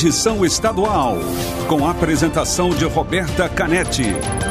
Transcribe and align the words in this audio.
edição 0.00 0.46
estadual. 0.46 1.18
Com 1.68 1.86
a 1.86 1.90
apresentação 1.90 2.70
de 2.70 2.86
Roberta 2.86 3.50
Canetti. 3.50 4.06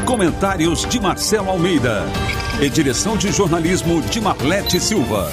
Comentários 0.05 0.85
de 0.85 0.99
Marcelo 0.99 1.49
Almeida. 1.49 2.03
E 2.61 2.69
direção 2.69 3.17
de 3.17 3.31
jornalismo 3.31 3.99
de 3.99 4.21
Marlete 4.21 4.79
Silva. 4.79 5.31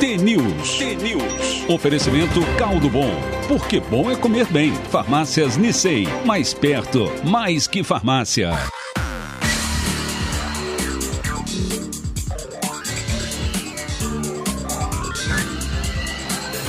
T-News. 0.00 0.78
T-News. 0.78 1.68
Oferecimento 1.68 2.40
Caldo 2.58 2.90
Bom. 2.90 3.12
Porque 3.46 3.78
bom 3.78 4.10
é 4.10 4.16
comer 4.16 4.46
bem. 4.46 4.72
Farmácias 4.90 5.56
Nissei. 5.56 6.08
Mais 6.24 6.52
perto, 6.52 7.08
mais 7.24 7.68
que 7.68 7.84
farmácia. 7.84 8.50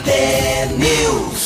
T-News. 0.06 1.39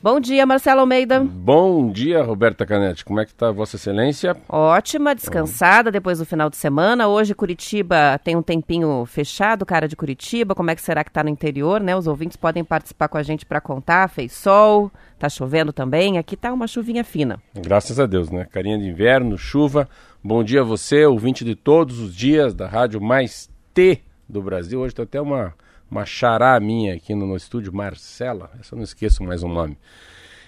Bom 0.00 0.20
dia, 0.20 0.46
Marcelo 0.46 0.78
Almeida. 0.78 1.18
Bom 1.18 1.90
dia, 1.90 2.22
Roberta 2.22 2.64
Canetti. 2.64 3.04
Como 3.04 3.18
é 3.18 3.24
que 3.24 3.32
está 3.32 3.50
Vossa 3.50 3.74
Excelência? 3.74 4.36
Ótima, 4.48 5.12
descansada 5.12 5.90
depois 5.90 6.20
do 6.20 6.24
final 6.24 6.48
de 6.48 6.56
semana. 6.56 7.08
Hoje 7.08 7.34
Curitiba 7.34 8.16
tem 8.22 8.36
um 8.36 8.42
tempinho 8.42 9.04
fechado, 9.06 9.66
cara 9.66 9.88
de 9.88 9.96
Curitiba. 9.96 10.54
Como 10.54 10.70
é 10.70 10.76
que 10.76 10.82
será 10.82 11.02
que 11.02 11.10
está 11.10 11.24
no 11.24 11.28
interior, 11.28 11.80
né? 11.80 11.96
Os 11.96 12.06
ouvintes 12.06 12.36
podem 12.36 12.62
participar 12.62 13.08
com 13.08 13.18
a 13.18 13.24
gente 13.24 13.44
para 13.44 13.60
contar. 13.60 14.08
Fez 14.08 14.32
sol, 14.32 14.88
tá 15.18 15.28
chovendo 15.28 15.72
também. 15.72 16.16
Aqui 16.16 16.36
tá 16.36 16.52
uma 16.52 16.68
chuvinha 16.68 17.02
fina. 17.02 17.40
Graças 17.56 17.98
a 17.98 18.06
Deus, 18.06 18.30
né? 18.30 18.46
Carinha 18.48 18.78
de 18.78 18.86
inverno, 18.86 19.36
chuva. 19.36 19.88
Bom 20.22 20.44
dia 20.44 20.60
a 20.60 20.64
você, 20.64 21.06
ouvinte 21.06 21.44
de 21.44 21.56
todos 21.56 21.98
os 21.98 22.14
dias 22.14 22.54
da 22.54 22.68
Rádio 22.68 23.00
Mais 23.00 23.50
T 23.74 24.00
do 24.28 24.40
Brasil. 24.40 24.78
Hoje 24.78 24.94
tem 24.94 25.02
até 25.02 25.20
uma 25.20 25.54
uma 25.90 26.04
xará 26.04 26.58
minha 26.60 26.94
aqui 26.94 27.14
no, 27.14 27.26
no 27.26 27.36
estúdio, 27.36 27.72
Marcela. 27.74 28.50
Essa 28.60 28.74
eu 28.74 28.76
não 28.76 28.84
esqueço 28.84 29.22
mais 29.22 29.42
o 29.42 29.48
nome. 29.48 29.78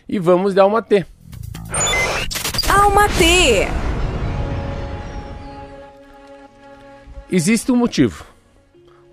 E 0.08 0.19
vamos 0.19 0.55
dar 0.55 0.66
uma 0.66 0.83
T. 0.83 1.06
Alma 2.69 3.08
T. 3.08 3.66
Existe 7.33 7.70
um 7.70 7.77
motivo, 7.77 8.24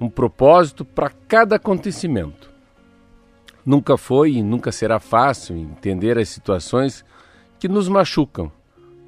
um 0.01 0.09
propósito 0.09 0.83
para 0.83 1.11
cada 1.27 1.55
acontecimento. 1.57 2.49
Nunca 3.65 3.97
foi 3.97 4.33
e 4.33 4.43
nunca 4.43 4.71
será 4.71 4.99
fácil 4.99 5.55
entender 5.55 6.17
as 6.17 6.29
situações 6.29 7.05
que 7.59 7.67
nos 7.67 7.87
machucam, 7.87 8.51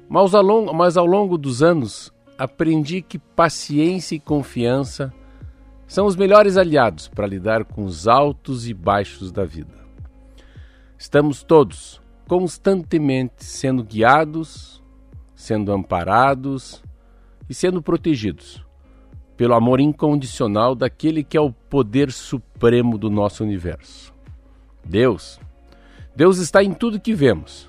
mas 0.08 0.34
ao 0.34 0.42
longo, 0.42 0.72
mas 0.72 0.96
ao 0.96 1.06
longo 1.06 1.36
dos 1.38 1.62
anos 1.62 2.12
aprendi 2.38 3.02
que 3.02 3.18
paciência 3.18 4.14
e 4.14 4.20
confiança 4.20 5.12
são 5.90 6.06
os 6.06 6.14
melhores 6.14 6.56
aliados 6.56 7.08
para 7.08 7.26
lidar 7.26 7.64
com 7.64 7.82
os 7.82 8.06
altos 8.06 8.68
e 8.68 8.72
baixos 8.72 9.32
da 9.32 9.44
vida. 9.44 9.74
Estamos 10.96 11.42
todos 11.42 12.00
constantemente 12.28 13.44
sendo 13.44 13.82
guiados, 13.82 14.80
sendo 15.34 15.72
amparados 15.72 16.80
e 17.48 17.54
sendo 17.54 17.82
protegidos 17.82 18.64
pelo 19.36 19.52
amor 19.52 19.80
incondicional 19.80 20.76
daquele 20.76 21.24
que 21.24 21.36
é 21.36 21.40
o 21.40 21.50
poder 21.50 22.12
supremo 22.12 22.96
do 22.96 23.10
nosso 23.10 23.42
universo. 23.42 24.14
Deus. 24.84 25.40
Deus 26.14 26.38
está 26.38 26.62
em 26.62 26.72
tudo 26.72 27.00
que 27.00 27.14
vemos. 27.14 27.68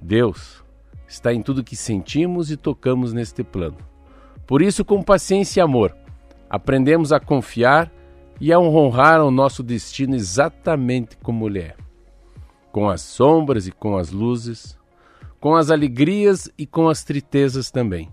Deus 0.00 0.62
está 1.08 1.34
em 1.34 1.42
tudo 1.42 1.64
que 1.64 1.74
sentimos 1.74 2.52
e 2.52 2.56
tocamos 2.56 3.12
neste 3.12 3.42
plano. 3.42 3.78
Por 4.46 4.62
isso, 4.62 4.84
com 4.84 5.02
paciência 5.02 5.60
e 5.60 5.62
amor, 5.62 5.92
aprendemos 6.52 7.14
a 7.14 7.18
confiar 7.18 7.90
e 8.38 8.52
a 8.52 8.60
honrar 8.60 9.24
o 9.24 9.30
nosso 9.30 9.62
destino 9.62 10.14
exatamente 10.14 11.16
como 11.16 11.48
ele 11.48 11.60
é, 11.60 11.74
com 12.70 12.90
as 12.90 13.00
sombras 13.00 13.66
e 13.66 13.72
com 13.72 13.96
as 13.96 14.10
luzes, 14.10 14.78
com 15.40 15.56
as 15.56 15.70
alegrias 15.70 16.52
e 16.58 16.66
com 16.66 16.90
as 16.90 17.02
tristezas 17.04 17.70
também. 17.70 18.10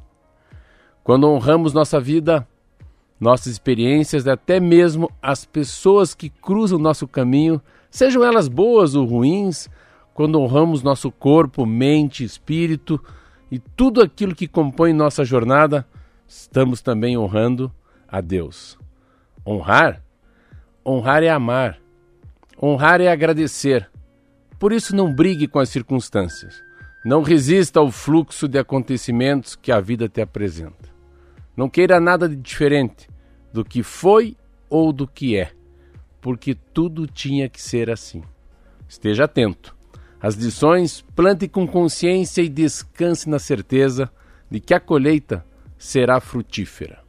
Quando 1.04 1.28
honramos 1.28 1.74
nossa 1.74 2.00
vida, 2.00 2.48
nossas 3.20 3.48
experiências 3.48 4.26
até 4.26 4.58
mesmo 4.58 5.12
as 5.22 5.44
pessoas 5.44 6.16
que 6.16 6.30
cruzam 6.30 6.80
nosso 6.80 7.10
caminho, 7.10 7.62
sejam 7.92 8.24
elas 8.24 8.48
boas 8.48 8.96
ou 8.96 9.06
ruins, 9.06 9.68
quando 10.14 10.40
honramos 10.40 10.82
nosso 10.82 11.12
corpo, 11.12 11.66
mente, 11.66 12.24
espírito 12.24 13.04
e 13.52 13.60
tudo 13.60 14.02
aquilo 14.02 14.34
que 14.34 14.48
compõe 14.48 14.94
nossa 14.94 15.26
jornada, 15.26 15.86
estamos 16.26 16.82
também 16.82 17.18
honrando 17.18 17.70
a 18.12 18.22
Deus. 18.22 18.78
Honrar? 19.46 20.03
Honrar 20.86 21.24
é 21.24 21.30
amar. 21.30 21.80
Honrar 22.62 23.02
é 23.02 23.09
agradecer. 23.09 23.90
Por 24.58 24.74
isso, 24.74 24.96
não 24.96 25.14
brigue 25.14 25.47
com 25.47 25.59
as 25.59 25.70
circunstâncias. 25.70 26.62
Não 27.06 27.22
resista 27.22 27.80
ao 27.80 27.92
fluxo 27.92 28.47
de 28.47 28.59
acontecimentos 28.59 29.56
que 29.56 29.72
a 29.72 29.80
vida 29.80 30.09
te 30.09 30.22
apresenta. 30.22 30.90
Não 31.56 31.70
queira 31.70 32.00
nada 32.00 32.28
de 32.28 32.36
diferente 32.36 33.09
do 33.53 33.64
que 33.64 33.84
foi 33.84 34.36
ou 34.70 34.91
do 34.91 35.08
que 35.08 35.38
é, 35.38 35.52
porque 36.22 36.53
tudo 36.53 37.08
tinha 37.08 37.47
que 37.47 37.62
ser 37.62 37.90
assim. 37.90 38.22
Esteja 38.88 39.26
atento. 39.26 39.76
As 40.22 40.36
lições, 40.36 41.02
plante 41.16 41.47
com 41.47 41.66
consciência 41.66 42.41
e 42.41 42.50
descanse 42.50 43.30
na 43.30 43.40
certeza 43.40 44.12
de 44.52 44.59
que 44.59 44.74
a 44.74 44.80
colheita 44.80 45.46
será 45.78 46.20
frutífera. 46.20 47.09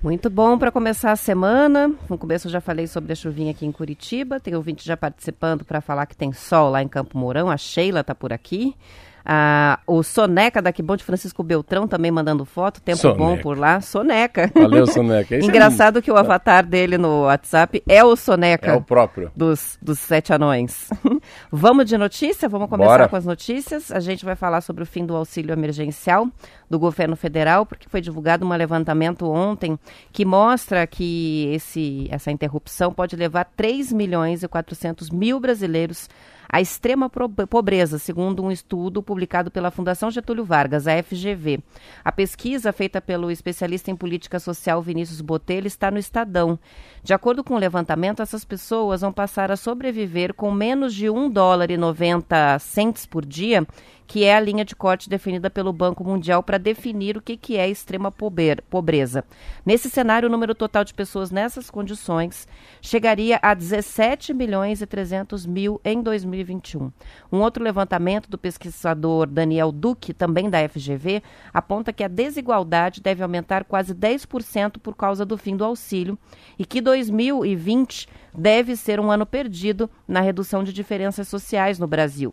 Muito 0.00 0.30
bom 0.30 0.56
para 0.56 0.70
começar 0.70 1.10
a 1.10 1.16
semana. 1.16 1.92
No 2.08 2.16
começo 2.16 2.46
eu 2.46 2.52
já 2.52 2.60
falei 2.60 2.86
sobre 2.86 3.12
a 3.12 3.16
chuvinha 3.16 3.50
aqui 3.50 3.66
em 3.66 3.72
Curitiba. 3.72 4.38
Tem 4.38 4.54
ouvinte 4.54 4.86
já 4.86 4.96
participando 4.96 5.64
para 5.64 5.80
falar 5.80 6.06
que 6.06 6.16
tem 6.16 6.32
sol 6.32 6.70
lá 6.70 6.80
em 6.80 6.86
Campo 6.86 7.18
Mourão. 7.18 7.50
A 7.50 7.56
Sheila 7.56 8.00
está 8.00 8.14
por 8.14 8.32
aqui. 8.32 8.76
Ah, 9.24 9.78
o 9.86 10.02
Soneca 10.02 10.62
daqui 10.62 10.82
bom 10.82 10.96
de 10.96 11.04
Francisco 11.04 11.42
Beltrão 11.42 11.86
também 11.86 12.10
mandando 12.10 12.44
foto, 12.44 12.80
tempo 12.80 12.98
Soneca. 12.98 13.18
bom 13.18 13.38
por 13.38 13.58
lá. 13.58 13.80
Soneca. 13.80 14.50
Valeu, 14.54 14.86
Soneca. 14.88 15.36
Esse 15.36 15.46
Engraçado 15.46 15.98
é... 15.98 16.02
que 16.02 16.10
o 16.10 16.16
avatar 16.16 16.64
dele 16.64 16.96
no 16.96 17.22
WhatsApp 17.22 17.82
é 17.88 18.02
o 18.02 18.16
Soneca. 18.16 18.70
É 18.70 18.74
o 18.74 18.82
próprio. 18.82 19.30
Dos, 19.36 19.78
dos 19.80 19.98
sete 19.98 20.32
anões. 20.32 20.88
Vamos 21.52 21.84
de 21.86 21.98
notícia? 21.98 22.48
Vamos 22.48 22.68
começar 22.68 22.90
Bora. 22.90 23.08
com 23.08 23.16
as 23.16 23.24
notícias. 23.26 23.90
A 23.90 24.00
gente 24.00 24.24
vai 24.24 24.34
falar 24.34 24.60
sobre 24.60 24.82
o 24.82 24.86
fim 24.86 25.04
do 25.04 25.14
auxílio 25.14 25.52
emergencial 25.52 26.28
do 26.68 26.78
governo 26.78 27.16
federal, 27.16 27.64
porque 27.64 27.88
foi 27.88 28.00
divulgado 28.00 28.46
um 28.46 28.48
levantamento 28.50 29.28
ontem 29.30 29.78
que 30.12 30.24
mostra 30.24 30.86
que 30.86 31.50
esse, 31.52 32.08
essa 32.10 32.30
interrupção 32.30 32.92
pode 32.92 33.16
levar 33.16 33.44
3 33.56 33.92
milhões 33.92 34.42
e 34.42 34.48
400 34.48 35.10
mil 35.10 35.40
brasileiros 35.40 36.08
a 36.48 36.60
extrema 36.60 37.10
pobreza, 37.10 37.98
segundo 37.98 38.42
um 38.42 38.50
estudo 38.50 39.02
publicado 39.02 39.50
pela 39.50 39.70
Fundação 39.70 40.10
Getúlio 40.10 40.44
Vargas, 40.44 40.86
a 40.86 41.02
FGV. 41.02 41.60
A 42.02 42.10
pesquisa 42.10 42.72
feita 42.72 43.00
pelo 43.00 43.30
especialista 43.30 43.90
em 43.90 43.96
política 43.96 44.40
social 44.40 44.80
Vinícius 44.80 45.20
Botelho 45.20 45.66
está 45.66 45.90
no 45.90 45.98
Estadão. 45.98 46.58
De 47.02 47.12
acordo 47.12 47.44
com 47.44 47.54
o 47.54 47.58
levantamento, 47.58 48.22
essas 48.22 48.44
pessoas 48.44 49.02
vão 49.02 49.12
passar 49.12 49.50
a 49.50 49.56
sobreviver 49.56 50.32
com 50.32 50.50
menos 50.50 50.94
de 50.94 51.10
1 51.10 51.28
dólar 51.28 51.70
e 51.70 51.76
90 51.76 52.58
centes 52.58 53.04
por 53.04 53.26
dia 53.26 53.66
que 54.08 54.24
é 54.24 54.34
a 54.34 54.40
linha 54.40 54.64
de 54.64 54.74
corte 54.74 55.08
definida 55.08 55.50
pelo 55.50 55.70
Banco 55.70 56.02
Mundial 56.02 56.42
para 56.42 56.56
definir 56.56 57.18
o 57.18 57.20
que, 57.20 57.36
que 57.36 57.58
é 57.58 57.68
extrema 57.68 58.10
pobreza. 58.10 59.22
Nesse 59.66 59.90
cenário, 59.90 60.28
o 60.28 60.32
número 60.32 60.54
total 60.54 60.82
de 60.82 60.94
pessoas 60.94 61.30
nessas 61.30 61.70
condições 61.70 62.48
chegaria 62.80 63.38
a 63.42 63.52
17 63.52 64.32
milhões 64.32 64.80
e 64.80 64.86
300 64.86 65.44
mil 65.44 65.78
em 65.84 66.00
2021. 66.00 66.90
Um 67.30 67.40
outro 67.40 67.62
levantamento 67.62 68.30
do 68.30 68.38
pesquisador 68.38 69.26
Daniel 69.26 69.70
Duque, 69.70 70.14
também 70.14 70.48
da 70.48 70.66
FGV, 70.66 71.22
aponta 71.52 71.92
que 71.92 72.02
a 72.02 72.08
desigualdade 72.08 73.02
deve 73.02 73.22
aumentar 73.22 73.64
quase 73.64 73.94
10% 73.94 74.78
por 74.78 74.96
causa 74.96 75.26
do 75.26 75.36
fim 75.36 75.54
do 75.54 75.66
auxílio 75.66 76.18
e 76.58 76.64
que 76.64 76.80
2020 76.80 78.08
deve 78.34 78.74
ser 78.74 78.98
um 79.00 79.10
ano 79.10 79.26
perdido 79.26 79.90
na 80.06 80.22
redução 80.22 80.64
de 80.64 80.72
diferenças 80.72 81.28
sociais 81.28 81.78
no 81.78 81.86
Brasil. 81.86 82.32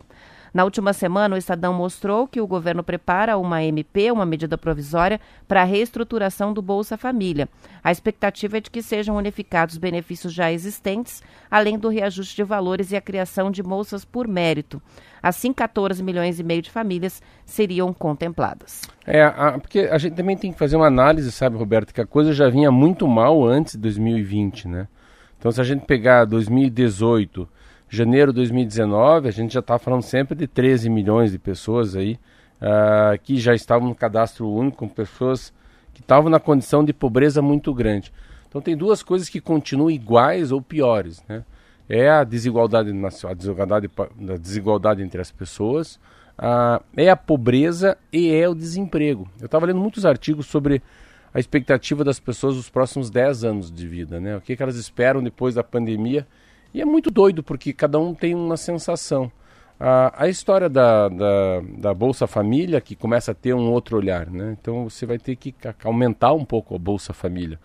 Na 0.52 0.64
última 0.64 0.92
semana, 0.92 1.34
o 1.34 1.38
Estadão 1.38 1.74
mostrou 1.74 2.26
que 2.26 2.40
o 2.40 2.46
governo 2.46 2.82
prepara 2.82 3.36
uma 3.36 3.62
MP, 3.62 4.10
uma 4.10 4.24
medida 4.24 4.56
provisória, 4.56 5.20
para 5.46 5.62
a 5.62 5.64
reestruturação 5.64 6.52
do 6.52 6.62
Bolsa 6.62 6.96
Família. 6.96 7.48
A 7.82 7.92
expectativa 7.92 8.56
é 8.56 8.60
de 8.60 8.70
que 8.70 8.82
sejam 8.82 9.16
unificados 9.16 9.76
benefícios 9.76 10.32
já 10.32 10.50
existentes, 10.50 11.22
além 11.50 11.78
do 11.78 11.88
reajuste 11.88 12.36
de 12.36 12.44
valores 12.44 12.92
e 12.92 12.96
a 12.96 13.00
criação 13.00 13.50
de 13.50 13.62
bolsas 13.62 14.04
por 14.04 14.26
mérito. 14.26 14.80
Assim, 15.22 15.52
14 15.52 16.02
milhões 16.02 16.38
e 16.38 16.44
meio 16.44 16.62
de 16.62 16.70
famílias 16.70 17.22
seriam 17.44 17.92
contempladas. 17.92 18.82
É, 19.06 19.22
a, 19.22 19.58
porque 19.58 19.80
a 19.80 19.98
gente 19.98 20.14
também 20.14 20.36
tem 20.36 20.52
que 20.52 20.58
fazer 20.58 20.76
uma 20.76 20.86
análise, 20.86 21.30
sabe, 21.32 21.56
Roberto, 21.56 21.92
que 21.92 22.00
a 22.00 22.06
coisa 22.06 22.32
já 22.32 22.48
vinha 22.48 22.70
muito 22.70 23.06
mal 23.08 23.44
antes 23.44 23.74
de 23.74 23.80
2020, 23.80 24.68
né? 24.68 24.88
Então, 25.38 25.50
se 25.52 25.60
a 25.60 25.64
gente 25.64 25.84
pegar 25.84 26.24
2018, 26.24 27.48
janeiro 27.88 28.32
de 28.32 28.36
2019, 28.36 29.28
a 29.28 29.30
gente 29.30 29.54
já 29.54 29.60
está 29.60 29.78
falando 29.78 30.02
sempre 30.02 30.34
de 30.34 30.46
13 30.46 30.90
milhões 30.90 31.30
de 31.30 31.38
pessoas 31.38 31.94
aí 31.94 32.18
uh, 32.60 33.18
que 33.22 33.38
já 33.38 33.54
estavam 33.54 33.88
no 33.88 33.94
cadastro 33.94 34.48
único, 34.48 34.88
pessoas 34.88 35.52
que 35.94 36.00
estavam 36.00 36.28
na 36.28 36.40
condição 36.40 36.84
de 36.84 36.92
pobreza 36.92 37.40
muito 37.40 37.72
grande. 37.72 38.12
Então, 38.48 38.60
tem 38.60 38.76
duas 38.76 39.02
coisas 39.02 39.28
que 39.28 39.40
continuam 39.40 39.90
iguais 39.90 40.52
ou 40.52 40.60
piores, 40.60 41.22
né? 41.28 41.44
É 41.88 42.08
a 42.10 42.24
desigualdade, 42.24 42.90
a 42.90 43.34
desigualdade, 43.34 43.88
a 43.98 44.36
desigualdade 44.36 45.02
entre 45.02 45.20
as 45.20 45.30
pessoas, 45.30 46.00
é 46.96 47.08
a 47.08 47.16
pobreza 47.16 47.96
e 48.12 48.32
é 48.32 48.48
o 48.48 48.54
desemprego. 48.54 49.30
Eu 49.38 49.46
estava 49.46 49.66
lendo 49.66 49.80
muitos 49.80 50.04
artigos 50.04 50.46
sobre 50.46 50.82
a 51.32 51.38
expectativa 51.38 52.02
das 52.02 52.18
pessoas 52.18 52.56
nos 52.56 52.68
próximos 52.68 53.08
10 53.08 53.44
anos 53.44 53.70
de 53.70 53.86
vida, 53.86 54.18
né? 54.18 54.36
O 54.36 54.40
que, 54.40 54.56
que 54.56 54.62
elas 54.62 54.76
esperam 54.76 55.22
depois 55.22 55.54
da 55.54 55.62
pandemia. 55.62 56.26
E 56.72 56.80
é 56.80 56.84
muito 56.84 57.10
doido, 57.10 57.42
porque 57.42 57.72
cada 57.72 57.98
um 57.98 58.14
tem 58.14 58.34
uma 58.34 58.56
sensação. 58.56 59.30
A, 59.78 60.24
a 60.24 60.28
história 60.28 60.68
da, 60.68 61.08
da, 61.08 61.60
da, 61.78 61.94
Bolsa 61.94 62.26
Família, 62.26 62.80
que 62.80 62.96
começa 62.96 63.32
a 63.32 63.34
ter 63.34 63.54
um 63.54 63.70
outro 63.70 63.96
olhar, 63.96 64.30
né? 64.30 64.56
Então 64.58 64.88
você 64.88 65.04
vai 65.04 65.18
ter 65.18 65.36
que 65.36 65.54
aumentar 65.84 66.32
um 66.32 66.44
pouco 66.44 66.74
a 66.74 66.78
Bolsa 66.78 67.12
Família. 67.12 67.60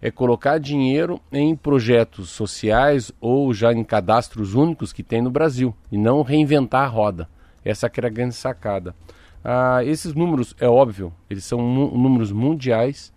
É 0.00 0.10
colocar 0.10 0.58
dinheiro 0.58 1.20
em 1.32 1.54
projetos 1.54 2.30
sociais 2.30 3.12
ou 3.20 3.52
já 3.52 3.72
em 3.72 3.84
cadastros 3.84 4.54
únicos 4.54 4.92
que 4.92 5.02
tem 5.02 5.22
no 5.22 5.30
Brasil 5.30 5.74
e 5.92 5.98
não 5.98 6.22
reinventar 6.22 6.84
a 6.84 6.88
roda. 6.88 7.28
Essa 7.64 7.88
que 7.88 8.00
era 8.00 8.08
a 8.08 8.12
grande 8.12 8.34
sacada. 8.34 8.94
Ah, 9.42 9.84
esses 9.84 10.14
números, 10.14 10.56
é 10.58 10.68
óbvio, 10.68 11.12
eles 11.28 11.44
são 11.44 11.58
números 11.58 12.32
mundiais. 12.32 13.12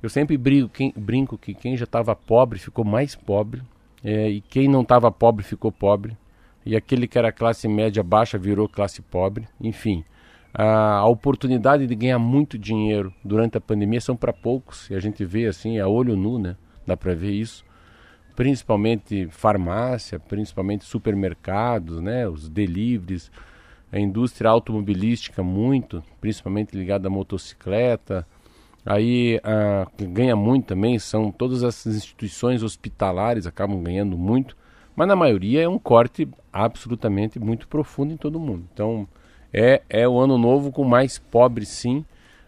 Eu 0.00 0.08
sempre 0.08 0.36
brinco, 0.36 0.68
quem, 0.68 0.92
brinco 0.96 1.36
que 1.36 1.52
quem 1.52 1.76
já 1.76 1.84
estava 1.84 2.14
pobre 2.14 2.60
ficou 2.60 2.84
mais 2.84 3.16
pobre, 3.16 3.62
é, 4.08 4.28
e 4.30 4.40
quem 4.40 4.68
não 4.68 4.82
estava 4.82 5.10
pobre 5.10 5.42
ficou 5.42 5.72
pobre, 5.72 6.16
e 6.64 6.76
aquele 6.76 7.08
que 7.08 7.18
era 7.18 7.32
classe 7.32 7.66
média 7.66 8.04
baixa 8.04 8.38
virou 8.38 8.68
classe 8.68 9.02
pobre. 9.02 9.48
Enfim, 9.60 10.04
a, 10.54 10.98
a 10.98 11.06
oportunidade 11.06 11.88
de 11.88 11.94
ganhar 11.96 12.20
muito 12.20 12.56
dinheiro 12.56 13.12
durante 13.24 13.58
a 13.58 13.60
pandemia 13.60 14.00
são 14.00 14.16
para 14.16 14.32
poucos, 14.32 14.88
e 14.90 14.94
a 14.94 15.00
gente 15.00 15.24
vê 15.24 15.46
assim, 15.46 15.80
a 15.80 15.88
olho 15.88 16.14
nu, 16.14 16.38
né? 16.38 16.54
Dá 16.86 16.96
para 16.96 17.16
ver 17.16 17.32
isso. 17.32 17.64
Principalmente 18.36 19.26
farmácia, 19.28 20.20
principalmente 20.20 20.84
supermercados, 20.84 22.00
né? 22.00 22.28
Os 22.28 22.48
deliveries 22.48 23.28
a 23.90 23.98
indústria 23.98 24.50
automobilística 24.50 25.42
muito, 25.42 26.02
principalmente 26.20 26.76
ligada 26.76 27.08
à 27.08 27.10
motocicleta. 27.10 28.26
Aí 28.86 29.40
a, 29.42 29.88
ganha 30.00 30.36
muito 30.36 30.66
também 30.66 30.96
são 31.00 31.32
todas 31.32 31.64
as 31.64 31.84
instituições 31.86 32.62
hospitalares 32.62 33.44
acabam 33.44 33.82
ganhando 33.82 34.16
muito, 34.16 34.56
mas 34.94 35.08
na 35.08 35.16
maioria 35.16 35.62
é 35.62 35.68
um 35.68 35.78
corte 35.78 36.28
absolutamente 36.52 37.40
muito 37.40 37.66
profundo 37.66 38.14
em 38.14 38.16
todo 38.16 38.38
mundo. 38.38 38.64
Então 38.72 39.08
é, 39.52 39.82
é 39.90 40.06
o 40.06 40.16
ano 40.20 40.38
novo 40.38 40.70
com 40.70 40.84
mais 40.84 41.18
pobres 41.18 41.68
sim. 41.68 42.04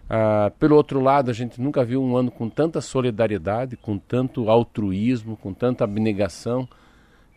Ah, 0.09 0.53
pelo 0.61 0.77
outro 0.77 1.01
lado, 1.01 1.29
a 1.29 1.35
gente 1.35 1.61
nunca 1.61 1.85
viu 1.85 2.01
um 2.01 2.17
ano 2.17 2.31
com 2.31 2.49
tanta 2.49 2.81
solidariedade, 2.81 3.77
com 3.77 3.99
tanto 3.99 4.49
altruísmo, 4.49 5.37
com 5.37 5.53
tanta 5.53 5.83
abnegação, 5.83 6.69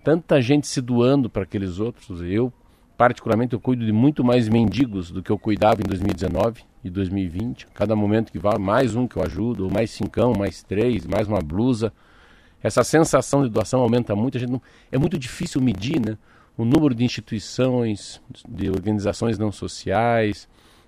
tanta 0.04 0.40
gente 0.40 0.68
se 0.68 0.80
doando 0.80 1.28
para 1.28 1.42
aqueles 1.42 1.80
outros. 1.80 2.22
Eu, 2.22 2.54
particularmente 2.96 3.54
eu 3.54 3.60
cuido 3.60 3.84
de 3.84 3.92
muito 3.92 4.24
mais 4.24 4.48
mendigos 4.48 5.10
do 5.10 5.24
que 5.24 5.32
eu 5.32 5.40
cuidava 5.40 5.82
em 5.82 5.90
2019 5.90 6.71
e 6.84 6.90
2020. 6.90 7.68
Cada 7.74 7.96
momento 7.96 8.32
que 8.32 8.40
vai, 8.40 8.58
mais 8.58 8.96
um 8.96 9.08
que 9.08 9.18
eu 9.18 9.24
ajudo, 9.24 9.70
mais 9.70 9.92
cincão, 9.92 10.34
mais 10.38 10.64
três, 10.64 11.06
mais 11.06 11.28
uma 11.28 11.40
blusa. 11.40 11.94
Essa 12.62 12.84
sensação 12.84 13.44
de 13.44 13.50
doação 13.50 13.82
aumenta 13.82 14.16
muito. 14.16 14.38
A 14.38 14.40
gente 14.40 14.52
não, 14.52 14.62
é 14.92 14.98
muito 14.98 15.18
difícil 15.18 15.62
medir 15.62 16.00
né, 16.00 16.18
o 16.58 16.66
número 16.66 16.94
de 16.94 17.04
instituições, 17.04 18.22
de 18.48 18.70
organizações 18.70 19.38
não 19.38 19.52
sociais, 19.52 20.48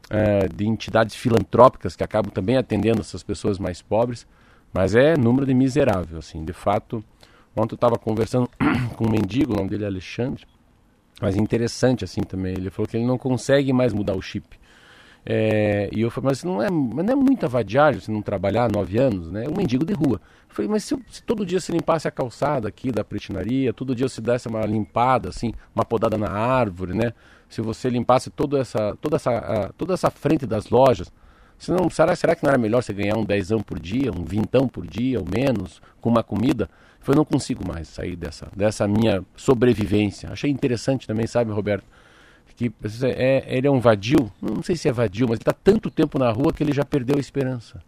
é, 0.10 0.48
de 0.48 0.68
entidades 0.68 1.16
filantrópicas 1.16 1.96
que 1.96 2.04
acabam 2.04 2.32
também 2.32 2.58
atendendo 2.58 3.02
essas 3.02 3.24
pessoas 3.24 3.58
mais 3.58 3.82
pobres. 3.82 4.28
Mas 4.74 4.96
é 4.96 5.16
número 5.16 5.46
de 5.46 5.54
miserável, 5.54 6.18
assim. 6.18 6.44
De 6.44 6.54
fato, 6.54 7.04
ontem 7.56 7.74
eu 7.74 7.78
estava 7.78 7.98
conversando 7.98 8.50
com 8.98 9.06
um 9.06 9.12
mendigo, 9.12 9.54
o 9.54 9.56
nome 9.56 9.70
dele 9.70 9.84
é 9.84 9.88
Alexandre, 9.88 10.46
mas 11.22 11.36
interessante 11.36 12.04
assim 12.04 12.22
também. 12.22 12.54
Ele 12.54 12.72
falou 12.72 12.88
que 12.88 12.98
ele 12.98 13.06
não 13.06 13.18
consegue 13.18 13.72
mais 13.72 13.94
mudar 13.94 14.16
o 14.16 14.22
chip. 14.22 14.60
É, 15.26 15.90
e 15.94 16.02
eu 16.02 16.12
falei, 16.12 16.30
mas 16.32 16.44
não 16.44 16.62
é, 16.62 16.70
mas 16.70 17.06
não 17.06 17.14
é 17.14 17.16
muita 17.16 17.48
vadiagem 17.48 18.02
se 18.02 18.12
não 18.12 18.22
trabalhar 18.22 18.70
nove 18.70 18.98
anos, 18.98 19.32
né? 19.32 19.46
Um 19.48 19.56
mendigo 19.56 19.86
de 19.86 19.94
rua. 19.94 20.20
Eu 20.50 20.56
falei, 20.56 20.70
mas 20.70 20.84
se, 20.84 20.98
se, 21.10 21.24
todo 21.24 21.46
dia 21.46 21.60
você 21.60 21.72
limpasse 21.72 22.08
a 22.08 22.12
calçada 22.12 22.68
aqui 22.68 22.92
da 22.92 23.04
pretinaria, 23.04 23.74
todo 23.74 23.96
dia 23.96 24.08
você 24.08 24.20
desse 24.20 24.48
uma 24.48 24.66
limpada, 24.66 25.30
assim, 25.30 25.54
uma 25.74 25.86
podada 25.86 26.18
na 26.18 26.30
árvore, 26.30 26.94
né? 26.94 27.14
Se 27.48 27.62
você 27.62 27.90
limpasse 27.90 28.30
toda 28.30 28.60
essa, 28.60 28.98
toda 29.00 29.16
essa, 29.16 29.32
a, 29.32 29.70
toda 29.74 29.94
essa 29.94 30.10
frente 30.12 30.46
das 30.46 30.70
lojas, 30.70 31.12
não 31.68 31.90
será, 31.90 32.16
será 32.16 32.36
que 32.36 32.44
não 32.44 32.50
era 32.50 32.58
melhor 32.58 32.84
você 32.84 32.94
ganhar 32.94 33.18
um 33.18 33.24
dezão 33.24 33.62
por 33.62 33.80
dia, 33.80 34.12
um 34.12 34.26
vintão 34.26 34.68
por 34.68 34.86
dia, 34.86 35.20
ou 35.20 35.26
menos, 35.26 35.82
com 36.02 36.10
uma 36.10 36.24
comida? 36.24 36.70
Eu 37.06 37.16
não 37.16 37.26
consigo 37.26 37.68
mais 37.68 37.88
sair 37.90 38.16
dessa, 38.16 38.48
dessa 38.56 38.88
minha 38.88 39.24
sobrevivência. 39.36 40.30
Achei 40.32 40.50
interessante 40.50 41.06
também, 41.06 41.28
sabe, 41.28 41.52
Roberto? 41.52 41.86
Que 42.56 42.72
é, 43.04 43.58
ele 43.58 43.68
é 43.68 43.72
um 43.72 43.80
vadio, 43.80 44.32
não 44.42 44.62
sei 44.62 44.76
se 44.76 44.88
é 44.88 44.92
vadio, 44.92 45.28
mas 45.28 45.38
ele 45.38 45.42
está 45.42 45.54
tanto 45.54 45.90
tempo 45.90 46.20
na 46.20 46.32
rua 46.32 46.54
que 46.54 46.64
ele 46.64 46.72
já 46.72 46.86
perdeu 46.86 47.18
a 47.18 47.20
esperança. 47.20 47.82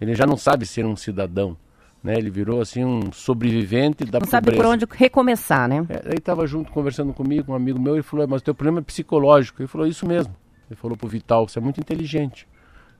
Ele 0.00 0.14
já 0.14 0.26
não 0.26 0.36
sabe 0.36 0.64
ser 0.64 0.86
um 0.86 0.94
cidadão. 0.94 1.56
Né? 2.02 2.16
Ele 2.16 2.30
virou 2.30 2.60
assim 2.60 2.84
um 2.84 3.10
sobrevivente 3.10 4.04
da 4.04 4.20
não 4.20 4.26
pobreza. 4.26 4.30
sabe 4.30 4.52
por 4.54 4.66
onde 4.66 4.86
recomeçar, 4.88 5.68
né? 5.68 5.84
É, 5.88 6.08
ele 6.08 6.18
estava 6.18 6.46
junto 6.46 6.70
conversando 6.70 7.12
comigo, 7.12 7.52
um 7.52 7.54
amigo 7.54 7.80
meu, 7.80 7.98
e 7.98 8.02
falou: 8.02 8.28
Mas 8.28 8.42
o 8.42 8.44
teu 8.44 8.54
problema 8.54 8.78
é 8.78 8.82
psicológico. 8.82 9.60
Ele 9.60 9.66
falou: 9.66 9.86
Isso 9.86 10.06
mesmo. 10.06 10.34
Ele 10.70 10.76
falou 10.76 10.96
pro 10.96 11.08
Vital: 11.08 11.48
Você 11.48 11.58
é 11.58 11.62
muito 11.62 11.80
inteligente. 11.80 12.46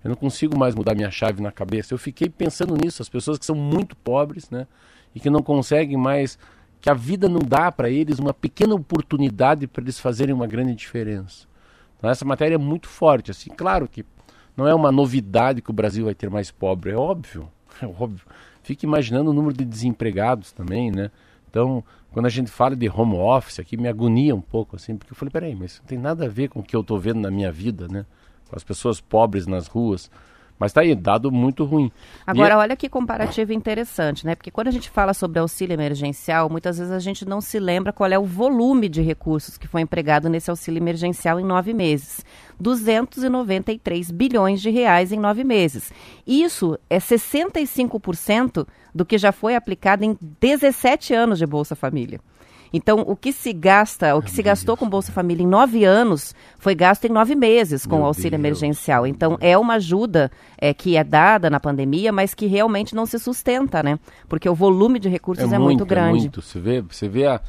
Eu 0.03 0.09
não 0.09 0.17
consigo 0.17 0.59
mais 0.59 0.75
mudar 0.75 0.95
minha 0.95 1.11
chave 1.11 1.41
na 1.41 1.53
cabeça. 1.53 1.95
Eu 1.95 1.99
fiquei 1.99 2.29
pensando 2.29 2.75
nisso. 2.75 3.01
As 3.01 3.09
pessoas 3.09 3.39
que 3.39 3.47
são 3.47 3.55
muito 3.55 3.95
pobres, 3.97 4.51
né? 4.51 4.67
e 5.17 5.21
que 5.21 5.31
não 5.31 5.43
conseguem 5.43 5.97
mais, 5.97 6.39
que 6.87 6.91
a 6.91 6.95
vida 6.95 7.29
não 7.29 7.41
dá 7.41 7.73
para 7.73 7.91
eles 7.91 8.21
uma 8.21 8.33
pequena 8.33 8.73
oportunidade 8.73 9.67
para 9.67 9.83
eles 9.83 9.99
fazerem 9.99 10.33
uma 10.33 10.47
grande 10.47 10.73
diferença. 10.73 11.45
Então, 11.99 12.09
essa 12.09 12.25
matéria 12.25 12.55
é 12.55 12.59
muito 12.59 12.87
forte. 12.87 13.33
Assim, 13.33 13.51
claro 13.51 13.89
que 13.89 14.07
não 14.57 14.69
é 14.69 14.73
uma 14.73 14.93
novidade 14.93 15.61
que 15.61 15.69
o 15.69 15.73
Brasil 15.73 16.05
vai 16.05 16.15
ter 16.15 16.31
mais 16.31 16.53
pobre, 16.53 16.93
é 16.93 16.97
óbvio, 16.97 17.51
é 17.83 17.87
óbvio. 17.87 18.25
Fique 18.63 18.87
imaginando 18.87 19.31
o 19.31 19.33
número 19.33 19.57
de 19.57 19.65
desempregados 19.65 20.53
também, 20.53 20.93
né? 20.93 21.11
Então, 21.51 21.83
quando 22.13 22.27
a 22.27 22.29
gente 22.29 22.53
fala 22.53 22.77
de 22.77 22.89
home 22.89 23.17
office 23.17 23.59
aqui, 23.59 23.77
me 23.77 23.89
agonia 23.89 24.33
um 24.33 24.41
pouco, 24.41 24.77
assim, 24.77 24.97
porque 24.97 25.13
eu 25.13 25.17
falei, 25.17 25.33
peraí, 25.33 25.57
mas 25.57 25.81
não 25.81 25.87
tem 25.87 25.99
nada 25.99 26.27
a 26.27 26.29
ver 26.29 26.51
com 26.51 26.61
o 26.61 26.63
que 26.63 26.77
eu 26.77 26.83
estou 26.83 27.01
vendo 27.01 27.19
na 27.19 27.33
minha 27.33 27.51
vida, 27.51 27.89
né? 27.89 28.07
Com 28.49 28.55
as 28.55 28.63
pessoas 28.63 29.01
pobres 29.01 29.49
nas 29.49 29.67
ruas. 29.67 30.09
Mas 30.59 30.71
está 30.71 30.81
aí, 30.81 30.95
dado 30.95 31.31
muito 31.31 31.65
ruim. 31.65 31.93
Agora, 32.27 32.55
e... 32.55 32.57
olha 32.57 32.77
que 32.77 32.89
comparativo 32.89 33.53
interessante, 33.53 34.25
né? 34.25 34.35
Porque 34.35 34.51
quando 34.51 34.69
a 34.69 34.71
gente 34.71 34.89
fala 34.89 35.13
sobre 35.13 35.39
auxílio 35.39 35.75
emergencial, 35.75 36.49
muitas 36.49 36.79
vezes 36.79 36.93
a 36.93 36.99
gente 36.99 37.27
não 37.27 37.41
se 37.41 37.59
lembra 37.59 37.93
qual 37.93 38.11
é 38.11 38.19
o 38.19 38.25
volume 38.25 38.89
de 38.89 39.03
recursos 39.03 39.59
que 39.59 39.69
foi 39.69 39.83
empregado 39.83 40.31
nesse 40.31 40.49
auxílio 40.49 40.79
emergencial 40.79 41.39
em 41.39 41.45
nove 41.45 41.75
meses. 41.75 42.25
293 42.59 44.11
bilhões 44.11 44.63
de 44.63 44.71
reais 44.71 45.13
em 45.13 45.19
nove 45.19 45.45
meses. 45.45 45.93
Isso 46.27 46.79
é 46.89 46.99
65% 46.99 48.67
do 48.95 49.05
que 49.05 49.19
já 49.19 49.33
foi 49.33 49.55
aplicado 49.55 50.05
em 50.05 50.17
17 50.41 51.13
anos 51.13 51.39
de 51.39 51.47
Bolsa 51.47 51.77
Família. 51.77 52.19
Então, 52.73 53.01
o 53.07 53.17
que 53.17 53.33
se 53.33 53.53
gasta, 53.53 54.15
o 54.15 54.23
que 54.23 54.31
se 54.31 54.43
gastou 54.43 54.77
com 54.77 54.89
Bolsa 54.89 55.13
Família 55.13 55.43
em 55.43 55.47
nove 55.47 55.85
anos, 55.85 56.35
foi 56.59 56.75
gasto 56.75 57.05
em 57.05 57.09
nove 57.09 57.35
meses 57.35 57.87
com 57.87 57.97
Meu 57.97 58.05
o 58.05 58.07
auxílio 58.07 58.31
Deus. 58.31 58.41
emergencial. 58.41 59.07
Então, 59.07 59.37
é 59.41 59.57
uma 59.57 59.75
ajuda 59.75 60.31
é, 60.59 60.75
que 60.75 60.97
é 60.97 61.05
dada 61.05 61.49
na 61.49 61.61
pandemia, 61.61 62.13
mas 62.13 62.35
que 62.35 62.47
realmente 62.47 62.95
não 62.95 63.07
se 63.07 63.19
sustenta, 63.19 63.83
né? 63.83 63.99
Porque 64.29 64.49
o 64.49 64.55
volume 64.55 64.99
de 64.99 65.09
recursos 65.09 65.53
é, 65.53 65.55
é 65.55 65.59
muito, 65.59 65.81
muito, 65.81 65.85
é 65.85 65.87
grande. 65.87 66.19
É 66.19 66.21
muito. 66.23 66.43
Você 66.43 66.61
vê, 66.61 66.81
você 66.81 67.09
vê 67.09 67.27
a. 67.27 67.41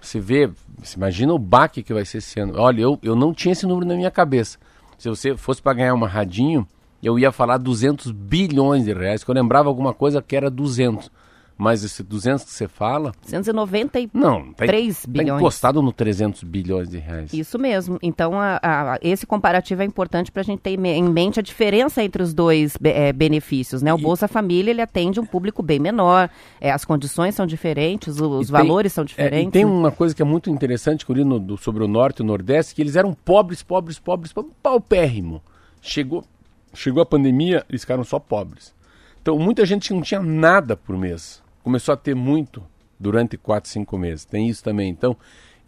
Você 0.00 0.20
vê, 0.20 0.50
você 0.82 0.96
imagina 0.96 1.32
o 1.32 1.38
baque 1.38 1.82
que 1.82 1.94
vai 1.94 2.04
ser 2.04 2.18
esse 2.18 2.38
ano. 2.38 2.54
Olha, 2.58 2.82
eu, 2.82 2.98
eu 3.02 3.16
não 3.16 3.32
tinha 3.32 3.52
esse 3.52 3.66
número 3.66 3.86
na 3.86 3.94
minha 3.94 4.10
cabeça. 4.10 4.58
Se 4.98 5.08
você 5.08 5.36
fosse 5.36 5.62
para 5.62 5.72
ganhar 5.72 5.94
uma 5.94 6.06
radinho, 6.06 6.66
eu 7.02 7.18
ia 7.18 7.32
falar 7.32 7.58
200 7.58 8.10
bilhões 8.10 8.84
de 8.84 8.92
reais, 8.92 9.24
que 9.24 9.30
eu 9.30 9.34
lembrava 9.34 9.68
alguma 9.68 9.92
coisa 9.92 10.22
que 10.22 10.36
era 10.36 10.50
200. 10.50 11.10
Mas 11.56 11.84
esse 11.84 12.02
200 12.02 12.44
que 12.44 12.50
você 12.50 12.66
fala... 12.66 13.12
293 13.22 14.10
não, 14.12 14.52
tá, 14.52 14.66
bilhões. 14.66 15.06
Está 15.06 15.22
encostado 15.22 15.80
no 15.80 15.92
300 15.92 16.42
bilhões 16.42 16.88
de 16.88 16.98
reais. 16.98 17.32
Isso 17.32 17.58
mesmo. 17.58 17.96
Então, 18.02 18.40
a, 18.40 18.58
a, 18.60 18.98
esse 19.00 19.24
comparativo 19.24 19.82
é 19.82 19.84
importante 19.84 20.32
para 20.32 20.40
a 20.40 20.44
gente 20.44 20.60
ter 20.60 20.70
em 20.72 21.04
mente 21.04 21.38
a 21.38 21.42
diferença 21.42 22.02
entre 22.02 22.22
os 22.22 22.34
dois 22.34 22.76
é, 22.82 23.12
benefícios. 23.12 23.82
Né? 23.82 23.94
O 23.94 23.98
e... 23.98 24.02
Bolsa 24.02 24.26
Família 24.26 24.72
ele 24.72 24.82
atende 24.82 25.20
um 25.20 25.26
público 25.26 25.62
bem 25.62 25.78
menor, 25.78 26.28
é, 26.60 26.72
as 26.72 26.84
condições 26.84 27.36
são 27.36 27.46
diferentes, 27.46 28.20
os, 28.20 28.50
valores 28.50 28.92
são 28.92 29.04
diferentes. 29.04 29.46
É, 29.46 29.48
e 29.48 29.50
tem 29.50 29.64
uma 29.64 29.92
coisa 29.92 30.14
que 30.14 30.22
é 30.22 30.24
muito 30.24 30.50
interessante, 30.50 31.06
Curino, 31.06 31.38
do, 31.38 31.56
sobre 31.56 31.84
o 31.84 31.88
Norte 31.88 32.18
e 32.18 32.22
o 32.22 32.26
Nordeste, 32.26 32.74
que 32.74 32.82
eles 32.82 32.96
eram 32.96 33.12
pobres, 33.12 33.62
pobres, 33.62 33.98
pobres, 33.98 34.34
paupérrimo. 34.60 35.40
Chegou, 35.80 36.24
chegou 36.72 37.00
a 37.00 37.06
pandemia, 37.06 37.64
eles 37.68 37.82
ficaram 37.82 38.02
só 38.02 38.18
pobres. 38.18 38.74
Então, 39.22 39.38
muita 39.38 39.64
gente 39.64 39.92
não 39.94 40.02
tinha 40.02 40.20
nada 40.20 40.76
por 40.76 40.98
mês 40.98 41.43
começou 41.64 41.94
a 41.94 41.96
ter 41.96 42.14
muito 42.14 42.62
durante 43.00 43.36
4, 43.36 43.68
5 43.68 43.98
meses. 43.98 44.24
Tem 44.24 44.48
isso 44.48 44.62
também. 44.62 44.90
Então, 44.90 45.16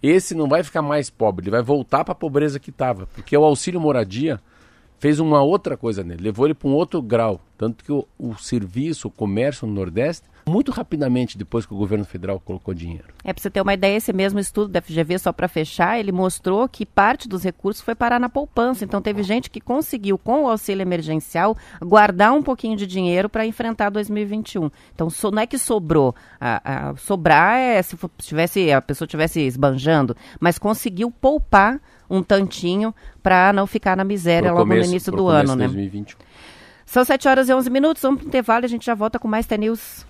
esse 0.02 0.34
não 0.34 0.46
vai 0.46 0.62
ficar 0.62 0.82
mais 0.82 1.10
pobre, 1.10 1.44
ele 1.44 1.50
vai 1.50 1.62
voltar 1.62 2.04
para 2.04 2.12
a 2.12 2.16
pobreza 2.16 2.60
que 2.60 2.70
estava. 2.70 3.06
Porque 3.08 3.36
o 3.36 3.44
auxílio 3.44 3.80
moradia 3.80 4.38
fez 4.98 5.20
uma 5.20 5.42
outra 5.42 5.76
coisa 5.76 6.02
nele, 6.02 6.22
levou 6.22 6.46
ele 6.46 6.54
para 6.54 6.68
um 6.68 6.74
outro 6.74 7.00
grau. 7.02 7.40
Tanto 7.56 7.84
que 7.84 7.92
o, 7.92 8.06
o 8.18 8.36
serviço, 8.36 9.08
o 9.08 9.10
comércio 9.10 9.66
no 9.66 9.72
Nordeste 9.72 10.28
muito 10.48 10.70
rapidamente 10.70 11.36
depois 11.36 11.66
que 11.66 11.74
o 11.74 11.76
governo 11.76 12.04
federal 12.04 12.38
colocou 12.38 12.72
dinheiro. 12.72 13.08
É 13.24 13.32
para 13.32 13.42
você 13.42 13.50
ter 13.50 13.60
uma 13.60 13.74
ideia, 13.74 13.96
esse 13.96 14.12
mesmo 14.12 14.38
estudo 14.38 14.68
da 14.68 14.80
FGV, 14.80 15.18
só 15.18 15.32
para 15.32 15.48
fechar, 15.48 15.98
ele 15.98 16.12
mostrou 16.12 16.68
que 16.68 16.86
parte 16.86 17.28
dos 17.28 17.42
recursos 17.42 17.82
foi 17.82 17.96
parar 17.96 18.20
na 18.20 18.28
poupança. 18.28 18.84
Então 18.84 19.02
teve 19.02 19.24
gente 19.24 19.50
que 19.50 19.60
conseguiu, 19.60 20.16
com 20.16 20.44
o 20.44 20.48
auxílio 20.48 20.82
emergencial, 20.82 21.56
guardar 21.82 22.32
um 22.32 22.42
pouquinho 22.42 22.76
de 22.76 22.86
dinheiro 22.86 23.28
para 23.28 23.44
enfrentar 23.44 23.90
2021. 23.90 24.70
Então 24.94 25.10
so, 25.10 25.32
não 25.32 25.42
é 25.42 25.46
que 25.48 25.58
sobrou. 25.58 26.14
A, 26.40 26.90
a, 26.90 26.96
sobrar 26.96 27.58
é 27.58 27.82
se 27.82 27.96
tivesse, 28.18 28.70
a 28.70 28.80
pessoa 28.80 29.06
estivesse 29.06 29.40
esbanjando, 29.40 30.16
mas 30.38 30.60
conseguiu 30.60 31.10
poupar 31.10 31.80
um 32.08 32.22
tantinho 32.22 32.94
para 33.22 33.52
não 33.52 33.66
ficar 33.66 33.96
na 33.96 34.04
miséria 34.04 34.50
pro 34.50 34.58
logo 34.58 34.68
começo, 34.68 34.88
no 34.88 34.92
início 34.92 35.12
do 35.12 35.28
ano, 35.28 35.54
né? 35.56 35.64
2021. 35.66 36.18
São 36.84 37.04
7 37.04 37.28
horas 37.28 37.48
e 37.48 37.54
11 37.54 37.68
minutos, 37.68 38.02
vamos 38.02 38.20
para 38.20 38.26
o 38.26 38.28
intervalo 38.28 38.64
e 38.64 38.66
a 38.66 38.68
gente 38.68 38.86
já 38.86 38.94
volta 38.94 39.18
com 39.18 39.26
mais 39.26 39.46
T-News. 39.46 40.06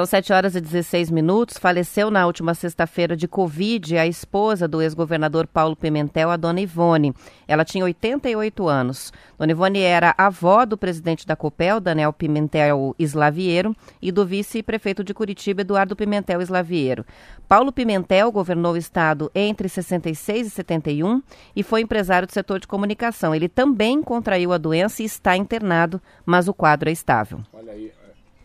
São 0.00 0.06
7 0.06 0.32
horas 0.32 0.54
e 0.56 0.62
16 0.62 1.10
minutos. 1.10 1.58
Faleceu 1.58 2.10
na 2.10 2.24
última 2.24 2.54
sexta-feira 2.54 3.14
de 3.14 3.28
Covid 3.28 3.98
a 3.98 4.06
esposa 4.06 4.66
do 4.66 4.80
ex-governador 4.80 5.46
Paulo 5.46 5.76
Pimentel, 5.76 6.30
a 6.30 6.38
dona 6.38 6.62
Ivone. 6.62 7.12
Ela 7.46 7.66
tinha 7.66 7.84
88 7.84 8.66
anos. 8.66 9.12
Dona 9.38 9.52
Ivone 9.52 9.80
era 9.80 10.14
avó 10.16 10.64
do 10.64 10.78
presidente 10.78 11.26
da 11.26 11.36
COPEL, 11.36 11.80
Daniel 11.80 12.14
Pimentel 12.14 12.96
Slaviero, 12.98 13.76
e 14.00 14.10
do 14.10 14.24
vice-prefeito 14.24 15.04
de 15.04 15.12
Curitiba, 15.12 15.60
Eduardo 15.60 15.94
Pimentel 15.94 16.40
Slaviero. 16.40 17.04
Paulo 17.46 17.70
Pimentel 17.70 18.32
governou 18.32 18.72
o 18.72 18.78
estado 18.78 19.30
entre 19.34 19.68
66 19.68 20.46
e 20.46 20.50
71 20.50 21.22
e 21.54 21.62
foi 21.62 21.82
empresário 21.82 22.26
do 22.26 22.32
setor 22.32 22.58
de 22.58 22.66
comunicação. 22.66 23.34
Ele 23.34 23.50
também 23.50 24.02
contraiu 24.02 24.54
a 24.54 24.56
doença 24.56 25.02
e 25.02 25.04
está 25.04 25.36
internado, 25.36 26.00
mas 26.24 26.48
o 26.48 26.54
quadro 26.54 26.88
é 26.88 26.92
estável. 26.92 27.40
Olha 27.52 27.72
aí, 27.72 27.92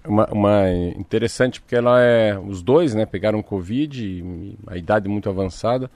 uma, 0.08 0.26
uma, 0.32 0.70
interessante 0.98 1.62
porque 1.62 1.76
ela 1.76 2.02
é 2.02 2.38
os 2.38 2.62
dois 2.62 2.94
né 2.94 3.06
pegaram 3.06 3.42
covid 3.42 4.56
a 4.68 4.78
idade 4.78 5.10
muito 5.10 5.30
avançada. 5.30 5.90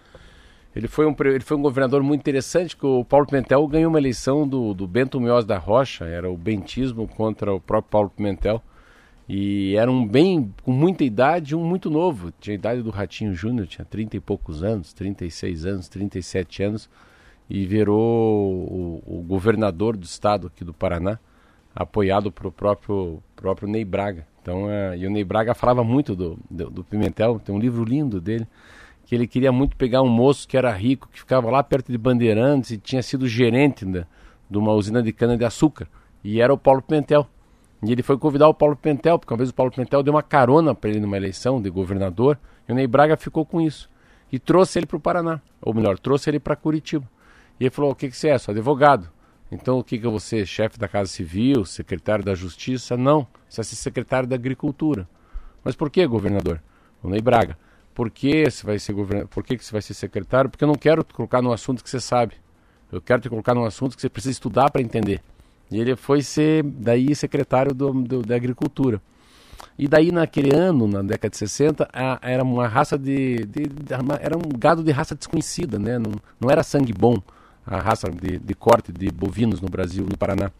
Ele 0.75 0.87
foi 0.87 1.05
um 1.07 1.15
ele 1.19 1.39
foi 1.39 1.57
um 1.57 1.61
governador 1.61 2.03
muito 2.03 2.21
interessante 2.21 2.77
que 2.77 2.85
o 2.85 3.03
Paulo 3.03 3.25
Pimentel 3.25 3.67
ganhou 3.67 3.89
uma 3.89 3.99
eleição 3.99 4.47
do, 4.47 4.73
do 4.73 4.87
Bento 4.87 5.19
Mioz 5.19 5.45
da 5.45 5.57
Rocha 5.57 6.05
era 6.05 6.29
o 6.29 6.37
bentismo 6.37 7.07
contra 7.07 7.53
o 7.53 7.59
próprio 7.59 7.91
Paulo 7.91 8.09
Pimentel. 8.09 8.61
E 9.27 9.75
era 9.75 9.91
um 9.91 10.07
bem 10.07 10.51
com 10.63 10.71
muita 10.71 11.03
idade 11.03 11.55
um 11.55 11.63
muito 11.63 11.89
novo. 11.89 12.31
Tinha 12.39 12.55
a 12.55 12.59
idade 12.59 12.81
do 12.81 12.89
Ratinho 12.89 13.33
Júnior 13.33 13.67
tinha 13.67 13.85
30 13.85 14.17
e 14.17 14.19
poucos 14.19 14.63
anos 14.63 14.93
36 14.93 15.65
anos 15.65 15.87
37 15.87 16.63
anos 16.63 16.89
e 17.49 17.65
virou 17.65 17.97
o, 17.97 19.03
o 19.05 19.21
governador 19.27 19.97
do 19.97 20.03
estado 20.03 20.47
aqui 20.47 20.63
do 20.63 20.73
Paraná 20.73 21.19
apoiado 21.75 22.31
pro 22.31 22.51
próprio 22.51 23.21
próprio 23.35 23.67
Ney 23.67 23.85
Braga. 23.85 24.27
Então, 24.41 24.69
é, 24.69 24.97
e 24.97 25.05
o 25.05 25.09
Ney 25.09 25.23
Braga 25.23 25.53
falava 25.53 25.83
muito 25.83 26.15
do, 26.15 26.39
do, 26.49 26.69
do, 26.69 26.83
Pimentel, 26.83 27.39
tem 27.39 27.53
um 27.53 27.59
livro 27.59 27.83
lindo 27.83 28.19
dele, 28.19 28.47
que 29.05 29.13
ele 29.13 29.27
queria 29.27 29.51
muito 29.51 29.75
pegar 29.75 30.01
um 30.01 30.07
moço 30.07 30.47
que 30.47 30.57
era 30.57 30.71
rico, 30.71 31.09
que 31.11 31.19
ficava 31.19 31.49
lá 31.49 31.61
perto 31.61 31.91
de 31.91 31.97
Bandeirantes 31.97 32.71
e 32.71 32.77
tinha 32.77 33.01
sido 33.03 33.27
gerente 33.27 33.85
né, 33.85 34.05
de 34.49 34.57
uma 34.57 34.71
usina 34.73 35.03
de 35.03 35.11
cana-de-açúcar. 35.11 35.87
E 36.23 36.41
era 36.41 36.53
o 36.53 36.57
Paulo 36.57 36.81
Pimentel. 36.81 37.27
E 37.81 37.91
ele 37.91 38.03
foi 38.03 38.17
convidar 38.17 38.47
o 38.49 38.53
Paulo 38.53 38.75
Pimentel, 38.75 39.17
porque 39.17 39.33
uma 39.33 39.37
vez 39.37 39.49
o 39.49 39.53
Paulo 39.53 39.71
Pimentel 39.71 40.03
deu 40.03 40.13
uma 40.13 40.23
carona 40.23 40.75
para 40.75 40.89
ele 40.89 40.99
numa 40.99 41.15
eleição 41.15 41.61
de 41.61 41.69
governador, 41.69 42.37
e 42.67 42.71
o 42.71 42.75
Ney 42.75 42.87
Braga 42.87 43.15
ficou 43.15 43.45
com 43.45 43.61
isso. 43.61 43.89
E 44.31 44.37
trouxe 44.37 44.79
ele 44.79 44.85
para 44.85 44.97
o 44.97 44.99
Paraná, 44.99 45.41
ou 45.61 45.73
melhor, 45.73 45.97
trouxe 45.97 46.29
ele 46.29 46.39
para 46.39 46.55
Curitiba. 46.55 47.07
E 47.59 47.63
ele 47.63 47.69
falou: 47.69 47.91
O 47.91 47.95
que, 47.95 48.09
que 48.09 48.17
você 48.17 48.29
é? 48.29 48.37
Sou 48.37 48.51
advogado. 48.51 49.09
Então 49.51 49.79
o 49.79 49.83
que, 49.83 49.97
que 49.97 50.19
ser? 50.19 50.45
Chefe 50.45 50.77
da 50.77 50.87
Casa 50.87 51.09
Civil, 51.09 51.65
secretário 51.65 52.23
da 52.23 52.35
Justiça? 52.35 52.95
Não, 52.95 53.25
você 53.47 53.63
ser 53.63 53.75
secretário 53.75 54.29
da 54.29 54.35
Agricultura. 54.35 55.09
Mas 55.63 55.75
por 55.75 55.89
que, 55.89 56.05
governador? 56.05 56.61
O 57.01 57.09
Ney 57.09 57.21
Braga. 57.21 57.57
Por 57.93 58.11
que 58.11 58.49
você 58.49 58.65
vai 58.65 58.79
ser 58.79 58.93
governador? 58.93 59.27
Por 59.29 59.43
que, 59.43 59.57
que 59.57 59.65
você 59.65 59.71
vai 59.71 59.81
ser 59.81 59.93
secretário? 59.93 60.49
Porque 60.49 60.63
eu 60.63 60.67
não 60.67 60.75
quero 60.75 61.03
te 61.03 61.13
colocar 61.13 61.41
num 61.41 61.51
assunto 61.51 61.83
que 61.83 61.89
você 61.89 61.99
sabe. 61.99 62.35
Eu 62.91 63.01
quero 63.01 63.21
te 63.21 63.29
colocar 63.29 63.53
num 63.55 63.65
assunto 63.65 63.95
que 63.95 64.01
você 64.01 64.09
precisa 64.09 64.31
estudar 64.31 64.69
para 64.71 64.81
entender. 64.81 65.21
E 65.71 65.79
ele 65.79 65.95
foi 65.95 66.21
ser 66.21 66.63
daí 66.63 67.13
secretário 67.15 67.73
do, 67.73 67.91
do, 67.91 68.21
da 68.21 68.35
Agricultura. 68.35 69.01
E 69.77 69.87
daí 69.87 70.11
naquele 70.11 70.55
ano, 70.55 70.87
na 70.87 71.01
década 71.01 71.29
de 71.29 71.37
60, 71.37 71.89
a, 71.91 72.19
era 72.21 72.43
uma 72.43 72.67
raça 72.67 72.97
de, 72.97 73.45
de, 73.45 73.63
de, 73.63 73.93
era 74.21 74.37
um 74.37 74.57
gado 74.57 74.83
de 74.83 74.91
raça 74.91 75.15
desconhecida, 75.15 75.77
né? 75.77 75.99
Não, 75.99 76.13
não 76.39 76.49
era 76.49 76.63
sangue 76.63 76.93
bom 76.93 77.21
a 77.69 77.79
raça 77.79 78.09
de, 78.09 78.39
de 78.39 78.53
corte 78.55 78.91
de 78.91 79.11
bovinos 79.11 79.61
no 79.61 79.69
Brasil, 79.69 80.03
no 80.09 80.17
Paraná. 80.17 80.51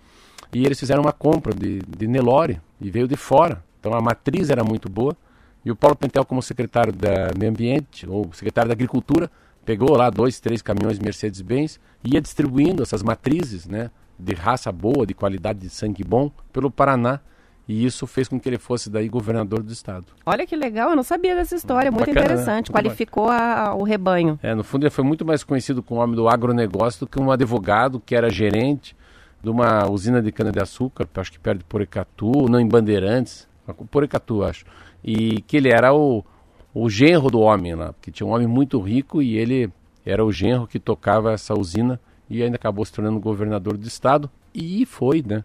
E 0.53 0.63
eles 0.63 0.79
fizeram 0.79 1.01
uma 1.01 1.11
compra 1.11 1.53
de, 1.53 1.79
de 1.79 2.07
Nelore 2.07 2.61
e 2.79 2.91
veio 2.91 3.07
de 3.07 3.17
fora. 3.17 3.63
Então 3.79 3.93
a 3.93 4.01
matriz 4.01 4.49
era 4.49 4.63
muito 4.63 4.87
boa. 4.87 5.17
E 5.65 5.71
o 5.71 5.75
Paulo 5.75 5.95
Pentel, 5.95 6.23
como 6.23 6.41
secretário 6.41 6.93
da 6.93 7.31
Meio 7.37 7.51
Ambiente, 7.51 8.07
ou 8.07 8.31
secretário 8.33 8.69
da 8.69 8.73
Agricultura, 8.73 9.29
pegou 9.65 9.97
lá 9.97 10.09
dois, 10.09 10.39
três 10.39 10.61
caminhões 10.61 10.99
Mercedes-Benz 10.99 11.79
e 12.03 12.13
ia 12.13 12.21
distribuindo 12.21 12.83
essas 12.83 13.03
matrizes 13.03 13.67
né, 13.67 13.89
de 14.17 14.33
raça 14.33 14.71
boa, 14.71 15.05
de 15.05 15.13
qualidade 15.13 15.59
de 15.59 15.69
sangue 15.69 16.03
bom, 16.03 16.31
pelo 16.53 16.69
Paraná 16.69 17.19
e 17.69 17.85
isso 17.85 18.07
fez 18.07 18.27
com 18.27 18.39
que 18.39 18.49
ele 18.49 18.57
fosse 18.57 18.89
daí 18.89 19.07
governador 19.07 19.61
do 19.61 19.71
estado. 19.71 20.07
Olha 20.25 20.47
que 20.47 20.55
legal, 20.55 20.89
eu 20.89 20.95
não 20.95 21.03
sabia 21.03 21.35
dessa 21.35 21.55
história, 21.55 21.91
muito 21.91 22.07
Bacana, 22.07 22.19
né? 22.19 22.33
interessante. 22.33 22.71
Né? 22.71 22.73
Qualificou 22.73 23.29
a, 23.29 23.75
o 23.75 23.83
rebanho. 23.83 24.39
É, 24.41 24.55
no 24.55 24.63
fundo 24.63 24.85
ele 24.85 24.89
foi 24.89 25.03
muito 25.03 25.23
mais 25.23 25.43
conhecido 25.43 25.83
como 25.83 26.01
homem 26.01 26.15
do 26.15 26.27
agronegócio 26.27 27.01
do 27.01 27.07
que 27.07 27.21
um 27.21 27.31
advogado 27.31 28.01
que 28.03 28.15
era 28.15 28.27
gerente 28.27 28.97
de 29.43 29.51
uma 29.51 29.87
usina 29.87 30.19
de 30.19 30.31
cana-de-açúcar, 30.31 31.07
acho 31.15 31.31
que 31.31 31.37
perto 31.37 31.59
de 31.59 31.65
Porecatu, 31.65 32.49
não 32.49 32.59
em 32.59 32.67
Bandeirantes, 32.67 33.47
Porecatu, 33.91 34.43
acho. 34.43 34.65
E 35.03 35.39
que 35.43 35.55
ele 35.55 35.69
era 35.69 35.93
o, 35.93 36.25
o 36.73 36.89
genro 36.89 37.29
do 37.29 37.39
homem 37.39 37.75
lá, 37.75 37.93
porque 37.93 38.09
tinha 38.09 38.25
um 38.25 38.31
homem 38.31 38.47
muito 38.47 38.79
rico 38.79 39.21
e 39.21 39.37
ele 39.37 39.71
era 40.03 40.25
o 40.25 40.31
genro 40.31 40.65
que 40.65 40.79
tocava 40.79 41.33
essa 41.33 41.53
usina 41.53 42.01
e 42.27 42.41
ainda 42.41 42.55
acabou 42.55 42.83
se 42.83 42.91
tornando 42.91 43.19
governador 43.19 43.77
do 43.77 43.87
estado 43.87 44.27
e 44.55 44.87
foi, 44.87 45.23
né? 45.25 45.43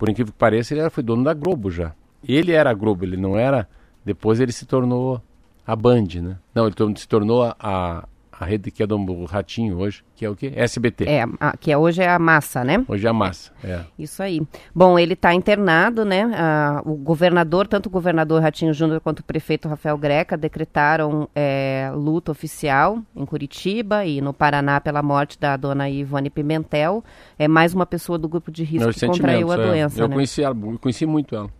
Por 0.00 0.08
incrível 0.08 0.32
que 0.32 0.38
pareça, 0.38 0.72
ele 0.72 0.80
era, 0.80 0.88
foi 0.88 1.02
dono 1.02 1.22
da 1.22 1.34
Globo 1.34 1.70
já. 1.70 1.92
Ele 2.26 2.52
era 2.52 2.70
a 2.70 2.74
Globo, 2.74 3.04
ele 3.04 3.18
não 3.18 3.36
era. 3.36 3.68
Depois 4.02 4.40
ele 4.40 4.50
se 4.50 4.64
tornou 4.64 5.20
a 5.66 5.76
Band, 5.76 6.06
né? 6.22 6.38
Não, 6.54 6.66
ele 6.66 6.74
se 6.96 7.06
tornou 7.06 7.42
a, 7.42 7.54
a, 7.60 8.08
a 8.40 8.46
rede 8.46 8.70
que 8.70 8.82
é 8.82 8.86
do 8.86 9.24
Ratinho 9.26 9.76
hoje, 9.76 10.02
que 10.16 10.24
é 10.24 10.30
o 10.30 10.34
quê? 10.34 10.50
SBT. 10.56 11.04
É, 11.04 11.26
a, 11.38 11.54
que 11.58 11.70
é, 11.70 11.76
hoje 11.76 12.02
é 12.02 12.08
a 12.08 12.18
massa, 12.18 12.64
né? 12.64 12.82
Hoje 12.88 13.06
é 13.06 13.10
a 13.10 13.12
massa, 13.12 13.52
é. 13.62 13.80
Isso 13.98 14.22
aí. 14.22 14.40
Bom, 14.74 14.98
ele 14.98 15.12
está 15.12 15.34
internado, 15.34 16.06
né? 16.06 16.22
Ah, 16.34 16.80
o 16.86 16.94
governador, 16.94 17.68
tanto 17.68 17.88
o 17.88 17.90
governador 17.90 18.40
Ratinho 18.40 18.72
Júnior 18.72 18.98
quanto 19.00 19.20
o 19.20 19.24
prefeito 19.24 19.68
Rafael 19.68 19.98
Greca 19.98 20.38
decretaram 20.38 21.28
é, 21.34 21.92
luta 21.94 22.32
oficial 22.32 23.00
em 23.14 23.26
Curitiba 23.26 24.06
e 24.06 24.22
no 24.22 24.32
Paraná 24.32 24.80
pela 24.80 25.02
morte 25.02 25.38
da 25.38 25.54
dona 25.58 25.90
Ivone 25.90 26.30
Pimentel. 26.30 27.04
É 27.38 27.46
mais 27.46 27.74
uma 27.74 27.84
pessoa 27.84 28.16
do 28.16 28.26
grupo 28.26 28.50
de 28.50 28.64
risco 28.64 28.84
Meus 28.84 28.96
que 28.96 29.06
contraiu 29.06 29.52
a 29.52 29.54
é. 29.54 29.66
doença, 29.66 30.00
Eu 30.00 30.08
né? 30.08 30.14
conheci 30.14 30.42
ela, 30.42 30.56
conheci 30.80 31.04
muito 31.04 31.36
ela. 31.36 31.50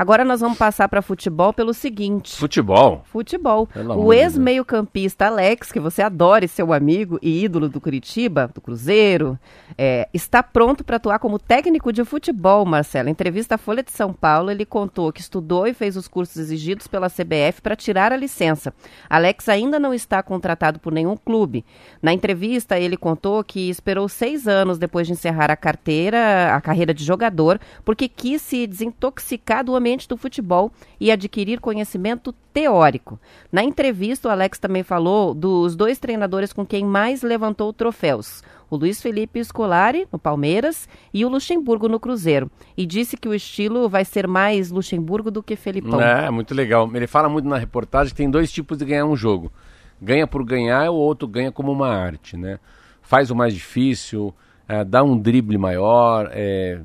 Agora 0.00 0.24
nós 0.24 0.40
vamos 0.40 0.56
passar 0.56 0.88
para 0.88 1.02
futebol 1.02 1.52
pelo 1.52 1.74
seguinte. 1.74 2.34
Futebol? 2.34 3.02
Futebol. 3.04 3.68
o 3.98 4.14
ex-meio-campista 4.14 5.26
Alex, 5.26 5.70
que 5.70 5.78
você 5.78 6.00
adora 6.00 6.42
e 6.42 6.48
seu 6.48 6.72
amigo 6.72 7.18
e 7.20 7.44
ídolo 7.44 7.68
do 7.68 7.82
Curitiba, 7.82 8.50
do 8.54 8.62
Cruzeiro, 8.62 9.38
é, 9.76 10.08
está 10.14 10.42
pronto 10.42 10.82
para 10.82 10.96
atuar 10.96 11.18
como 11.18 11.38
técnico 11.38 11.92
de 11.92 12.02
futebol, 12.02 12.64
Marcelo. 12.64 13.10
Em 13.10 13.12
entrevista 13.12 13.56
à 13.56 13.58
Folha 13.58 13.82
de 13.82 13.90
São 13.90 14.10
Paulo, 14.10 14.50
ele 14.50 14.64
contou 14.64 15.12
que 15.12 15.20
estudou 15.20 15.66
e 15.66 15.74
fez 15.74 15.98
os 15.98 16.08
cursos 16.08 16.38
exigidos 16.38 16.86
pela 16.86 17.10
CBF 17.10 17.60
para 17.60 17.76
tirar 17.76 18.10
a 18.10 18.16
licença. 18.16 18.72
Alex 19.06 19.50
ainda 19.50 19.78
não 19.78 19.92
está 19.92 20.22
contratado 20.22 20.80
por 20.80 20.94
nenhum 20.94 21.14
clube. 21.14 21.62
Na 22.00 22.10
entrevista, 22.10 22.78
ele 22.78 22.96
contou 22.96 23.44
que 23.44 23.68
esperou 23.68 24.08
seis 24.08 24.48
anos 24.48 24.78
depois 24.78 25.06
de 25.06 25.12
encerrar 25.12 25.50
a 25.50 25.56
carteira, 25.56 26.56
a 26.56 26.60
carreira 26.62 26.94
de 26.94 27.04
jogador, 27.04 27.60
porque 27.84 28.08
quis 28.08 28.40
se 28.40 28.66
desintoxicar 28.66 29.62
do 29.62 29.76
ambiente 29.76 29.89
do 29.98 30.16
futebol 30.16 30.72
e 30.98 31.10
adquirir 31.10 31.60
conhecimento 31.60 32.32
teórico. 32.52 33.18
Na 33.50 33.62
entrevista, 33.62 34.28
o 34.28 34.30
Alex 34.30 34.58
também 34.58 34.82
falou 34.82 35.34
dos 35.34 35.76
dois 35.76 35.98
treinadores 35.98 36.52
com 36.52 36.64
quem 36.64 36.84
mais 36.84 37.22
levantou 37.22 37.72
troféus, 37.72 38.42
o 38.70 38.76
Luiz 38.76 39.02
Felipe 39.02 39.42
Scolari, 39.42 40.06
no 40.12 40.18
Palmeiras, 40.18 40.88
e 41.12 41.24
o 41.24 41.28
Luxemburgo, 41.28 41.88
no 41.88 41.98
Cruzeiro. 41.98 42.50
E 42.76 42.86
disse 42.86 43.16
que 43.16 43.28
o 43.28 43.34
estilo 43.34 43.88
vai 43.88 44.04
ser 44.04 44.28
mais 44.28 44.70
Luxemburgo 44.70 45.30
do 45.30 45.42
que 45.42 45.56
Felipão. 45.56 46.00
É, 46.00 46.30
muito 46.30 46.54
legal. 46.54 46.88
Ele 46.94 47.06
fala 47.06 47.28
muito 47.28 47.48
na 47.48 47.58
reportagem 47.58 48.12
que 48.12 48.16
tem 48.16 48.30
dois 48.30 48.52
tipos 48.52 48.78
de 48.78 48.84
ganhar 48.84 49.06
um 49.06 49.16
jogo. 49.16 49.52
Ganha 50.00 50.26
por 50.26 50.44
ganhar, 50.44 50.90
o 50.90 50.94
outro 50.94 51.26
ganha 51.26 51.50
como 51.50 51.72
uma 51.72 51.88
arte, 51.88 52.36
né? 52.36 52.58
Faz 53.02 53.30
o 53.30 53.34
mais 53.34 53.52
difícil, 53.52 54.32
é, 54.68 54.84
dá 54.84 55.02
um 55.02 55.18
drible 55.18 55.58
maior, 55.58 56.30
é, 56.32 56.80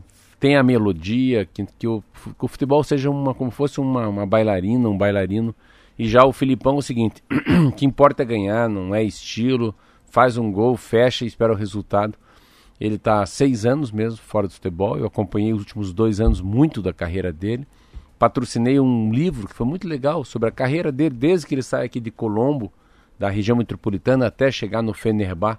tem 0.45 0.55
a 0.55 0.61
melodia, 0.61 1.43
que, 1.51 1.65
que, 1.65 1.87
o, 1.87 2.03
que 2.23 2.45
o 2.45 2.47
futebol 2.47 2.83
seja 2.83 3.09
uma, 3.09 3.33
como 3.33 3.49
fosse 3.49 3.79
uma, 3.79 4.07
uma 4.07 4.27
bailarina, 4.27 4.87
um 4.87 4.95
bailarino. 4.95 5.55
E 5.97 6.07
já 6.07 6.23
o 6.23 6.31
Filipão 6.31 6.75
é 6.75 6.77
o 6.77 6.81
seguinte: 6.83 7.23
o 7.67 7.71
que 7.71 7.83
importa 7.83 8.21
é 8.21 8.25
ganhar, 8.27 8.69
não 8.69 8.93
é 8.93 9.03
estilo. 9.03 9.73
Faz 10.05 10.37
um 10.37 10.51
gol, 10.51 10.77
fecha 10.77 11.25
e 11.25 11.27
espera 11.27 11.51
o 11.51 11.55
resultado. 11.55 12.15
Ele 12.79 12.93
está 12.93 13.23
há 13.23 13.25
seis 13.25 13.65
anos 13.65 13.91
mesmo 13.91 14.19
fora 14.19 14.47
do 14.47 14.53
futebol. 14.53 14.95
Eu 14.99 15.07
acompanhei 15.07 15.51
os 15.51 15.61
últimos 15.61 15.91
dois 15.91 16.21
anos 16.21 16.41
muito 16.41 16.79
da 16.79 16.93
carreira 16.93 17.33
dele. 17.33 17.65
Patrocinei 18.19 18.79
um 18.79 19.11
livro 19.11 19.47
que 19.47 19.55
foi 19.55 19.65
muito 19.65 19.87
legal 19.87 20.23
sobre 20.23 20.47
a 20.49 20.51
carreira 20.51 20.91
dele, 20.91 21.15
desde 21.15 21.47
que 21.47 21.55
ele 21.55 21.63
sai 21.63 21.87
aqui 21.87 21.99
de 21.99 22.11
Colombo, 22.11 22.71
da 23.17 23.31
região 23.31 23.57
metropolitana, 23.57 24.27
até 24.27 24.51
chegar 24.51 24.83
no 24.83 24.93
Fenerbah, 24.93 25.57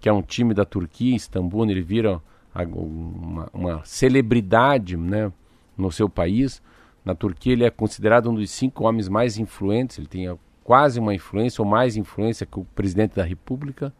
que 0.00 0.08
é 0.08 0.12
um 0.12 0.22
time 0.22 0.52
da 0.52 0.64
Turquia, 0.64 1.14
Istambul. 1.14 1.70
Ele 1.70 1.82
vira 1.82 2.20
uma, 2.54 3.48
uma 3.52 3.84
celebridade 3.84 4.96
né, 4.96 5.32
no 5.76 5.90
seu 5.90 6.08
país. 6.08 6.62
Na 7.04 7.14
Turquia 7.14 7.52
ele 7.52 7.64
é 7.64 7.70
considerado 7.70 8.30
um 8.30 8.34
dos 8.34 8.50
cinco 8.50 8.84
homens 8.84 9.08
mais 9.08 9.38
influentes, 9.38 9.98
ele 9.98 10.06
tem 10.06 10.38
quase 10.62 10.98
uma 10.98 11.14
influência 11.14 11.62
ou 11.62 11.68
mais 11.68 11.96
influência 11.96 12.46
que 12.46 12.58
o 12.58 12.64
presidente 12.64 13.16
da 13.16 13.24
república. 13.24 13.92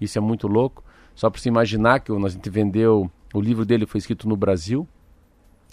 Isso 0.00 0.18
é 0.18 0.20
muito 0.20 0.48
louco. 0.48 0.82
Só 1.14 1.28
para 1.30 1.40
se 1.40 1.48
imaginar 1.48 2.00
que 2.00 2.12
a 2.12 2.28
gente 2.28 2.50
vendeu, 2.50 3.10
o 3.34 3.40
livro 3.40 3.64
dele 3.64 3.86
foi 3.86 3.98
escrito 3.98 4.28
no 4.28 4.36
Brasil, 4.36 4.86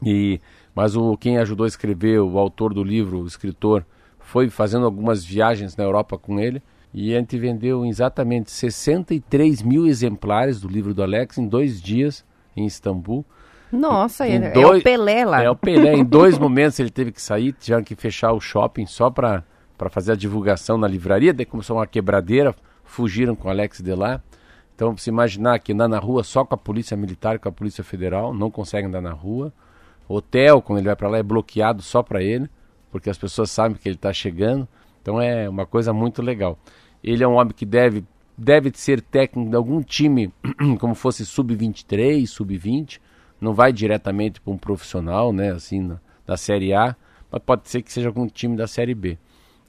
e 0.04 0.40
mas 0.74 0.96
o 0.96 1.16
quem 1.16 1.38
ajudou 1.38 1.64
a 1.64 1.68
escrever, 1.68 2.20
o 2.20 2.38
autor 2.38 2.74
do 2.74 2.84
livro, 2.84 3.22
o 3.22 3.28
escritor, 3.28 3.86
foi 4.20 4.50
fazendo 4.50 4.86
algumas 4.86 5.24
viagens 5.24 5.76
na 5.78 5.84
Europa 5.84 6.18
com 6.18 6.40
ele. 6.40 6.62
E 6.98 7.14
a 7.14 7.20
gente 7.20 7.38
vendeu 7.38 7.86
exatamente 7.86 8.50
63 8.50 9.62
mil 9.62 9.86
exemplares 9.86 10.62
do 10.62 10.70
livro 10.70 10.94
do 10.94 11.04
Alex 11.04 11.38
em 11.38 11.46
dois 11.46 11.82
dias 11.82 12.24
em 12.56 12.66
Istambul. 12.66 13.26
Nossa, 13.70 14.26
em 14.26 14.42
é, 14.42 14.52
dois, 14.52 14.78
é 14.78 14.80
o 14.80 14.82
Pelé 14.82 15.26
lá. 15.26 15.44
É 15.44 15.50
o 15.50 15.58
Pelé. 15.58 15.94
Em 15.94 16.06
dois 16.08 16.38
momentos 16.38 16.80
ele 16.80 16.90
teve 16.90 17.12
que 17.12 17.22
sair, 17.22 17.52
tiveram 17.52 17.84
que 17.84 17.96
fechar 17.96 18.32
o 18.32 18.40
shopping 18.40 18.86
só 18.86 19.10
para 19.10 19.44
fazer 19.90 20.14
a 20.14 20.16
divulgação 20.16 20.78
na 20.78 20.88
livraria. 20.88 21.34
Daí 21.34 21.46
começou 21.46 21.76
uma 21.76 21.86
quebradeira, 21.86 22.56
fugiram 22.86 23.36
com 23.36 23.50
o 23.50 23.52
Alex 23.52 23.82
de 23.82 23.94
lá. 23.94 24.22
Então, 24.74 24.96
se 24.96 25.10
imaginar 25.10 25.60
que 25.60 25.74
andar 25.74 25.90
na 25.90 26.00
rua 26.00 26.24
só 26.24 26.46
com 26.46 26.56
a 26.56 26.58
polícia 26.58 26.96
militar 26.96 27.40
com 27.40 27.50
a 27.50 27.52
polícia 27.52 27.84
federal, 27.84 28.34
não 28.34 28.50
consegue 28.50 28.88
andar 28.88 29.02
na 29.02 29.12
rua. 29.12 29.52
Hotel, 30.08 30.62
quando 30.62 30.80
ele 30.80 30.88
vai 30.88 30.96
para 30.96 31.10
lá, 31.10 31.18
é 31.18 31.24
bloqueado 31.24 31.82
só 31.82 32.02
para 32.02 32.24
ele, 32.24 32.50
porque 32.90 33.10
as 33.10 33.18
pessoas 33.18 33.52
sabem 33.52 33.76
que 33.76 33.86
ele 33.86 33.98
está 33.98 34.14
chegando. 34.14 34.66
Então 35.02 35.22
é 35.22 35.48
uma 35.50 35.66
coisa 35.66 35.92
muito 35.92 36.22
legal. 36.22 36.58
Ele 37.06 37.24
é 37.24 37.28
um 37.28 37.36
homem 37.36 37.54
que 37.56 37.68
deve, 37.68 38.04
deve 38.36 38.72
ser 38.74 39.00
técnico 39.00 39.52
de 39.52 39.56
algum 39.56 39.80
time, 39.84 40.34
como 40.80 40.96
fosse 40.96 41.24
sub-23, 41.24 42.26
sub-20. 42.26 43.00
Não 43.40 43.54
vai 43.54 43.72
diretamente 43.72 44.42
para 44.42 44.52
um 44.52 44.58
profissional, 44.58 45.32
né, 45.32 45.52
assim, 45.52 45.82
na, 45.82 46.00
da 46.26 46.36
Série 46.36 46.74
A, 46.74 46.96
mas 47.32 47.44
pode 47.46 47.70
ser 47.70 47.84
que 47.84 47.94
seja 47.94 48.08
algum 48.08 48.26
time 48.26 48.58
da 48.58 48.66
Série 48.66 48.96
B. 48.96 49.20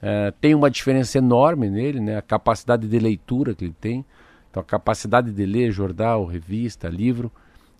É, 0.00 0.32
tem 0.40 0.54
uma 0.54 0.70
diferença 0.70 1.18
enorme 1.18 1.68
nele, 1.68 2.00
né, 2.00 2.16
a 2.16 2.22
capacidade 2.22 2.88
de 2.88 2.98
leitura 2.98 3.54
que 3.54 3.66
ele 3.66 3.76
tem. 3.78 4.02
Então, 4.50 4.62
a 4.62 4.64
capacidade 4.64 5.30
de 5.30 5.44
ler 5.44 5.70
jornal, 5.70 6.24
revista, 6.24 6.88
livro, 6.88 7.30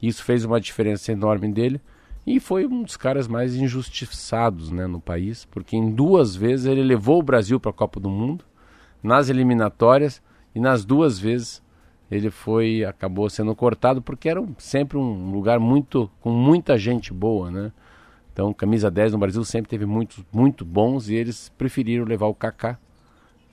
isso 0.03 0.23
fez 0.23 0.45
uma 0.45 0.61
diferença 0.61 1.13
enorme 1.13 1.51
dele. 1.51 1.81
E 2.27 2.39
foi 2.41 2.67
um 2.67 2.83
dos 2.83 2.99
caras 2.99 3.27
mais 3.27 3.55
injustiçados 3.55 4.71
né, 4.71 4.87
no 4.87 5.01
país, 5.01 5.47
porque 5.47 5.77
em 5.77 5.91
duas 5.91 6.37
vezes 6.37 6.67
ele 6.67 6.83
levou 6.83 7.21
o 7.21 7.23
Brasil 7.23 7.59
para 7.59 7.71
a 7.71 7.75
Copa 7.75 7.99
do 7.99 8.11
Mundo 8.11 8.45
nas 9.07 9.29
eliminatórias 9.29 10.23
e 10.55 10.61
nas 10.61 10.85
duas 10.85 11.19
vezes 11.19 11.63
ele 12.11 12.31
foi 12.31 12.85
acabou 12.85 13.29
sendo 13.29 13.55
cortado 13.55 14.01
porque 14.01 14.29
era 14.29 14.45
sempre 14.59 14.97
um 14.97 15.31
lugar 15.31 15.59
muito 15.59 16.11
com 16.21 16.31
muita 16.31 16.79
gente 16.79 17.13
boa, 17.13 17.51
né? 17.51 17.73
Então, 18.33 18.53
camisa 18.53 18.91
10 18.91 19.13
no 19.13 19.19
Brasil 19.19 19.43
sempre 19.45 19.71
teve 19.71 19.87
muitos 19.87 20.23
muito 20.31 20.63
bons 20.63 21.09
e 21.09 21.15
eles 21.15 21.51
preferiram 21.57 22.05
levar 22.05 22.27
o 22.27 22.35
Kaká 22.35 22.79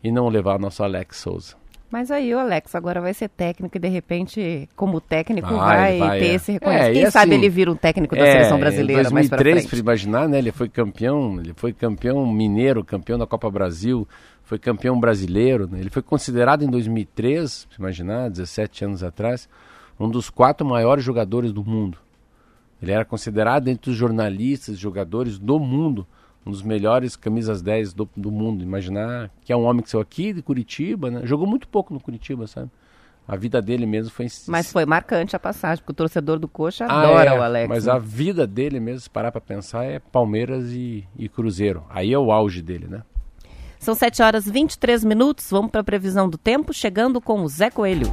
e 0.03 0.11
não 0.11 0.27
levar 0.27 0.57
o 0.57 0.59
nosso 0.59 0.83
Alex 0.83 1.17
Souza. 1.17 1.55
Mas 1.93 2.09
aí 2.09 2.33
o 2.33 2.39
Alex 2.39 2.73
agora 2.73 2.99
vai 2.99 3.13
ser 3.13 3.29
técnico 3.29 3.77
e 3.77 3.79
de 3.79 3.87
repente, 3.87 4.67
como 4.75 4.99
técnico, 4.99 5.53
ah, 5.53 5.75
vai, 5.75 5.99
vai, 5.99 6.19
ter 6.19 6.25
é. 6.25 6.33
esse 6.33 6.51
reconhecimento. 6.51 6.89
É, 6.89 6.93
Quem 6.93 7.03
assim, 7.03 7.11
sabe 7.11 7.35
ele 7.35 7.47
vira 7.49 7.71
um 7.71 7.75
técnico 7.75 8.15
da 8.15 8.25
é, 8.25 8.31
seleção 8.31 8.59
brasileira 8.59 9.01
em 9.07 9.11
2003, 9.11 9.67
para 9.67 9.79
imaginar, 9.79 10.27
né? 10.27 10.39
Ele 10.39 10.51
foi 10.51 10.67
campeão, 10.67 11.39
ele 11.39 11.53
foi 11.55 11.71
campeão 11.71 12.25
mineiro, 12.25 12.83
campeão 12.83 13.19
da 13.19 13.27
Copa 13.27 13.47
Brasil, 13.51 14.07
foi 14.53 14.59
campeão 14.59 14.99
brasileiro. 14.99 15.67
Né? 15.67 15.79
Ele 15.79 15.89
foi 15.89 16.03
considerado 16.03 16.63
em 16.63 16.69
2003, 16.69 17.67
imaginar, 17.77 18.29
17 18.29 18.85
anos 18.85 19.03
atrás, 19.03 19.49
um 19.99 20.07
dos 20.07 20.29
quatro 20.29 20.65
maiores 20.65 21.03
jogadores 21.03 21.51
do 21.51 21.63
mundo. 21.63 21.97
Ele 22.81 22.91
era 22.91 23.03
considerado 23.03 23.67
entre 23.67 23.89
os 23.89 23.97
jornalistas, 23.97 24.77
jogadores 24.77 25.39
do 25.39 25.59
mundo, 25.59 26.05
um 26.45 26.51
dos 26.51 26.61
melhores 26.61 27.15
camisas 27.15 27.61
10 27.61 27.93
do, 27.93 28.07
do 28.15 28.29
mundo. 28.29 28.63
Imaginar 28.63 29.31
que 29.41 29.51
é 29.51 29.55
um 29.55 29.63
homem 29.63 29.81
que 29.81 29.89
saiu 29.89 30.01
aqui 30.01 30.33
de 30.33 30.41
Curitiba, 30.41 31.09
né? 31.09 31.21
Jogou 31.23 31.47
muito 31.47 31.67
pouco 31.67 31.93
no 31.93 31.99
Curitiba, 31.99 32.45
sabe? 32.45 32.69
A 33.25 33.37
vida 33.37 33.61
dele 33.61 33.85
mesmo 33.85 34.11
foi. 34.11 34.27
Mas 34.47 34.71
foi 34.71 34.85
marcante 34.85 35.33
a 35.33 35.39
passagem, 35.39 35.81
porque 35.81 35.93
o 35.93 35.95
torcedor 35.95 36.37
do 36.37 36.47
Coxa 36.47 36.85
ah, 36.85 37.01
adora 37.01 37.29
é, 37.31 37.39
o 37.39 37.41
Alex. 37.41 37.69
Mas 37.69 37.85
né? 37.85 37.93
a 37.93 37.97
vida 37.97 38.45
dele 38.45 38.81
mesmo, 38.81 38.99
se 38.99 39.09
parar 39.09 39.31
para 39.31 39.39
pensar, 39.39 39.85
é 39.85 39.97
Palmeiras 39.97 40.71
e, 40.73 41.07
e 41.17 41.29
Cruzeiro. 41.29 41.85
Aí 41.89 42.11
é 42.11 42.19
o 42.19 42.31
auge 42.33 42.61
dele, 42.61 42.87
né? 42.87 43.01
São 43.83 43.93
7 43.93 44.23
horas 44.23 44.45
23 44.45 45.03
minutos. 45.03 45.47
Vamos 45.51 45.69
para 45.69 45.81
a 45.81 45.83
previsão 45.83 46.29
do 46.29 46.37
tempo, 46.37 46.73
chegando 46.73 47.19
com 47.19 47.41
o 47.41 47.49
Zé 47.49 47.69
Coelho. 47.69 48.09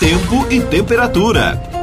Tempo 0.00 0.52
e 0.52 0.60
temperatura. 0.62 1.75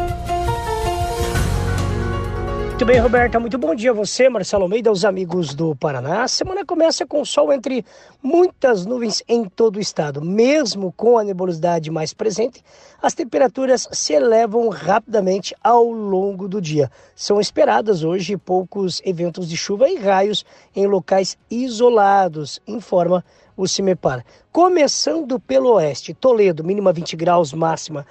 Muito 2.74 2.88
bem, 2.88 3.00
Roberta. 3.00 3.40
Muito 3.40 3.58
bom 3.60 3.76
dia 3.76 3.92
a 3.92 3.94
você, 3.94 4.28
Marcelo 4.28 4.64
Almeida, 4.64 4.90
aos 4.90 5.06
amigos 5.06 5.54
do 5.54 5.76
Paraná. 5.76 6.24
A 6.24 6.28
semana 6.28 6.66
começa 6.66 7.06
com 7.06 7.24
sol 7.24 7.54
entre 7.54 7.86
muitas 8.22 8.84
nuvens 8.84 9.22
em 9.28 9.46
todo 9.46 9.76
o 9.76 9.80
estado. 9.80 10.24
Mesmo 10.24 10.92
com 10.92 11.20
a 11.20 11.24
nebulosidade 11.24 11.92
mais 11.92 12.16
presente, 12.16 12.64
as 13.00 13.14
temperaturas 13.14 13.88
se 13.92 14.14
elevam 14.14 14.70
rapidamente 14.70 15.56
ao 15.64 15.86
longo 15.86 16.48
do 16.48 16.60
dia. 16.60 16.90
São 17.16 17.40
esperadas 17.40 18.04
hoje 18.04 18.36
poucos 18.38 19.04
eventos 19.06 19.48
de 19.48 19.56
chuva 19.56 19.88
e 19.88 19.96
raios 19.96 20.44
em 20.76 20.88
locais 20.88 21.38
isolados, 21.52 22.60
informa 22.68 23.24
o 23.56 23.68
CIMEPAR. 23.68 24.26
Começando 24.52 25.40
pelo 25.40 25.74
oeste, 25.74 26.12
Toledo, 26.12 26.64
mínima 26.64 26.92
20 26.92 27.16
graus, 27.16 27.54
máxima 27.54 28.04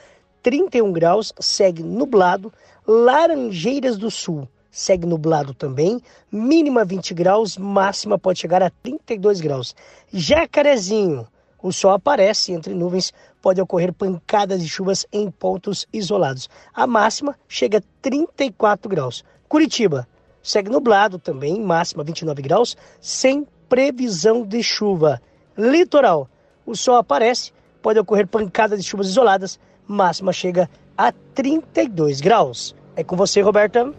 31 0.43 0.93
graus, 0.93 1.33
segue 1.39 1.83
nublado. 1.83 2.53
Laranjeiras 2.87 3.97
do 3.97 4.11
Sul 4.11 4.49
segue 4.73 5.07
nublado 5.07 5.53
também, 5.53 6.01
mínima 6.33 6.85
20 6.85 7.13
graus, 7.13 7.59
máxima 7.59 8.19
pode 8.19 8.41
chegar 8.41 8.63
a 8.63 8.71
32 8.71 9.41
graus. 9.41 9.77
Jacarezinho, 10.13 11.29
o 11.63 11.71
sol 11.71 11.93
aparece 11.93 12.53
entre 12.53 12.75
nuvens, 12.75 13.13
pode 13.41 13.61
ocorrer 13.61 13.93
pancadas 13.93 14.63
de 14.63 14.69
chuvas 14.69 15.07
em 15.13 15.31
pontos 15.31 15.87
isolados. 15.93 16.49
A 16.75 16.87
máxima 16.87 17.39
chega 17.47 17.79
a 17.79 17.83
34 18.01 18.89
graus. 18.89 19.23
Curitiba, 19.49 20.09
segue 20.43 20.71
nublado 20.71 21.19
também, 21.19 21.61
máxima 21.61 22.03
29 22.03 22.43
graus, 22.43 22.77
sem 23.01 23.47
previsão 23.69 24.43
de 24.43 24.63
chuva. 24.63 25.21
Litoral, 25.57 26.29
o 26.65 26.75
sol 26.75 26.97
aparece, 26.97 27.53
pode 27.81 27.99
ocorrer 27.99 28.27
pancadas 28.27 28.83
de 28.83 28.89
chuvas 28.89 29.09
isoladas, 29.09 29.61
máxima 29.87 30.33
chega 30.33 30.65
a 30.65 30.82
32 31.35 32.21
graus. 32.21 32.75
É 32.95 33.03
com 33.03 33.17
você, 33.17 33.41
Roberta. 33.41 33.93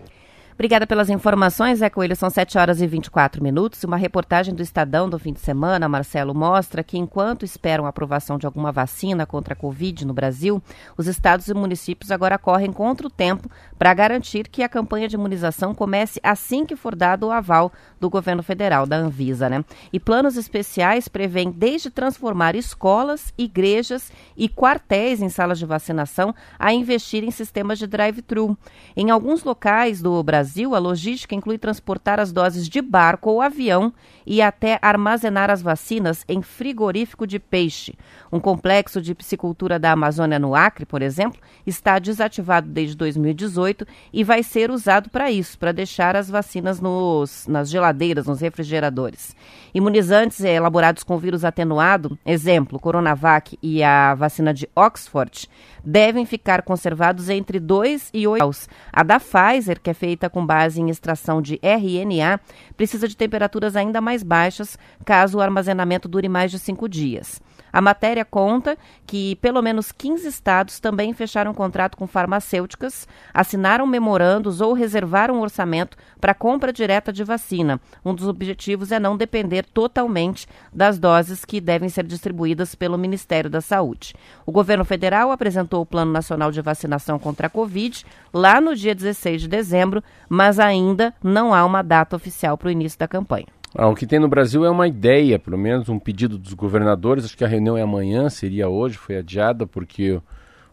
Obrigada 0.54 0.86
pelas 0.86 1.10
informações, 1.10 1.80
Zé 1.80 1.90
Coelho. 1.90 2.16
São 2.16 2.30
7 2.30 2.60
horas 2.60 2.80
e 2.80 2.86
24 2.86 3.42
minutos. 3.42 3.84
Uma 3.84 3.98
reportagem 3.98 4.54
do 4.54 4.62
Estadão 4.62 5.10
do 5.10 5.18
fim 5.18 5.34
de 5.34 5.40
semana, 5.40 5.90
Marcelo, 5.90 6.34
mostra 6.36 6.84
que 6.84 6.96
enquanto 6.96 7.44
esperam 7.44 7.88
a 7.88 7.90
aprovação 7.90 8.38
de 8.38 8.46
alguma 8.46 8.72
vacina 8.72 9.26
contra 9.26 9.56
a 9.56 9.58
Covid 9.58 10.06
no 10.06 10.14
Brasil, 10.14 10.62
os 10.96 11.08
estados 11.08 11.48
e 11.48 11.54
municípios 11.56 12.12
agora 12.12 12.38
correm 12.38 12.72
contra 12.72 13.08
o 13.08 13.10
tempo 13.10 13.50
para 13.80 13.94
garantir 13.96 14.48
que 14.48 14.62
a 14.62 14.70
campanha 14.70 15.08
de 15.08 15.16
imunização 15.16 15.74
comece 15.74 16.20
assim 16.22 16.68
que 16.68 16.76
for 16.76 16.96
dado 16.96 17.28
o 17.28 17.32
aval 17.32 17.72
do 18.00 18.08
governo 18.08 18.44
federal, 18.44 18.86
da 18.86 18.98
Anvisa, 18.98 19.50
né? 19.50 19.66
E 19.92 20.00
planos 20.00 20.38
especiais 20.38 21.08
prevêem 21.08 21.50
desde 21.50 21.90
transformar 21.90 22.56
escolas, 22.56 23.34
igrejas 23.36 24.12
e 24.38 24.48
quartéis 24.48 25.20
em 25.20 25.30
salas 25.30 25.58
de 25.58 25.66
vacinação 25.66 26.34
a 26.60 26.72
investir 26.72 27.24
em 27.24 27.32
sistemas 27.32 27.80
de 27.80 27.88
drive-thru. 27.88 28.56
Em 28.96 29.10
alguns 29.10 29.44
locais 29.44 30.00
do 30.00 30.22
Brasil, 30.22 30.43
Brasil, 30.44 30.76
a 30.76 30.80
logística 30.80 31.34
inclui 31.34 31.58
transportar 31.58 32.20
as 32.20 32.34
doses 32.34 32.68
de 32.68 32.82
barco 32.82 33.30
ou 33.30 33.42
avião 33.42 33.94
e 34.26 34.42
até 34.42 34.78
armazenar 34.82 35.50
as 35.50 35.62
vacinas 35.62 36.26
em 36.28 36.42
frigorífico 36.42 37.26
de 37.26 37.40
peixe. 37.40 37.96
Um 38.30 38.42
complexo 38.42 39.02
de 39.02 39.16
piscicultura 39.16 39.80
da 39.80 39.94
Amazônia 39.94 40.38
no 40.38 40.54
Acre, 40.54 40.86
por 40.86 41.02
exemplo, 41.02 41.40
está 41.66 41.98
desativado 41.98 42.68
desde 42.68 42.98
2018 42.98 43.88
e 44.12 44.22
vai 44.22 44.44
ser 44.44 44.70
usado 44.70 45.10
para 45.10 45.32
isso, 45.32 45.58
para 45.58 45.72
deixar 45.72 46.14
as 46.14 46.30
vacinas 46.30 46.82
nos, 46.82 47.48
nas 47.48 47.70
geladeiras, 47.70 48.28
nos 48.28 48.42
refrigeradores. 48.42 49.34
Imunizantes 49.74 50.42
elaborados 50.42 51.04
com 51.04 51.18
vírus 51.18 51.46
atenuado, 51.46 52.20
exemplo, 52.26 52.80
Coronavac 52.80 53.58
e 53.62 53.82
a 53.82 54.14
vacina 54.14 54.54
de 54.54 54.68
Oxford, 54.76 55.50
devem 55.84 56.26
ficar 56.26 56.64
conservados 56.64 57.30
entre 57.30 57.60
2 57.60 58.10
e 58.14 58.28
8 58.28 58.40
graus. 58.40 58.68
A 58.92 59.04
da 59.04 59.20
Pfizer, 59.20 59.80
que 59.82 59.90
é 59.90 59.94
feita 59.94 60.30
com 60.34 60.44
base 60.44 60.82
em 60.82 60.90
extração 60.90 61.42
de 61.42 61.60
RNA, 61.62 62.40
precisa 62.76 63.08
de 63.08 63.16
temperaturas 63.16 63.76
ainda 63.76 64.02
mais 64.02 64.24
baixas, 64.24 64.78
caso 65.06 65.38
o 65.38 65.42
armazenamento 65.42 66.10
dure 66.10 66.28
mais 66.28 66.50
de 66.50 66.58
cinco 66.58 66.90
dias. 66.90 67.40
A 67.74 67.82
matéria 67.82 68.24
conta 68.24 68.78
que 69.08 69.36
pelo 69.38 69.60
menos 69.60 69.92
15 69.92 70.28
estados 70.28 70.80
também 70.80 71.12
fecharam 71.12 71.56
contrato 71.56 71.98
com 71.98 72.06
farmacêuticas, 72.06 73.08
assinaram 73.34 73.88
memorandos 73.88 74.62
ou 74.62 74.74
reservaram 74.74 75.38
um 75.38 75.42
orçamento 75.42 75.98
para 76.22 76.36
compra 76.36 76.72
direta 76.72 77.12
de 77.12 77.24
vacina. 77.24 77.82
Um 78.06 78.14
dos 78.14 78.28
objetivos 78.28 78.92
é 78.92 79.00
não 79.00 79.18
depender 79.18 79.66
totalmente 79.66 80.48
das 80.72 81.00
doses 81.00 81.44
que 81.44 81.60
devem 81.60 81.90
ser 81.90 82.04
distribuídas 82.04 82.76
pelo 82.76 82.96
Ministério 82.96 83.50
da 83.50 83.60
Saúde. 83.60 84.14
O 84.46 84.52
governo 84.52 84.86
federal 84.86 85.32
apresentou 85.32 85.82
o 85.82 85.86
Plano 85.86 86.12
Nacional 86.12 86.52
de 86.52 86.62
Vacinação 86.62 87.18
contra 87.18 87.48
a 87.48 87.50
Covid 87.50 88.06
lá 88.32 88.62
no 88.62 88.76
dia 88.76 88.94
16 88.94 89.42
de 89.42 89.48
dezembro, 89.48 90.04
mas 90.30 90.60
ainda 90.60 91.12
não 91.24 91.56
há 91.56 91.66
uma 91.66 91.82
data 91.82 92.16
oficial 92.16 92.56
para 92.56 92.68
o 92.68 92.72
início 92.72 93.00
da 93.00 93.08
campanha. 93.08 93.48
Ah, 93.76 93.88
o 93.88 93.96
que 93.96 94.06
tem 94.06 94.20
no 94.20 94.28
Brasil 94.28 94.64
é 94.64 94.70
uma 94.70 94.88
ideia, 94.88 95.40
pelo 95.40 95.58
menos 95.58 95.90
um 95.90 95.98
pedido 95.98 96.38
dos 96.38 96.54
governadores. 96.54 97.26
Acho 97.26 97.38
que 97.38 97.44
a 97.44 97.48
reunião 97.48 97.76
é 97.76 97.82
amanhã, 97.82 98.30
seria 98.30 98.70
hoje, 98.70 98.98
foi 98.98 99.18
adiada 99.18 99.66
porque 99.66 100.22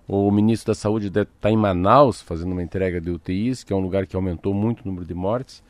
o, 0.07 0.29
o 0.29 0.31
ministro 0.31 0.73
da 0.73 0.75
Saúde 0.75 1.07
está 1.07 1.51
em 1.51 1.57
Manaus 1.57 2.21
fazendo 2.21 2.53
uma 2.53 2.63
entrega 2.63 3.01
de 3.01 3.11
UTIs, 3.11 3.65
que 3.65 3.73
é 3.73 3.77
um 3.77 3.81
lugar 3.81 4.07
que 4.07 4.15
aumentou 4.15 4.53
muito 4.53 4.83
o 4.83 4.87
número 4.87 5.07
de 5.07 5.15
mortes. 5.15 5.63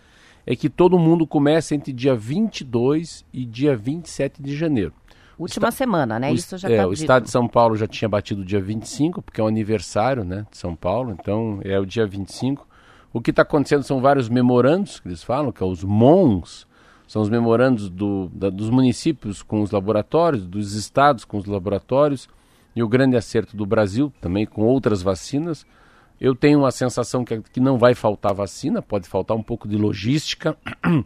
É 0.44 0.56
que 0.56 0.68
todo 0.68 0.98
mundo 0.98 1.26
começa 1.26 1.74
entre 1.74 1.92
dia 1.92 2.16
22 2.16 3.24
e 3.32 3.44
dia 3.44 3.76
27 3.76 4.42
de 4.42 4.56
janeiro. 4.56 4.92
Última 5.38 5.68
Esta... 5.68 5.78
semana, 5.78 6.18
né? 6.18 6.30
O, 6.30 6.34
Isso 6.34 6.58
já 6.58 6.68
é, 6.68 6.78
tá 6.78 6.86
O 6.86 6.92
estado 6.92 7.22
de 7.24 7.30
São 7.30 7.46
Paulo 7.46 7.76
já 7.76 7.86
tinha 7.86 8.08
batido 8.08 8.42
o 8.42 8.44
dia 8.44 8.60
25, 8.60 9.22
porque 9.22 9.40
é 9.40 9.44
o 9.44 9.46
aniversário 9.46 10.24
né, 10.24 10.46
de 10.50 10.58
São 10.58 10.74
Paulo, 10.74 11.16
então 11.18 11.60
é 11.62 11.78
o 11.78 11.86
dia 11.86 12.06
25. 12.06 12.66
O 13.12 13.20
que 13.20 13.30
está 13.30 13.42
acontecendo 13.42 13.82
são 13.82 14.00
vários 14.00 14.28
memorandos 14.28 15.00
que 15.00 15.08
eles 15.08 15.22
falam, 15.22 15.50
que 15.52 15.62
é 15.62 15.66
os 15.66 15.82
MONs, 15.82 16.66
são 17.10 17.20
os 17.20 17.28
memorandos 17.28 17.90
do, 17.90 18.30
da, 18.32 18.48
dos 18.48 18.70
municípios 18.70 19.42
com 19.42 19.62
os 19.62 19.72
laboratórios, 19.72 20.46
dos 20.46 20.74
estados 20.74 21.24
com 21.24 21.38
os 21.38 21.44
laboratórios 21.44 22.28
e 22.74 22.84
o 22.84 22.88
grande 22.88 23.16
acerto 23.16 23.56
do 23.56 23.66
Brasil 23.66 24.12
também 24.20 24.46
com 24.46 24.62
outras 24.62 25.02
vacinas. 25.02 25.66
Eu 26.20 26.36
tenho 26.36 26.64
a 26.64 26.70
sensação 26.70 27.24
que, 27.24 27.40
que 27.52 27.58
não 27.58 27.78
vai 27.78 27.96
faltar 27.96 28.32
vacina, 28.32 28.80
pode 28.80 29.08
faltar 29.08 29.36
um 29.36 29.42
pouco 29.42 29.66
de 29.66 29.76
logística, 29.76 30.56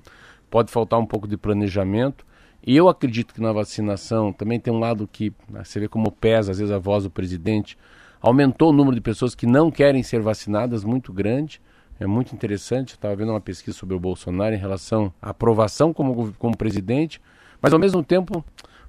pode 0.50 0.70
faltar 0.70 1.00
um 1.00 1.06
pouco 1.06 1.26
de 1.26 1.38
planejamento. 1.38 2.26
E 2.62 2.76
eu 2.76 2.86
acredito 2.86 3.32
que 3.32 3.40
na 3.40 3.54
vacinação 3.54 4.30
também 4.30 4.60
tem 4.60 4.74
um 4.74 4.80
lado 4.80 5.08
que 5.10 5.32
né, 5.48 5.64
você 5.64 5.80
vê 5.80 5.88
como 5.88 6.12
pesa 6.12 6.52
às 6.52 6.58
vezes 6.58 6.70
a 6.70 6.78
voz 6.78 7.04
do 7.04 7.10
presidente. 7.10 7.78
Aumentou 8.20 8.68
o 8.68 8.74
número 8.74 8.94
de 8.94 9.00
pessoas 9.00 9.34
que 9.34 9.46
não 9.46 9.70
querem 9.70 10.02
ser 10.02 10.20
vacinadas 10.20 10.84
muito 10.84 11.14
grande 11.14 11.62
é 11.98 12.06
muito 12.06 12.34
interessante. 12.34 12.90
Estava 12.94 13.14
vendo 13.14 13.30
uma 13.30 13.40
pesquisa 13.40 13.76
sobre 13.76 13.94
o 13.94 14.00
Bolsonaro 14.00 14.54
em 14.54 14.58
relação 14.58 15.12
à 15.20 15.30
aprovação 15.30 15.92
como, 15.92 16.32
como 16.38 16.56
presidente, 16.56 17.20
mas 17.60 17.72
ao 17.72 17.78
mesmo 17.78 18.02
tempo, 18.02 18.44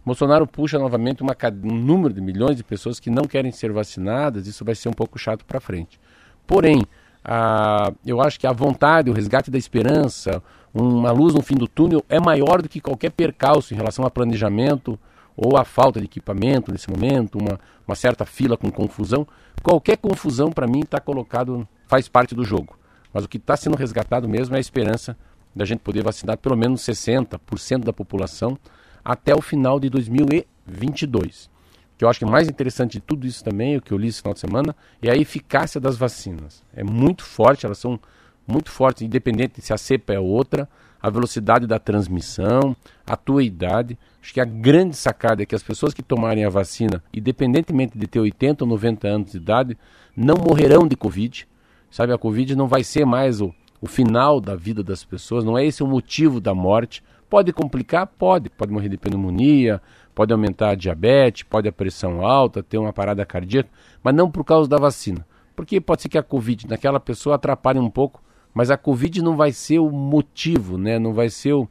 Bolsonaro 0.06 0.46
puxa 0.46 0.78
novamente 0.78 1.24
uma, 1.24 1.36
um 1.64 1.76
número 1.76 2.14
de 2.14 2.22
milhões 2.22 2.56
de 2.56 2.64
pessoas 2.64 3.00
que 3.00 3.10
não 3.10 3.24
querem 3.24 3.52
ser 3.52 3.72
vacinadas. 3.72 4.48
Isso 4.48 4.64
vai 4.64 4.76
ser 4.76 4.90
um 4.90 4.94
pouco 4.94 5.18
chato 5.18 5.46
para 5.46 5.60
frente. 5.60 6.00
Porém, 6.46 6.84
a, 7.24 7.92
eu 8.06 8.22
acho 8.22 8.40
que 8.40 8.46
a 8.46 8.52
vontade, 8.52 9.10
o 9.10 9.14
resgate 9.14 9.50
da 9.50 9.58
esperança, 9.58 10.44
uma 10.74 11.12
luz 11.12 11.34
no 11.34 11.42
fim 11.42 11.56
do 11.56 11.68
túnel 11.68 12.04
é 12.08 12.20
maior 12.20 12.62
do 12.62 12.70
que 12.70 12.80
qualquer 12.80 13.12
percalço 13.12 13.74
em 13.74 13.78
relação 13.78 14.06
a 14.06 14.12
planejamento 14.12 15.00
ou 15.36 15.58
a 15.58 15.66
falta 15.66 16.00
de 16.00 16.06
equipamento 16.06 16.72
nesse 16.72 16.90
momento, 16.90 17.38
uma, 17.38 17.60
uma 17.88 17.96
certa 17.96 18.26
fila 18.26 18.56
com 18.56 18.72
confusão. 18.72 19.28
Qualquer 19.64 19.98
confusão, 19.98 20.52
para 20.52 20.68
mim, 20.68 20.82
está 20.82 21.00
colocado, 21.00 21.68
faz 21.88 22.08
parte 22.08 22.36
do 22.36 22.44
jogo. 22.44 22.78
Mas 23.16 23.24
o 23.24 23.30
que 23.30 23.38
está 23.38 23.56
sendo 23.56 23.78
resgatado 23.78 24.28
mesmo 24.28 24.56
é 24.56 24.58
a 24.58 24.60
esperança 24.60 25.16
da 25.56 25.64
gente 25.64 25.80
poder 25.80 26.04
vacinar 26.04 26.38
pelo 26.38 26.58
menos 26.58 26.82
60% 26.82 27.86
da 27.86 27.94
população 27.94 28.58
até 29.06 29.34
o 29.34 29.42
final 29.42 29.80
de 29.80 29.90
2022. 29.90 31.46
O 31.46 31.98
que 31.98 32.04
eu 32.04 32.10
acho 32.10 32.20
que 32.20 32.26
é 32.26 32.30
mais 32.30 32.50
interessante 32.50 32.92
de 32.92 33.00
tudo 33.00 33.26
isso 33.26 33.42
também, 33.42 33.78
o 33.78 33.82
que 33.82 33.94
eu 33.94 33.98
li 33.98 34.10
esse 34.10 34.22
final 34.22 34.34
de 34.34 34.42
semana, 34.42 34.76
é 35.02 35.10
a 35.10 35.16
eficácia 35.16 35.80
das 35.80 35.96
vacinas. 35.96 36.62
É 36.76 36.84
muito 36.84 37.24
forte, 37.24 37.66
elas 37.66 37.78
são 37.78 37.98
muito 38.46 38.70
fortes, 38.70 39.02
independente 39.02 39.62
se 39.62 39.72
a 39.72 39.78
cepa 39.78 40.12
é 40.12 40.20
outra, 40.20 40.68
a 41.02 41.10
velocidade 41.10 41.66
da 41.66 41.80
transmissão, 41.80 42.76
a 43.08 43.16
tua 43.16 43.46
idade. 43.46 43.98
Acho 44.22 44.34
que 44.34 44.42
a 44.42 44.46
grande 44.46 44.98
sacada 44.98 45.42
é 45.42 45.46
que 45.46 45.56
as 45.56 45.64
pessoas 45.64 45.94
que 45.94 46.04
tomarem 46.04 46.44
a 46.44 46.50
vacina, 46.50 47.02
independentemente 47.14 47.98
de 47.98 48.08
ter 48.08 48.20
80 48.20 48.66
ou 48.66 48.70
90 48.72 49.08
anos 49.08 49.32
de 49.32 49.38
idade, 49.38 49.78
não 50.18 50.36
morrerão 50.36 50.86
de 50.86 50.98
Covid. 50.98 51.48
Sabe, 51.96 52.12
a 52.12 52.18
Covid 52.18 52.58
não 52.58 52.68
vai 52.68 52.84
ser 52.84 53.06
mais 53.06 53.40
o, 53.40 53.56
o 53.80 53.88
final 53.88 54.42
da 54.42 54.54
vida 54.54 54.84
das 54.84 55.06
pessoas, 55.06 55.46
não 55.46 55.58
é 55.58 55.66
esse 55.66 55.82
o 55.82 55.88
motivo 55.88 56.42
da 56.42 56.54
morte. 56.54 57.02
Pode 57.30 57.54
complicar? 57.54 58.06
Pode. 58.06 58.50
Pode 58.50 58.74
morrer 58.74 58.90
de 58.90 58.98
pneumonia, 58.98 59.82
pode 60.14 60.34
aumentar 60.34 60.72
a 60.72 60.76
diabetes, 60.76 61.44
pode 61.44 61.70
a 61.70 61.72
pressão 61.72 62.22
alta, 62.22 62.62
ter 62.62 62.78
uma 62.78 62.92
parada 62.92 63.26
cardíaca, 63.26 63.70
mas 64.04 64.14
não 64.14 64.30
por 64.30 64.44
causa 64.44 64.70
da 64.70 64.76
vacina. 64.76 65.26
Porque 65.56 65.80
pode 65.80 66.02
ser 66.02 66.10
que 66.10 66.18
a 66.18 66.22
Covid 66.22 66.68
naquela 66.68 67.00
pessoa 67.00 67.36
atrapalhe 67.38 67.80
um 67.80 67.90
pouco, 67.90 68.22
mas 68.54 68.70
a 68.70 68.76
Covid 68.76 69.22
não 69.22 69.38
vai 69.38 69.54
ser 69.54 69.80
o 69.80 69.90
motivo, 69.90 70.78
né? 70.78 71.00
não 71.00 71.14
vai 71.14 71.30
ser 71.30 71.54
o, 71.54 71.66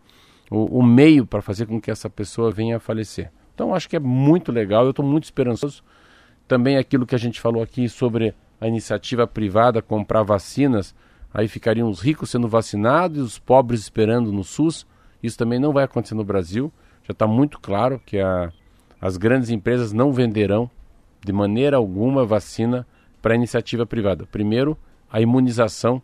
o, 0.50 0.78
o 0.78 0.82
meio 0.82 1.26
para 1.26 1.42
fazer 1.42 1.66
com 1.66 1.78
que 1.78 1.90
essa 1.90 2.08
pessoa 2.08 2.50
venha 2.50 2.78
a 2.78 2.80
falecer. 2.80 3.30
Então 3.54 3.74
acho 3.74 3.90
que 3.90 3.96
é 3.96 4.00
muito 4.00 4.50
legal, 4.50 4.84
eu 4.84 4.90
estou 4.90 5.04
muito 5.04 5.24
esperançoso. 5.24 5.82
Também 6.48 6.78
aquilo 6.78 7.04
que 7.04 7.14
a 7.14 7.18
gente 7.18 7.42
falou 7.42 7.62
aqui 7.62 7.90
sobre 7.90 8.34
a 8.60 8.68
iniciativa 8.68 9.26
privada 9.26 9.82
comprar 9.82 10.22
vacinas, 10.22 10.94
aí 11.32 11.48
ficariam 11.48 11.88
os 11.88 12.00
ricos 12.00 12.30
sendo 12.30 12.48
vacinados 12.48 13.18
e 13.18 13.20
os 13.20 13.38
pobres 13.38 13.80
esperando 13.80 14.32
no 14.32 14.44
SUS. 14.44 14.86
Isso 15.22 15.36
também 15.38 15.58
não 15.58 15.72
vai 15.72 15.84
acontecer 15.84 16.14
no 16.14 16.24
Brasil. 16.24 16.72
Já 17.02 17.12
está 17.12 17.26
muito 17.26 17.58
claro 17.60 18.00
que 18.04 18.18
a, 18.18 18.52
as 19.00 19.16
grandes 19.16 19.50
empresas 19.50 19.92
não 19.92 20.12
venderão 20.12 20.70
de 21.24 21.32
maneira 21.32 21.76
alguma 21.76 22.24
vacina 22.24 22.86
para 23.20 23.34
iniciativa 23.34 23.86
privada. 23.86 24.26
Primeiro, 24.26 24.76
a 25.10 25.20
imunização 25.20 26.02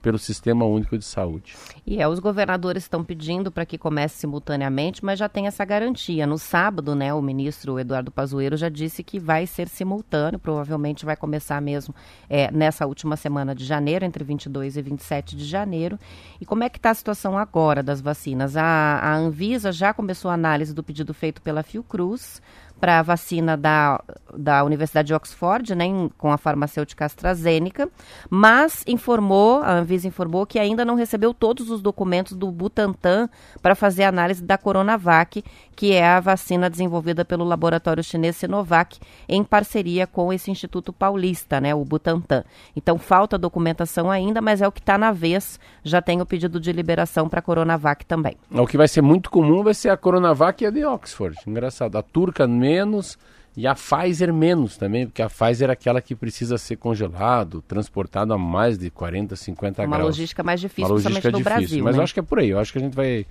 pelo 0.00 0.18
Sistema 0.18 0.64
Único 0.64 0.96
de 0.96 1.04
Saúde. 1.04 1.56
E 1.86 2.00
é, 2.00 2.08
os 2.08 2.18
governadores 2.18 2.84
estão 2.84 3.02
pedindo 3.02 3.50
para 3.50 3.66
que 3.66 3.76
comece 3.76 4.18
simultaneamente, 4.18 5.04
mas 5.04 5.18
já 5.18 5.28
tem 5.28 5.46
essa 5.46 5.64
garantia. 5.64 6.26
No 6.26 6.38
sábado, 6.38 6.94
né, 6.94 7.12
o 7.12 7.20
ministro 7.20 7.78
Eduardo 7.78 8.10
Pazuello 8.10 8.56
já 8.56 8.68
disse 8.68 9.02
que 9.02 9.18
vai 9.18 9.46
ser 9.46 9.68
simultâneo, 9.68 10.38
provavelmente 10.38 11.04
vai 11.04 11.16
começar 11.16 11.60
mesmo 11.60 11.94
é, 12.28 12.50
nessa 12.50 12.86
última 12.86 13.16
semana 13.16 13.54
de 13.54 13.64
janeiro, 13.64 14.04
entre 14.04 14.22
22 14.22 14.76
e 14.76 14.82
27 14.82 15.36
de 15.36 15.44
janeiro. 15.44 15.98
E 16.40 16.46
como 16.46 16.62
é 16.62 16.68
que 16.68 16.78
está 16.78 16.90
a 16.90 16.94
situação 16.94 17.36
agora 17.36 17.82
das 17.82 18.00
vacinas? 18.00 18.56
A, 18.56 18.64
a 18.64 19.16
Anvisa 19.16 19.72
já 19.72 19.92
começou 19.92 20.30
a 20.30 20.34
análise 20.34 20.74
do 20.74 20.82
pedido 20.82 21.12
feito 21.12 21.42
pela 21.42 21.62
Fiocruz, 21.62 22.40
para 22.80 23.00
a 23.00 23.02
vacina 23.02 23.56
da, 23.56 24.00
da 24.36 24.64
Universidade 24.64 25.08
de 25.08 25.14
Oxford, 25.14 25.74
né, 25.74 25.84
em, 25.84 26.10
com 26.16 26.32
a 26.32 26.38
farmacêutica 26.38 27.04
AstraZeneca, 27.04 27.88
mas 28.30 28.84
informou, 28.86 29.62
a 29.62 29.72
Anvisa 29.72 30.08
informou 30.08 30.46
que 30.46 30.58
ainda 30.58 30.84
não 30.84 30.94
recebeu 30.94 31.34
todos 31.34 31.70
os 31.70 31.82
documentos 31.82 32.36
do 32.36 32.50
Butantan 32.50 33.28
para 33.60 33.74
fazer 33.74 34.04
análise 34.04 34.42
da 34.42 34.56
Coronavac, 34.56 35.44
que 35.74 35.92
é 35.92 36.06
a 36.06 36.20
vacina 36.20 36.68
desenvolvida 36.68 37.24
pelo 37.24 37.44
laboratório 37.44 38.02
chinês 38.02 38.36
Sinovac, 38.36 38.98
em 39.28 39.44
parceria 39.44 40.06
com 40.06 40.32
esse 40.32 40.50
Instituto 40.50 40.92
Paulista, 40.92 41.60
né, 41.60 41.74
o 41.74 41.84
Butantan. 41.84 42.44
Então 42.76 42.98
falta 42.98 43.38
documentação 43.38 44.10
ainda, 44.10 44.40
mas 44.40 44.60
é 44.60 44.68
o 44.68 44.72
que 44.72 44.80
está 44.80 44.98
na 44.98 45.12
vez. 45.12 45.58
Já 45.82 46.02
tem 46.02 46.20
o 46.20 46.26
pedido 46.26 46.60
de 46.60 46.72
liberação 46.72 47.28
para 47.28 47.40
a 47.40 47.42
Coronavac 47.42 48.04
também. 48.04 48.36
O 48.50 48.66
que 48.66 48.76
vai 48.76 48.88
ser 48.88 49.02
muito 49.02 49.30
comum 49.30 49.62
vai 49.62 49.74
ser 49.74 49.90
a 49.90 49.96
Coronavac 49.96 50.62
e 50.62 50.66
a 50.66 50.70
de 50.70 50.84
Oxford. 50.84 51.36
Engraçado. 51.46 51.96
A 51.96 52.02
turca 52.02 52.46
menos 52.68 53.18
e 53.56 53.66
a 53.66 53.74
Pfizer 53.74 54.32
menos 54.32 54.76
também, 54.76 55.06
porque 55.06 55.20
a 55.20 55.28
Pfizer 55.28 55.68
é 55.68 55.72
aquela 55.72 56.00
que 56.00 56.14
precisa 56.14 56.56
ser 56.56 56.76
congelado, 56.76 57.60
transportado 57.62 58.32
a 58.32 58.38
mais 58.38 58.78
de 58.78 58.88
40, 58.88 59.34
50 59.34 59.82
Uma 59.82 59.88
graus. 59.88 60.00
Uma 60.00 60.06
logística 60.06 60.42
mais 60.44 60.60
difícil, 60.60 60.84
Uma 60.84 60.94
logística 60.94 61.30
no 61.30 61.38
difícil, 61.38 61.58
Brasil. 61.58 61.84
Mas 61.84 61.96
né? 61.96 62.00
eu 62.00 62.04
acho 62.04 62.14
que 62.14 62.20
é 62.20 62.22
por 62.22 62.38
aí. 62.38 62.50
Eu 62.50 62.58
acho 62.60 62.72
que 62.72 62.78
a 62.78 62.80
gente 62.80 62.94
vai. 62.94 63.26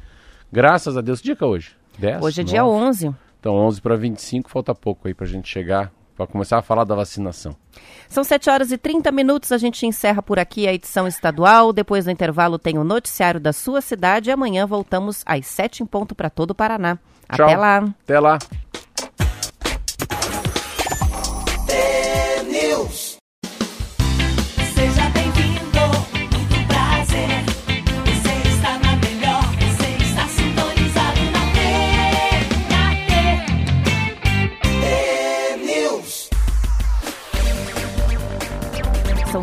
Graças 0.52 0.98
a 0.98 1.02
Deus. 1.02 1.20
Que 1.20 1.28
dia 1.28 1.36
que 1.36 1.44
é 1.44 1.48
hoje? 1.48 1.72
10? 1.98 2.22
Hoje 2.22 2.42
é 2.42 2.44
9? 2.44 2.52
dia 2.52 2.66
11. 2.66 3.16
Então, 3.40 3.56
11 3.56 3.82
para 3.82 3.96
25, 3.96 4.50
falta 4.50 4.76
pouco 4.76 5.08
aí 5.08 5.14
para 5.14 5.26
a 5.26 5.30
gente 5.30 5.48
chegar, 5.48 5.94
para 6.18 6.28
começar 6.28 6.58
a 6.58 6.62
falar 6.62 6.84
da 6.84 6.94
vacinação. 6.94 7.56
São 8.10 8.24
7 8.24 8.50
horas 8.50 8.72
e 8.72 8.78
30 8.78 9.10
minutos. 9.14 9.54
A 9.54 9.58
gente 9.58 9.86
encerra 9.86 10.22
por 10.22 10.40
aqui 10.40 10.68
a 10.68 10.74
edição 10.74 11.08
estadual. 11.08 11.72
Depois 11.72 12.04
do 12.04 12.12
intervalo, 12.12 12.60
tem 12.60 12.78
o 12.78 12.84
noticiário 12.84 13.40
da 13.40 13.54
sua 13.54 13.80
cidade. 13.80 14.30
E 14.30 14.34
amanhã 14.34 14.66
voltamos 14.66 15.24
às 15.26 15.46
7 15.46 15.84
em 15.84 15.86
ponto 15.86 16.14
para 16.14 16.30
todo 16.30 16.52
o 16.52 16.56
Paraná. 16.56 16.98
Tchau. 17.34 17.46
Até 17.46 17.58
lá. 17.58 17.78
Até 17.78 18.20
lá. 18.20 18.38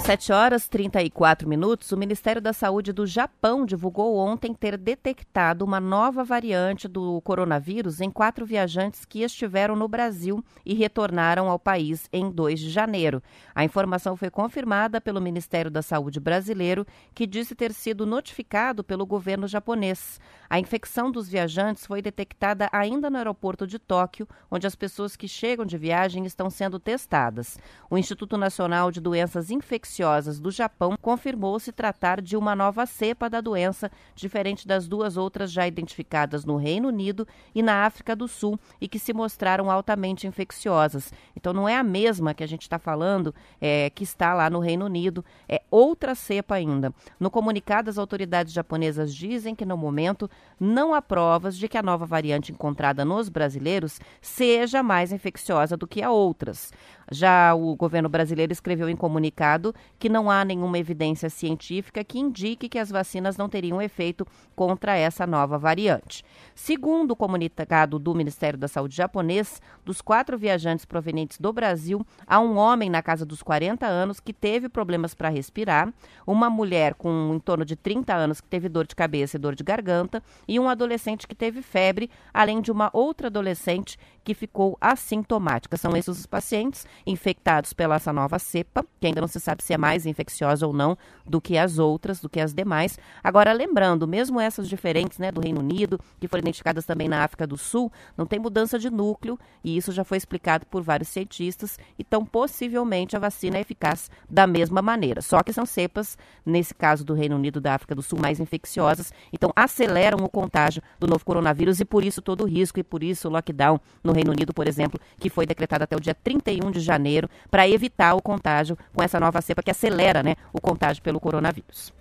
7 0.05 0.35
horas 0.35 0.67
e 0.67 0.69
34 0.69 1.49
minutos. 1.49 1.91
O 1.91 1.97
Ministério 1.97 2.43
da 2.43 2.53
Saúde 2.53 2.93
do 2.93 3.07
Japão 3.07 3.65
divulgou 3.65 4.19
ontem 4.19 4.53
ter 4.53 4.77
detectado 4.77 5.65
uma 5.65 5.81
nova 5.81 6.23
variante 6.23 6.87
do 6.87 7.23
coronavírus 7.23 8.03
em 8.03 8.11
quatro 8.11 8.45
viajantes 8.45 9.07
que 9.07 9.23
estiveram 9.23 9.75
no 9.75 9.89
Brasil 9.89 10.45
e 10.63 10.75
retornaram 10.75 11.49
ao 11.49 11.59
país 11.59 12.07
em 12.13 12.31
2 12.31 12.61
de 12.61 12.69
janeiro. 12.69 13.23
A 13.55 13.65
informação 13.65 14.15
foi 14.15 14.29
confirmada 14.29 15.01
pelo 15.01 15.23
Ministério 15.23 15.71
da 15.71 15.81
Saúde 15.81 16.21
brasileiro, 16.21 16.87
que 17.15 17.27
disse 17.27 17.55
ter 17.55 17.73
sido 17.73 18.05
notificado 18.05 18.85
pelo 18.85 19.07
governo 19.07 19.49
japonês. 19.49 20.21
A 20.51 20.61
infecção 20.61 21.11
dos 21.11 21.31
viajantes 21.31 21.87
foi 21.87 22.03
detectada 22.03 22.69
ainda 22.73 23.09
no 23.09 23.17
aeroporto 23.17 23.67
de 23.67 23.79
Tóquio, 23.79 24.29
onde 24.51 24.67
as 24.67 24.75
pessoas 24.75 25.17
que 25.17 25.27
chegam 25.27 25.65
de 25.65 25.79
viagem 25.79 26.27
estão 26.27 26.51
sendo 26.51 26.79
testadas. 26.79 27.59
O 27.89 27.97
Instituto 27.97 28.37
Nacional 28.37 28.91
de 28.91 29.01
Doenças 29.01 29.51
Infecciosas 29.51 29.94
do 30.41 30.51
Japão 30.51 30.97
confirmou 31.01 31.61
se 31.61 31.71
tratar 31.71 32.21
de 32.21 32.37
uma 32.37 32.57
nova 32.57 32.85
cepa 32.85 33.31
da 33.31 33.41
doença, 33.41 33.91
diferente 34.15 34.67
das 34.67 34.89
duas 34.89 35.17
outras 35.17 35.53
já 35.53 35.69
identificadas 35.69 36.45
no 36.45 36.57
Reino 36.57 36.89
Unido 36.89 37.27
e 37.55 37.63
na 37.63 37.85
África 37.85 38.17
do 38.17 38.27
Sul 38.27 38.59
e 38.81 38.89
que 38.89 38.99
se 38.99 39.13
mostraram 39.13 39.71
altamente 39.71 40.27
infecciosas. 40.27 41.13
Então 41.37 41.53
não 41.53 41.69
é 41.69 41.77
a 41.77 41.83
mesma 41.85 42.35
que 42.35 42.43
a 42.43 42.47
gente 42.47 42.63
está 42.63 42.79
falando, 42.79 43.33
é, 43.61 43.89
que 43.91 44.03
está 44.03 44.35
lá 44.35 44.51
no 44.51 44.59
Reino 44.59 44.87
Unido, 44.87 45.25
é 45.49 45.63
outra 45.71 46.15
cepa 46.17 46.57
ainda. 46.57 46.93
No 47.21 47.31
comunicado, 47.31 47.89
as 47.89 47.97
autoridades 47.97 48.53
japonesas 48.53 49.15
dizem 49.15 49.55
que 49.55 49.65
no 49.65 49.77
momento 49.77 50.29
não 50.59 50.93
há 50.93 51.01
provas 51.01 51.57
de 51.57 51.69
que 51.69 51.79
a 51.79 51.83
nova 51.83 52.05
variante 52.05 52.51
encontrada 52.51 53.05
nos 53.05 53.29
brasileiros 53.29 54.01
seja 54.21 54.83
mais 54.83 55.13
infecciosa 55.13 55.77
do 55.77 55.87
que 55.87 56.03
a 56.03 56.11
outras. 56.11 56.73
Já 57.11 57.55
o 57.55 57.75
governo 57.77 58.09
brasileiro 58.09 58.53
escreveu 58.53 58.89
em 58.89 58.97
comunicado 58.97 59.75
que 59.99 60.09
não 60.09 60.31
há 60.31 60.45
nenhuma 60.45 60.79
evidência 60.79 61.29
científica 61.29 62.05
que 62.05 62.19
indique 62.19 62.69
que 62.69 62.79
as 62.79 62.91
vacinas 62.91 63.37
não 63.37 63.49
teriam 63.49 63.81
efeito 63.81 64.27
contra 64.55 64.97
essa 64.97 65.27
nova 65.27 65.59
variante. 65.59 66.25
Segundo 66.55 67.13
o 67.13 67.17
comunicado 67.17 67.99
do 67.99 68.15
Ministério 68.15 68.59
da 68.59 68.69
Saúde 68.69 68.97
japonês, 68.97 69.61
dos 69.85 70.01
quatro 70.01 70.39
viajantes 70.39 70.85
provenientes 70.85 71.39
do 71.39 71.53
Brasil, 71.53 72.05
há 72.27 72.41
um 72.41 72.57
homem 72.57 72.89
na 72.89 73.03
casa 73.03 73.27
dos 73.27 73.43
40 73.43 73.87
anos 73.87 74.21
que 74.21 74.33
teve 74.33 74.69
problemas 74.69 75.15
para 75.15 75.29
respirar, 75.29 75.93
uma 76.27 76.49
mulher 76.49 76.95
com 76.95 77.33
em 77.35 77.39
torno 77.39 77.65
de 77.65 77.77
30 77.77 78.15
anos 78.15 78.41
que 78.41 78.49
teve 78.49 78.69
dor 78.69 78.87
de 78.87 78.95
cabeça 78.95 79.37
e 79.37 79.41
dor 79.41 79.55
de 79.55 79.65
garganta 79.65 80.23
e 80.47 80.59
um 80.59 80.69
adolescente 80.69 81.27
que 81.27 81.35
teve 81.35 81.63
febre, 81.63 82.11
além 82.33 82.61
de 82.61 82.71
uma 82.71 82.91
outra 82.93 83.27
adolescente 83.27 83.99
que 84.25 84.35
ficou 84.35 84.77
assintomática. 84.81 85.77
São 85.77 85.97
esses 85.97 86.19
os 86.19 86.27
pacientes 86.27 86.87
infectados 87.07 87.73
pela 87.73 87.97
essa 88.05 88.13
nova 88.13 88.39
cepa, 88.39 88.85
que 89.01 89.07
ainda 89.07 89.21
não 89.21 89.29
se 89.29 89.41
sabe 89.41 89.63
se 89.63 89.73
é 89.73 89.79
mais 89.79 90.07
infecciosa 90.07 90.67
ou 90.67 90.73
não 90.73 90.97
do 91.27 91.41
que 91.41 91.57
as 91.57 91.79
outras, 91.79 92.21
do 92.21 92.29
que 92.29 92.41
as 92.41 92.53
demais. 92.53 92.99
Agora, 93.23 93.53
lembrando, 93.53 94.07
mesmo 94.07 94.41
essas 94.41 94.69
diferentes, 94.69 95.19
né, 95.19 95.33
do 95.33 95.41
Reino 95.41 95.61
Unido, 95.61 95.99
que 96.21 96.29
foram 96.29 96.43
identificadas 96.43 96.85
também 96.85 97.09
na 97.09 97.23
África 97.25 97.47
do 97.47 97.57
Sul, 97.57 97.91
não 98.17 98.27
tem 98.27 98.39
mudança 98.39 98.79
de 98.79 98.91
núcleo, 98.91 99.39
e 99.63 99.77
isso 99.77 99.93
já 99.93 100.05
foi 100.05 100.19
explicado 100.19 100.67
por 100.67 100.83
vários 100.83 101.09
cientistas, 101.09 101.79
então 101.99 102.25
possivelmente 102.25 103.17
a 103.17 103.19
vacina 103.19 103.57
é 103.57 103.61
eficaz 103.61 104.11
da 104.29 104.47
mesma 104.47 104.83
maneira. 104.83 105.23
Só 105.23 105.43
que 105.43 105.53
são 105.53 105.65
cepas, 105.65 106.19
nesse 106.45 106.75
caso 106.75 107.05
do 107.05 107.15
Reino 107.15 107.37
Unido 107.37 107.61
da 107.61 107.75
África 107.75 107.95
do 107.95 108.03
Sul, 108.03 108.19
mais 108.21 108.41
infecciosas, 108.41 109.13
então 109.33 109.53
aceleram 109.55 110.19
o 110.19 110.29
contágio 110.29 110.83
do 110.99 111.07
novo 111.07 111.25
coronavírus 111.25 111.81
e 111.81 111.85
por 111.85 112.05
isso 112.05 112.21
todo 112.21 112.43
o 112.43 112.47
risco 112.47 112.79
e 112.79 112.83
por 112.83 113.03
isso 113.03 113.29
o 113.29 113.31
lockdown 113.31 113.81
no 114.03 114.13
Reino 114.15 114.33
Unido, 114.33 114.55
por 114.55 114.67
exemplo, 114.67 115.01
que 115.19 115.29
foi 115.29 115.47
decretado 115.47 115.85
até 115.85 115.97
o 115.97 116.01
dia 116.01 116.15
31 116.15 116.71
de 116.71 116.81
janeiro 116.81 117.29
para 117.51 117.69
evitar 117.69 118.15
o 118.15 118.23
contágio 118.23 118.77
com 118.93 119.03
essa 119.03 119.21
nova 119.21 119.41
cepa 119.41 119.63
que 119.63 119.71
acelera 119.71 120.23
né, 120.23 120.37
o 120.53 120.61
contágio 120.61 121.03
pelo 121.03 121.21
coronavírus. 121.21 121.93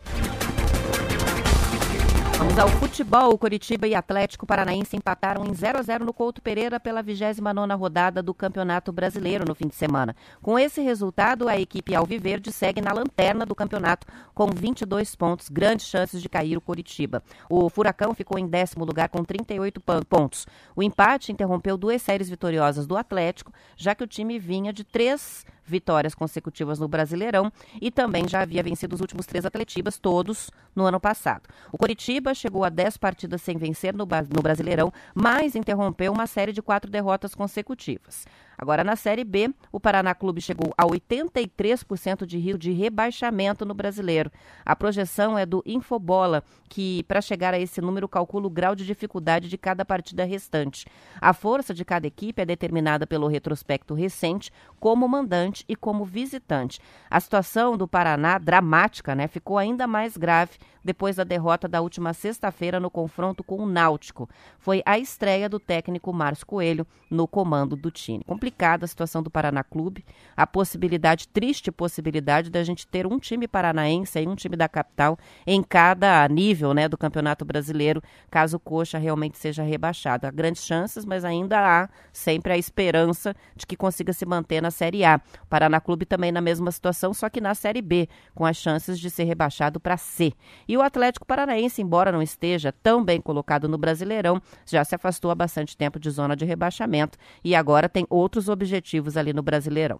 Vamos 2.44 2.60
ao 2.60 2.68
futebol. 2.68 3.38
Curitiba 3.38 3.88
e 3.88 3.96
Atlético 3.96 4.46
Paranaense 4.46 4.98
empataram 4.98 5.46
em 5.46 5.54
0 5.54 5.80
a 5.80 5.82
0 5.82 6.04
no 6.04 6.12
Couto 6.12 6.42
Pereira 6.42 6.78
pela 6.78 7.02
29ª 7.02 7.80
rodada 7.80 8.22
do 8.22 8.34
Campeonato 8.34 8.92
Brasileiro 8.92 9.46
no 9.48 9.56
fim 9.56 9.70
de 9.70 9.76
semana. 9.76 10.14
Com 10.42 10.60
esse 10.60 10.82
resultado, 10.82 11.48
a 11.48 11.58
equipe 11.58 11.96
Alviverde 11.96 12.52
segue 12.52 12.82
na 12.82 12.92
lanterna 12.92 13.46
do 13.46 13.56
campeonato 13.56 14.06
com 14.36 14.48
22 14.48 15.16
pontos, 15.16 15.48
grandes 15.48 15.88
chances 15.88 16.22
de 16.22 16.28
cair 16.28 16.58
o 16.58 16.62
Curitiba. 16.62 17.24
O 17.50 17.70
Furacão 17.70 18.14
ficou 18.14 18.38
em 18.38 18.46
décimo 18.46 18.84
lugar 18.84 19.08
com 19.08 19.24
38 19.24 19.82
pontos. 20.10 20.46
O 20.76 20.84
empate 20.84 21.32
interrompeu 21.32 21.78
duas 21.78 22.02
séries 22.02 22.30
vitoriosas 22.30 22.86
do 22.86 22.98
Atlético, 22.98 23.54
já 23.78 23.96
que 23.96 24.04
o 24.04 24.08
time 24.08 24.38
vinha 24.38 24.74
de 24.74 24.84
três 24.84 25.46
vitórias 25.66 26.14
consecutivas 26.14 26.80
no 26.80 26.88
Brasileirão 26.88 27.52
e 27.82 27.90
também 27.90 28.28
já 28.28 28.42
havia 28.42 28.64
vencido 28.64 28.96
os 28.96 29.02
últimos 29.02 29.26
três 29.26 29.46
atletibas, 29.46 29.98
todos 29.98 30.50
no 30.76 30.86
ano 30.86 31.00
passado. 31.00 31.44
O 31.72 31.78
Coritiba 31.78 32.34
chegou 32.34 32.64
a 32.64 32.70
10 32.70 32.98
partidas 32.98 33.42
sem 33.42 33.58
vencer 33.58 33.94
no, 33.94 34.08
no 34.34 34.42
Brasileirão, 34.42 34.92
mas 35.14 35.56
interrompeu 35.56 36.12
uma 36.12 36.28
série 36.28 36.52
de 36.52 36.62
quatro 36.62 36.90
derrotas 36.90 37.34
consecutivas. 37.36 38.26
Agora, 38.64 38.82
na 38.82 38.96
Série 38.96 39.26
B, 39.26 39.54
o 39.74 39.78
Paraná 39.78 40.16
Clube 40.16 40.40
chegou 40.40 40.74
a 40.78 40.86
83% 40.86 42.26
de 42.26 42.38
rio 42.38 42.58
de 42.58 42.72
rebaixamento 42.72 43.66
no 43.66 43.74
brasileiro. 43.74 44.32
A 44.66 44.74
projeção 44.74 45.38
é 45.38 45.46
do 45.46 45.62
Infobola, 45.66 46.42
que, 46.70 47.04
para 47.04 47.20
chegar 47.20 47.54
a 47.54 47.60
esse 47.60 47.82
número, 47.82 48.08
calcula 48.08 48.48
o 48.48 48.50
grau 48.50 48.74
de 48.74 48.86
dificuldade 48.86 49.50
de 49.50 49.58
cada 49.58 49.84
partida 49.84 50.24
restante. 50.24 50.86
A 51.20 51.34
força 51.34 51.74
de 51.74 51.84
cada 51.84 52.08
equipe 52.08 52.42
é 52.42 52.46
determinada 52.46 53.06
pelo 53.06 53.28
retrospecto 53.28 53.94
recente, 53.94 54.50
como 54.80 55.10
mandante 55.10 55.66
e 55.68 55.76
como 55.76 56.06
visitante. 56.06 56.80
A 57.12 57.20
situação 57.20 57.76
do 57.76 57.86
Paraná, 57.86 58.38
dramática, 58.38 59.14
né, 59.14 59.28
ficou 59.28 59.58
ainda 59.58 59.86
mais 59.86 60.16
grave 60.16 60.54
depois 60.84 61.18
da 61.18 61.24
derrota 61.24 61.68
da 61.68 61.82
última 61.82 62.14
sexta-feira 62.14 62.80
no 62.80 62.90
confronto 62.90 63.44
com 63.44 63.58
o 63.58 63.66
Náutico. 63.66 64.30
Foi 64.58 64.82
a 64.86 64.98
estreia 64.98 65.48
do 65.48 65.60
técnico 65.60 66.12
Márcio 66.12 66.46
Coelho 66.46 66.88
no 67.10 67.28
comando 67.28 67.76
do 67.76 67.92
time. 67.92 68.24
Complicado 68.24 68.64
delicada 68.64 68.86
a 68.86 68.88
situação 68.88 69.22
do 69.22 69.30
Paraná 69.30 69.64
Clube, 69.64 70.06
a 70.38 70.48
possibilidade, 70.48 71.28
triste 71.28 71.72
possibilidade, 71.72 72.50
da 72.50 72.64
gente 72.64 72.88
ter 72.88 73.06
um 73.06 73.20
time 73.20 73.48
paranaense 73.48 74.20
e 74.20 74.28
um 74.28 74.36
time 74.36 74.56
da 74.56 74.70
capital 74.70 75.18
em 75.46 75.62
cada 75.62 76.28
nível 76.28 76.74
né, 76.74 76.88
do 76.88 76.98
Campeonato 76.98 77.44
Brasileiro, 77.44 78.02
caso 78.30 78.58
o 78.58 78.60
Coxa 78.60 78.98
realmente 78.98 79.38
seja 79.38 79.64
rebaixado. 79.64 80.28
Há 80.28 80.32
grandes 80.32 80.64
chances, 80.64 81.04
mas 81.06 81.26
ainda 81.26 81.60
há 81.60 81.90
sempre 82.12 82.54
a 82.54 82.58
esperança 82.58 83.36
de 83.56 83.66
que 83.66 83.76
consiga 83.76 84.14
se 84.14 84.26
manter 84.26 84.62
na 84.62 84.72
Série 84.72 85.04
A. 85.04 85.20
O 85.44 85.48
Paraná 85.48 85.82
Clube 85.82 86.06
também 86.06 86.32
na 86.32 86.42
mesma 86.42 86.72
situação, 86.72 87.14
só 87.14 87.30
que 87.30 87.42
na 87.42 87.56
Série 87.56 87.82
B, 87.82 88.08
com 88.34 88.46
as 88.46 88.58
chances 88.58 89.00
de 89.00 89.10
ser 89.10 89.26
rebaixado 89.26 89.80
para 89.80 89.98
C. 89.98 90.34
E 90.68 90.73
o 90.78 90.82
Atlético 90.82 91.26
Paranaense, 91.26 91.82
embora 91.82 92.12
não 92.12 92.22
esteja 92.22 92.72
tão 92.72 93.04
bem 93.04 93.22
colocado 93.22 93.68
no 93.68 93.78
Brasileirão, 93.78 94.42
já 94.66 94.84
se 94.84 94.96
afastou 94.96 95.32
há 95.32 95.36
bastante 95.36 95.76
tempo 95.76 96.00
de 96.00 96.10
zona 96.10 96.36
de 96.36 96.46
rebaixamento 96.46 97.18
e 97.44 97.56
agora 97.56 97.90
tem 97.90 98.06
outros 98.10 98.50
objetivos 98.50 99.18
ali 99.18 99.34
no 99.34 99.42
Brasileirão. 99.42 100.00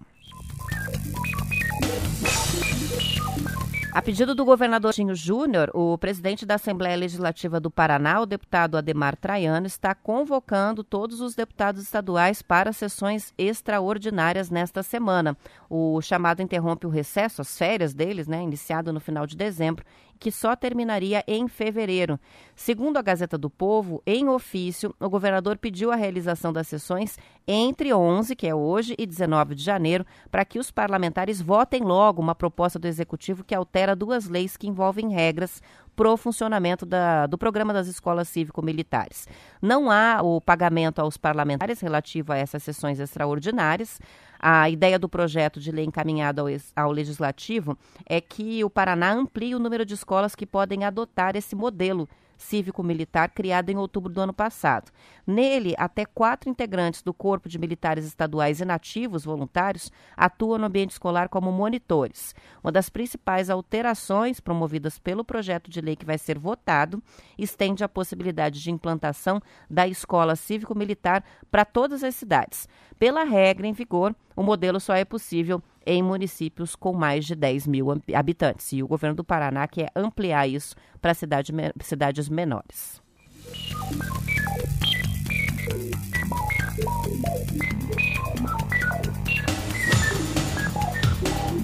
A 3.94 4.02
pedido 4.02 4.34
do 4.34 4.44
governador 4.44 4.92
Tinho 4.92 5.14
Júnior, 5.14 5.70
o 5.72 5.96
presidente 6.00 6.48
da 6.48 6.56
Assembleia 6.56 6.98
Legislativa 6.98 7.60
do 7.60 7.70
Paraná, 7.70 8.22
o 8.22 8.26
deputado 8.26 8.76
Ademar 8.76 9.16
Traiano, 9.16 9.68
está 9.68 9.94
convocando 9.94 10.84
todos 10.84 11.22
os 11.22 11.36
deputados 11.36 11.84
estaduais 11.84 12.42
para 12.42 12.74
sessões 12.74 13.32
extraordinárias 13.38 14.50
nesta 14.50 14.82
semana. 14.82 15.38
O 15.70 16.02
chamado 16.02 16.42
interrompe 16.42 16.88
o 16.88 16.90
recesso, 16.90 17.40
as 17.40 17.56
férias 17.56 17.94
deles, 17.94 18.28
né, 18.28 18.42
iniciado 18.42 18.92
no 18.92 19.00
final 19.00 19.28
de 19.28 19.38
dezembro, 19.38 19.86
que 20.24 20.32
só 20.32 20.56
terminaria 20.56 21.22
em 21.28 21.50
fevereiro. 21.50 22.18
Segundo 22.56 22.96
a 22.96 23.02
Gazeta 23.02 23.38
do 23.38 23.50
Povo, 23.50 24.02
em 24.08 24.30
ofício, 24.30 24.96
o 24.98 25.10
governador 25.10 25.58
pediu 25.58 25.92
a 25.92 25.98
realização 25.98 26.54
das 26.54 26.70
sessões 26.70 27.18
entre 27.46 27.94
11, 27.94 28.34
que 28.34 28.48
é 28.48 28.56
hoje, 28.56 28.96
e 28.98 29.06
19 29.06 29.54
de 29.54 29.62
janeiro, 29.62 30.06
para 30.32 30.46
que 30.46 30.60
os 30.60 30.72
parlamentares 30.72 31.42
votem 31.42 31.84
logo 31.84 32.22
uma 32.22 32.34
proposta 32.34 32.80
do 32.80 32.88
executivo 32.88 33.44
que 33.44 33.54
altera 33.54 33.98
duas 33.98 34.30
leis 34.30 34.56
que 34.56 34.66
envolvem 34.66 35.10
regras 35.10 35.62
para 35.94 36.10
o 36.10 36.16
funcionamento 36.16 36.86
da, 36.86 37.28
do 37.28 37.38
programa 37.38 37.74
das 37.74 37.88
escolas 37.88 38.30
cívico-militares. 38.30 39.28
Não 39.62 39.92
há 39.92 40.22
o 40.24 40.40
pagamento 40.40 41.00
aos 41.00 41.18
parlamentares 41.18 41.82
relativo 41.82 42.32
a 42.32 42.38
essas 42.38 42.64
sessões 42.64 42.98
extraordinárias. 42.98 44.00
A 44.46 44.70
ideia 44.70 45.00
do 45.00 45.08
projeto 45.08 45.58
de 45.58 45.72
lei 45.72 45.86
encaminhado 45.86 46.42
ao, 46.42 46.48
ao, 46.76 46.92
Legislativo 46.92 47.78
é 48.06 48.20
que 48.20 48.62
o 48.62 48.70
Paraná 48.70 49.14
amplie 49.14 49.56
o 49.56 49.60
número 49.60 49.86
de 49.86 49.94
escolas 49.94 50.36
que 50.36 50.46
podem 50.46 50.84
adotar 50.84 51.38
esse 51.38 51.56
modelo 51.56 52.10
cívico-militar 52.38 53.30
criado 53.30 53.70
em 53.70 53.78
outubro 53.78 54.12
do 54.12 54.20
ano 54.20 54.34
passado. 54.34 54.92
Nele, 55.26 55.74
até 55.78 56.06
quatro 56.06 56.50
integrantes 56.50 57.02
do 57.02 57.14
Corpo 57.14 57.48
de 57.48 57.58
Militares 57.58 58.06
Estaduais 58.06 58.60
inativos 58.60 59.24
voluntários 59.24 59.90
atuam 60.18 60.58
no 60.58 60.66
ambiente 60.66 60.92
escolar 60.92 61.30
como 61.30 61.50
monitores. 61.52 62.36
Uma 62.62 62.72
das 62.72 62.90
principais 62.90 63.50
alterações 63.50 64.42
promovidas 64.42 65.00
pelo 65.00 65.24
projeto 65.24 65.70
de 65.70 65.80
lei 65.80 65.96
que 65.96 66.06
vai 66.06 66.18
ser 66.18 66.38
votado 66.38 67.02
estende 67.38 67.84
a 67.84 67.90
possibilidade 67.90 68.62
de 68.62 68.72
implantação 68.72 69.42
da 69.70 69.88
escola 69.88 70.36
cívico-militar 70.36 71.24
para 71.50 71.64
todas 71.64 72.04
as 72.04 72.16
cidades. 72.16 72.68
Pela 73.04 73.26
regra 73.26 73.68
em 73.68 73.74
vigor, 73.74 74.16
o 74.34 74.42
modelo 74.42 74.80
só 74.80 74.96
é 74.96 75.04
possível 75.04 75.62
em 75.86 76.02
municípios 76.02 76.74
com 76.74 76.94
mais 76.94 77.26
de 77.26 77.36
10 77.36 77.68
mil 77.68 77.88
habitantes. 78.16 78.72
E 78.72 78.82
o 78.82 78.88
governo 78.88 79.18
do 79.18 79.26
Paraná 79.26 79.68
quer 79.68 79.92
ampliar 79.94 80.48
isso 80.48 80.74
para 81.02 81.14
cidade, 81.14 81.52
cidades 81.82 82.30
menores. 82.30 83.02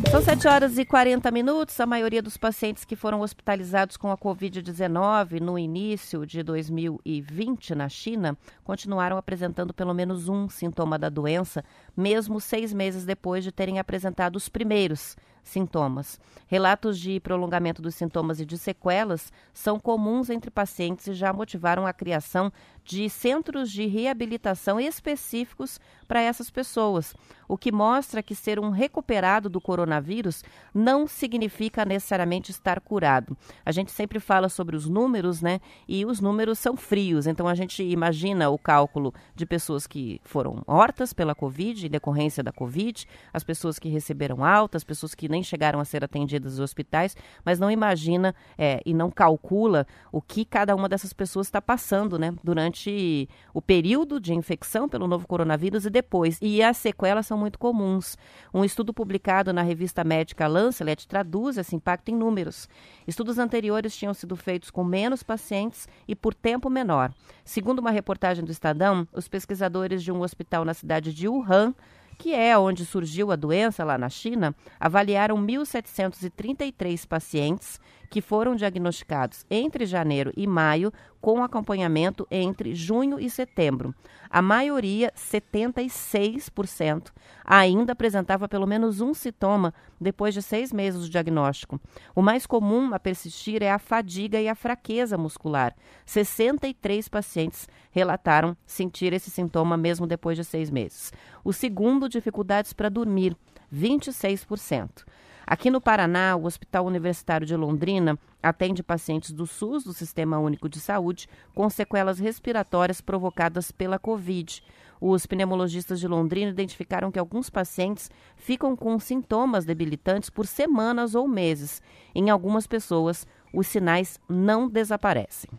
São 0.08 0.24
7 0.24 0.48
horas 0.48 0.78
e 0.80 0.86
40 0.86 1.30
minutos. 1.30 1.80
A 1.80 1.86
maioria 1.86 2.22
dos 2.22 2.36
pacientes 2.36 2.84
que 2.84 2.96
foram 2.96 3.22
hospitalizados 3.22 3.96
com 3.96 4.12
a 4.12 4.18
Covid-19 4.18 5.40
no 5.40 5.60
início 5.60 6.26
de 6.26 6.42
2020 6.42 7.76
na 7.76 7.88
China 7.88 8.36
continuaram 8.64 9.18
apresentando 9.18 9.72
pelo 9.72 9.94
menos 9.94 10.28
um 10.28 10.50
sintoma 10.50 10.98
da 10.98 11.10
doença, 11.10 11.64
mesmo 11.96 12.40
seis 12.40 12.74
meses 12.74 13.06
depois 13.06 13.44
de 13.44 13.52
terem 13.52 13.78
apresentado 13.78 14.36
os 14.36 14.50
primeiros 14.50 15.16
sintomas. 15.44 16.20
Relatos 16.48 16.98
de 16.98 17.20
prolongamento 17.20 17.82
dos 17.82 17.94
sintomas 17.94 18.40
e 18.40 18.46
de 18.46 18.58
sequelas 18.58 19.32
são 19.54 19.80
comuns 19.80 20.30
entre 20.30 20.50
pacientes 20.50 21.08
e 21.08 21.14
já 21.14 21.32
motivaram 21.32 21.86
a 21.86 21.94
criação 21.94 22.52
de 22.90 23.08
centros 23.08 23.72
de 23.72 23.86
reabilitação 23.86 24.80
específicos 24.80 25.80
para 26.08 26.22
essas 26.24 26.50
pessoas, 26.50 27.14
o 27.48 27.56
que 27.56 27.72
mostra 27.72 28.24
que 28.24 28.34
ser 28.34 28.60
um 28.60 28.72
recuperado 28.72 29.48
do 29.48 29.62
coronavírus 29.62 30.44
não 30.74 31.06
significa 31.06 31.86
necessariamente 31.86 32.50
estar 32.50 32.82
curado. 32.82 33.38
A 33.64 33.72
gente 33.72 33.92
sempre 33.92 34.20
fala 34.20 34.50
sobre 34.50 34.76
os 34.76 34.90
números, 34.90 35.40
né? 35.40 35.62
E 35.88 36.04
os 36.04 36.20
números 36.20 36.58
são 36.58 36.76
frios, 36.76 37.28
então 37.28 37.48
a 37.48 37.54
gente 37.54 37.84
imagina 37.84 38.50
o 38.50 38.58
cálculo 38.58 39.14
de 39.36 39.46
pessoas 39.46 39.86
que 39.86 40.20
foram 40.24 40.64
mortas 40.68 41.14
pela 41.14 41.36
Covid, 41.36 41.86
em 41.86 41.92
decorrência 41.92 42.42
da 42.42 42.52
Covid, 42.52 43.06
as 43.32 43.44
pessoas 43.44 43.78
que 43.78 43.88
receberam 43.88 44.44
alta, 44.44 44.78
as 44.78 44.84
pessoas 44.84 45.14
que 45.14 45.30
nem 45.30 45.44
chegaram 45.44 45.80
a 45.80 45.86
ser 45.86 46.04
atendidas 46.04 46.54
nos 46.54 46.60
hospitais, 46.60 47.16
mas 47.46 47.60
não 47.60 47.70
imagina 47.70 48.34
é, 48.58 48.82
e 48.84 48.96
não 48.96 49.12
calcula 49.12 49.86
o 50.12 50.24
que 50.24 50.44
cada 50.44 50.76
uma 50.76 50.90
dessas 50.90 51.14
pessoas 51.14 51.46
está 51.46 51.62
passando, 51.62 52.18
né? 52.18 52.34
Durante 52.44 52.79
durante 52.80 53.30
o 53.54 53.62
período 53.62 54.20
de 54.20 54.34
infecção 54.34 54.88
pelo 54.88 55.08
novo 55.08 55.28
coronavírus 55.28 55.86
e 55.86 55.90
depois. 55.90 56.38
E 56.42 56.64
as 56.64 56.78
sequelas 56.78 57.26
são 57.26 57.38
muito 57.38 57.60
comuns. 57.60 58.18
Um 58.54 58.64
estudo 58.64 58.94
publicado 58.94 59.52
na 59.52 59.62
revista 59.62 60.04
médica 60.04 60.48
Lancet 60.48 61.08
traduz 61.08 61.58
esse 61.58 61.76
impacto 61.76 62.10
em 62.10 62.16
números. 62.16 62.70
Estudos 63.08 63.38
anteriores 63.38 63.96
tinham 63.96 64.14
sido 64.14 64.36
feitos 64.36 64.72
com 64.72 64.84
menos 64.84 65.24
pacientes 65.24 65.88
e 66.08 66.16
por 66.16 66.34
tempo 66.34 66.70
menor. 66.70 67.14
Segundo 67.44 67.80
uma 67.80 67.92
reportagem 67.92 68.46
do 68.46 68.52
Estadão, 68.52 69.08
os 69.14 69.28
pesquisadores 69.28 70.02
de 70.04 70.12
um 70.12 70.22
hospital 70.22 70.64
na 70.64 70.74
cidade 70.74 71.14
de 71.14 71.28
Wuhan 71.28 71.74
que 72.20 72.36
é 72.36 72.58
onde 72.58 72.86
surgiu 72.86 73.32
a 73.32 73.38
doença 73.38 73.86
lá 73.86 73.98
na 73.98 74.10
China, 74.10 74.54
avaliaram 74.78 75.38
1.733 75.38 77.08
pacientes 77.08 77.80
que 78.10 78.22
foram 78.22 78.56
diagnosticados 78.56 79.46
entre 79.50 79.86
janeiro 79.86 80.34
e 80.36 80.48
maio, 80.48 80.92
com 81.22 81.44
acompanhamento 81.44 82.26
entre 82.32 82.74
junho 82.74 83.20
e 83.20 83.30
setembro. 83.30 83.94
A 84.30 84.42
maioria, 84.42 85.12
76%, 85.16 87.12
ainda 87.44 87.92
apresentava 87.94 88.48
pelo 88.48 88.66
menos 88.66 89.02
um 89.02 89.14
sintoma 89.14 89.74
depois 90.00 90.34
de 90.34 90.42
seis 90.42 90.72
meses 90.72 91.02
do 91.02 91.10
diagnóstico. 91.10 91.82
O 92.16 92.22
mais 92.22 92.46
comum 92.46 92.94
a 92.94 93.00
persistir 93.00 93.62
é 93.62 93.72
a 93.72 93.80
fadiga 93.80 94.40
e 94.40 94.48
a 94.48 94.56
fraqueza 94.56 95.18
muscular. 95.18 95.76
63 96.06 97.10
pacientes 97.10 97.68
relataram 97.92 98.56
sentir 98.66 99.12
esse 99.14 99.30
sintoma 99.30 99.76
mesmo 99.76 100.08
depois 100.08 100.38
de 100.38 100.46
seis 100.46 100.70
meses. 100.70 101.12
O 101.44 101.52
segundo, 101.52 102.08
dificuldades 102.08 102.72
para 102.72 102.88
dormir, 102.88 103.36
26%. 103.74 105.06
Aqui 105.50 105.72
no 105.72 105.82
Paraná, 105.82 106.36
o 106.36 106.46
Hospital 106.46 106.86
Universitário 106.86 107.44
de 107.44 107.56
Londrina 107.56 108.20
atende 108.42 108.84
pacientes 108.84 109.32
do 109.32 109.48
SUS, 109.48 109.84
do 109.84 109.94
Sistema 109.94 110.38
Único 110.38 110.70
de 110.70 110.80
Saúde, 110.80 111.28
com 111.56 111.68
sequelas 111.72 112.20
respiratórias 112.20 113.02
provocadas 113.02 113.72
pela 113.72 113.98
Covid. 113.98 114.62
Os 115.02 115.26
pneumologistas 115.26 116.00
de 116.00 116.08
Londrina 116.08 116.52
identificaram 116.52 117.12
que 117.12 117.18
alguns 117.18 117.50
pacientes 117.50 118.12
ficam 118.36 118.76
com 118.76 119.00
sintomas 119.00 119.66
debilitantes 119.66 120.30
por 120.30 120.46
semanas 120.46 121.16
ou 121.16 121.28
meses. 121.28 121.82
Em 122.14 122.30
algumas 122.30 122.68
pessoas, 122.68 123.26
os 123.52 123.66
sinais 123.66 124.20
não 124.30 124.70
desaparecem. 124.70 125.50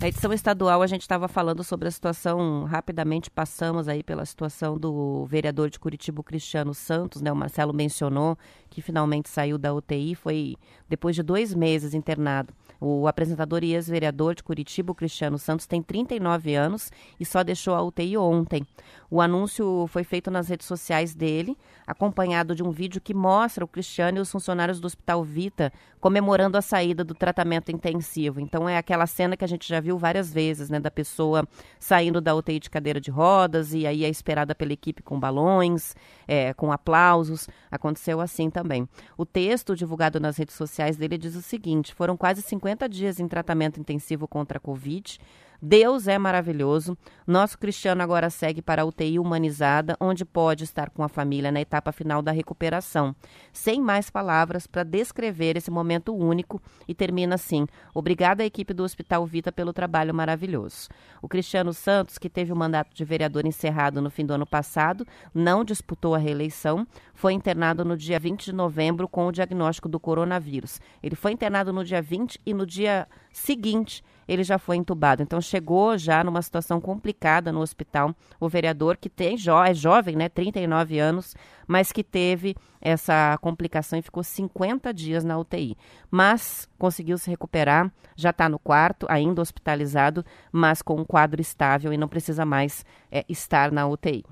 Na 0.00 0.08
edição 0.08 0.32
estadual, 0.32 0.82
a 0.82 0.86
gente 0.86 1.02
estava 1.02 1.28
falando 1.28 1.64
sobre 1.64 1.88
a 1.88 1.90
situação, 1.90 2.64
rapidamente 2.64 3.30
passamos 3.30 3.88
aí 3.88 4.02
pela 4.02 4.26
situação 4.26 4.76
do 4.76 5.24
vereador 5.24 5.70
de 5.70 5.78
Curitiba, 5.78 6.22
Cristiano 6.22 6.74
Santos, 6.74 7.22
né? 7.22 7.32
O 7.32 7.36
Marcelo 7.36 7.72
mencionou 7.72 8.36
que 8.68 8.82
finalmente 8.82 9.28
saiu 9.28 9.56
da 9.56 9.72
UTI, 9.72 10.14
foi 10.14 10.56
depois 10.88 11.14
de 11.16 11.22
dois 11.22 11.54
meses 11.54 11.94
internado. 11.94 12.52
O 12.80 13.06
apresentador 13.06 13.62
e 13.64 13.74
ex-vereador 13.74 14.34
de 14.34 14.42
Curitiba, 14.42 14.94
Cristiano 14.94 15.38
Santos, 15.38 15.66
tem 15.66 15.82
39 15.82 16.54
anos 16.54 16.90
e 17.18 17.24
só 17.24 17.42
deixou 17.42 17.74
a 17.74 17.82
UTI 17.82 18.16
ontem. 18.16 18.66
O 19.10 19.20
anúncio 19.20 19.86
foi 19.88 20.02
feito 20.02 20.30
nas 20.30 20.48
redes 20.48 20.66
sociais 20.66 21.14
dele, 21.14 21.56
acompanhado 21.86 22.54
de 22.54 22.62
um 22.62 22.70
vídeo 22.70 23.00
que 23.00 23.14
mostra 23.14 23.64
o 23.64 23.68
Cristiano 23.68 24.18
e 24.18 24.20
os 24.20 24.30
funcionários 24.30 24.80
do 24.80 24.86
Hospital 24.86 25.22
Vita 25.22 25.72
comemorando 26.00 26.58
a 26.58 26.62
saída 26.62 27.02
do 27.02 27.14
tratamento 27.14 27.70
intensivo. 27.70 28.40
Então 28.40 28.68
é 28.68 28.76
aquela 28.76 29.06
cena 29.06 29.36
que 29.36 29.44
a 29.44 29.48
gente 29.48 29.66
já 29.66 29.80
viu 29.80 29.96
várias 29.96 30.32
vezes, 30.32 30.68
né, 30.68 30.80
da 30.80 30.90
pessoa 30.90 31.48
saindo 31.78 32.20
da 32.20 32.34
UTI 32.34 32.58
de 32.58 32.68
cadeira 32.68 33.00
de 33.00 33.10
rodas 33.10 33.72
e 33.72 33.86
aí 33.86 34.04
é 34.04 34.08
esperada 34.08 34.54
pela 34.54 34.72
equipe 34.72 35.02
com 35.02 35.18
balões, 35.18 35.94
é, 36.26 36.52
com 36.52 36.72
aplausos. 36.72 37.48
Aconteceu 37.70 38.20
assim 38.20 38.50
também. 38.50 38.88
O 39.16 39.24
texto 39.24 39.76
divulgado 39.76 40.18
nas 40.18 40.36
redes 40.36 40.56
sociais 40.56 40.96
dele 40.96 41.16
diz 41.16 41.36
o 41.36 41.42
seguinte: 41.42 41.94
foram 41.94 42.16
quase 42.16 42.42
50 42.42 42.73
dias 42.88 43.20
em 43.20 43.28
tratamento 43.28 43.80
intensivo 43.80 44.26
contra 44.28 44.58
a 44.58 44.60
Covid 44.60 45.18
Deus 45.60 46.06
é 46.08 46.18
maravilhoso. 46.18 46.96
Nosso 47.26 47.58
Cristiano 47.58 48.02
agora 48.02 48.28
segue 48.28 48.60
para 48.60 48.82
a 48.82 48.84
UTI 48.84 49.18
humanizada, 49.18 49.96
onde 50.00 50.24
pode 50.24 50.64
estar 50.64 50.90
com 50.90 51.02
a 51.02 51.08
família 51.08 51.50
na 51.50 51.60
etapa 51.60 51.90
final 51.92 52.20
da 52.20 52.32
recuperação. 52.32 53.14
Sem 53.52 53.80
mais 53.80 54.10
palavras 54.10 54.66
para 54.66 54.82
descrever 54.82 55.56
esse 55.56 55.70
momento 55.70 56.14
único 56.14 56.60
e 56.86 56.94
termina 56.94 57.36
assim: 57.36 57.66
Obrigada 57.94 58.42
à 58.42 58.46
equipe 58.46 58.74
do 58.74 58.82
Hospital 58.82 59.24
Vita 59.26 59.50
pelo 59.50 59.72
trabalho 59.72 60.14
maravilhoso. 60.14 60.88
O 61.22 61.28
Cristiano 61.28 61.72
Santos, 61.72 62.18
que 62.18 62.28
teve 62.28 62.52
o 62.52 62.56
mandato 62.56 62.94
de 62.94 63.04
vereador 63.04 63.46
encerrado 63.46 64.02
no 64.02 64.10
fim 64.10 64.26
do 64.26 64.34
ano 64.34 64.46
passado, 64.46 65.06
não 65.34 65.64
disputou 65.64 66.14
a 66.14 66.18
reeleição, 66.18 66.86
foi 67.14 67.32
internado 67.32 67.84
no 67.84 67.96
dia 67.96 68.18
20 68.18 68.44
de 68.46 68.52
novembro 68.52 69.08
com 69.08 69.26
o 69.26 69.32
diagnóstico 69.32 69.88
do 69.88 69.98
coronavírus. 69.98 70.80
Ele 71.02 71.16
foi 71.16 71.32
internado 71.32 71.72
no 71.72 71.84
dia 71.84 72.02
20 72.02 72.40
e 72.44 72.52
no 72.52 72.66
dia 72.66 73.08
seguinte 73.32 74.02
ele 74.26 74.42
já 74.42 74.58
foi 74.58 74.76
entubado. 74.76 75.22
Então 75.22 75.40
chegou 75.40 75.96
já 75.98 76.22
numa 76.24 76.42
situação 76.42 76.80
complicada 76.80 77.52
no 77.52 77.60
hospital. 77.60 78.14
O 78.40 78.48
vereador 78.48 78.96
que 78.96 79.08
tem 79.08 79.36
jo 79.36 79.62
é 79.62 79.74
jovem, 79.74 80.16
né, 80.16 80.28
39 80.28 80.98
anos, 80.98 81.34
mas 81.66 81.92
que 81.92 82.02
teve 82.02 82.56
essa 82.80 83.38
complicação 83.40 83.98
e 83.98 84.02
ficou 84.02 84.22
50 84.22 84.92
dias 84.92 85.24
na 85.24 85.38
UTI. 85.38 85.76
Mas 86.10 86.68
conseguiu 86.78 87.16
se 87.18 87.30
recuperar, 87.30 87.90
já 88.16 88.30
está 88.30 88.48
no 88.48 88.58
quarto, 88.58 89.06
ainda 89.08 89.40
hospitalizado, 89.40 90.24
mas 90.52 90.82
com 90.82 91.00
um 91.00 91.04
quadro 91.04 91.40
estável 91.40 91.92
e 91.92 91.96
não 91.96 92.08
precisa 92.08 92.44
mais 92.44 92.84
é, 93.10 93.24
estar 93.28 93.72
na 93.72 93.86
UTI. 93.86 94.24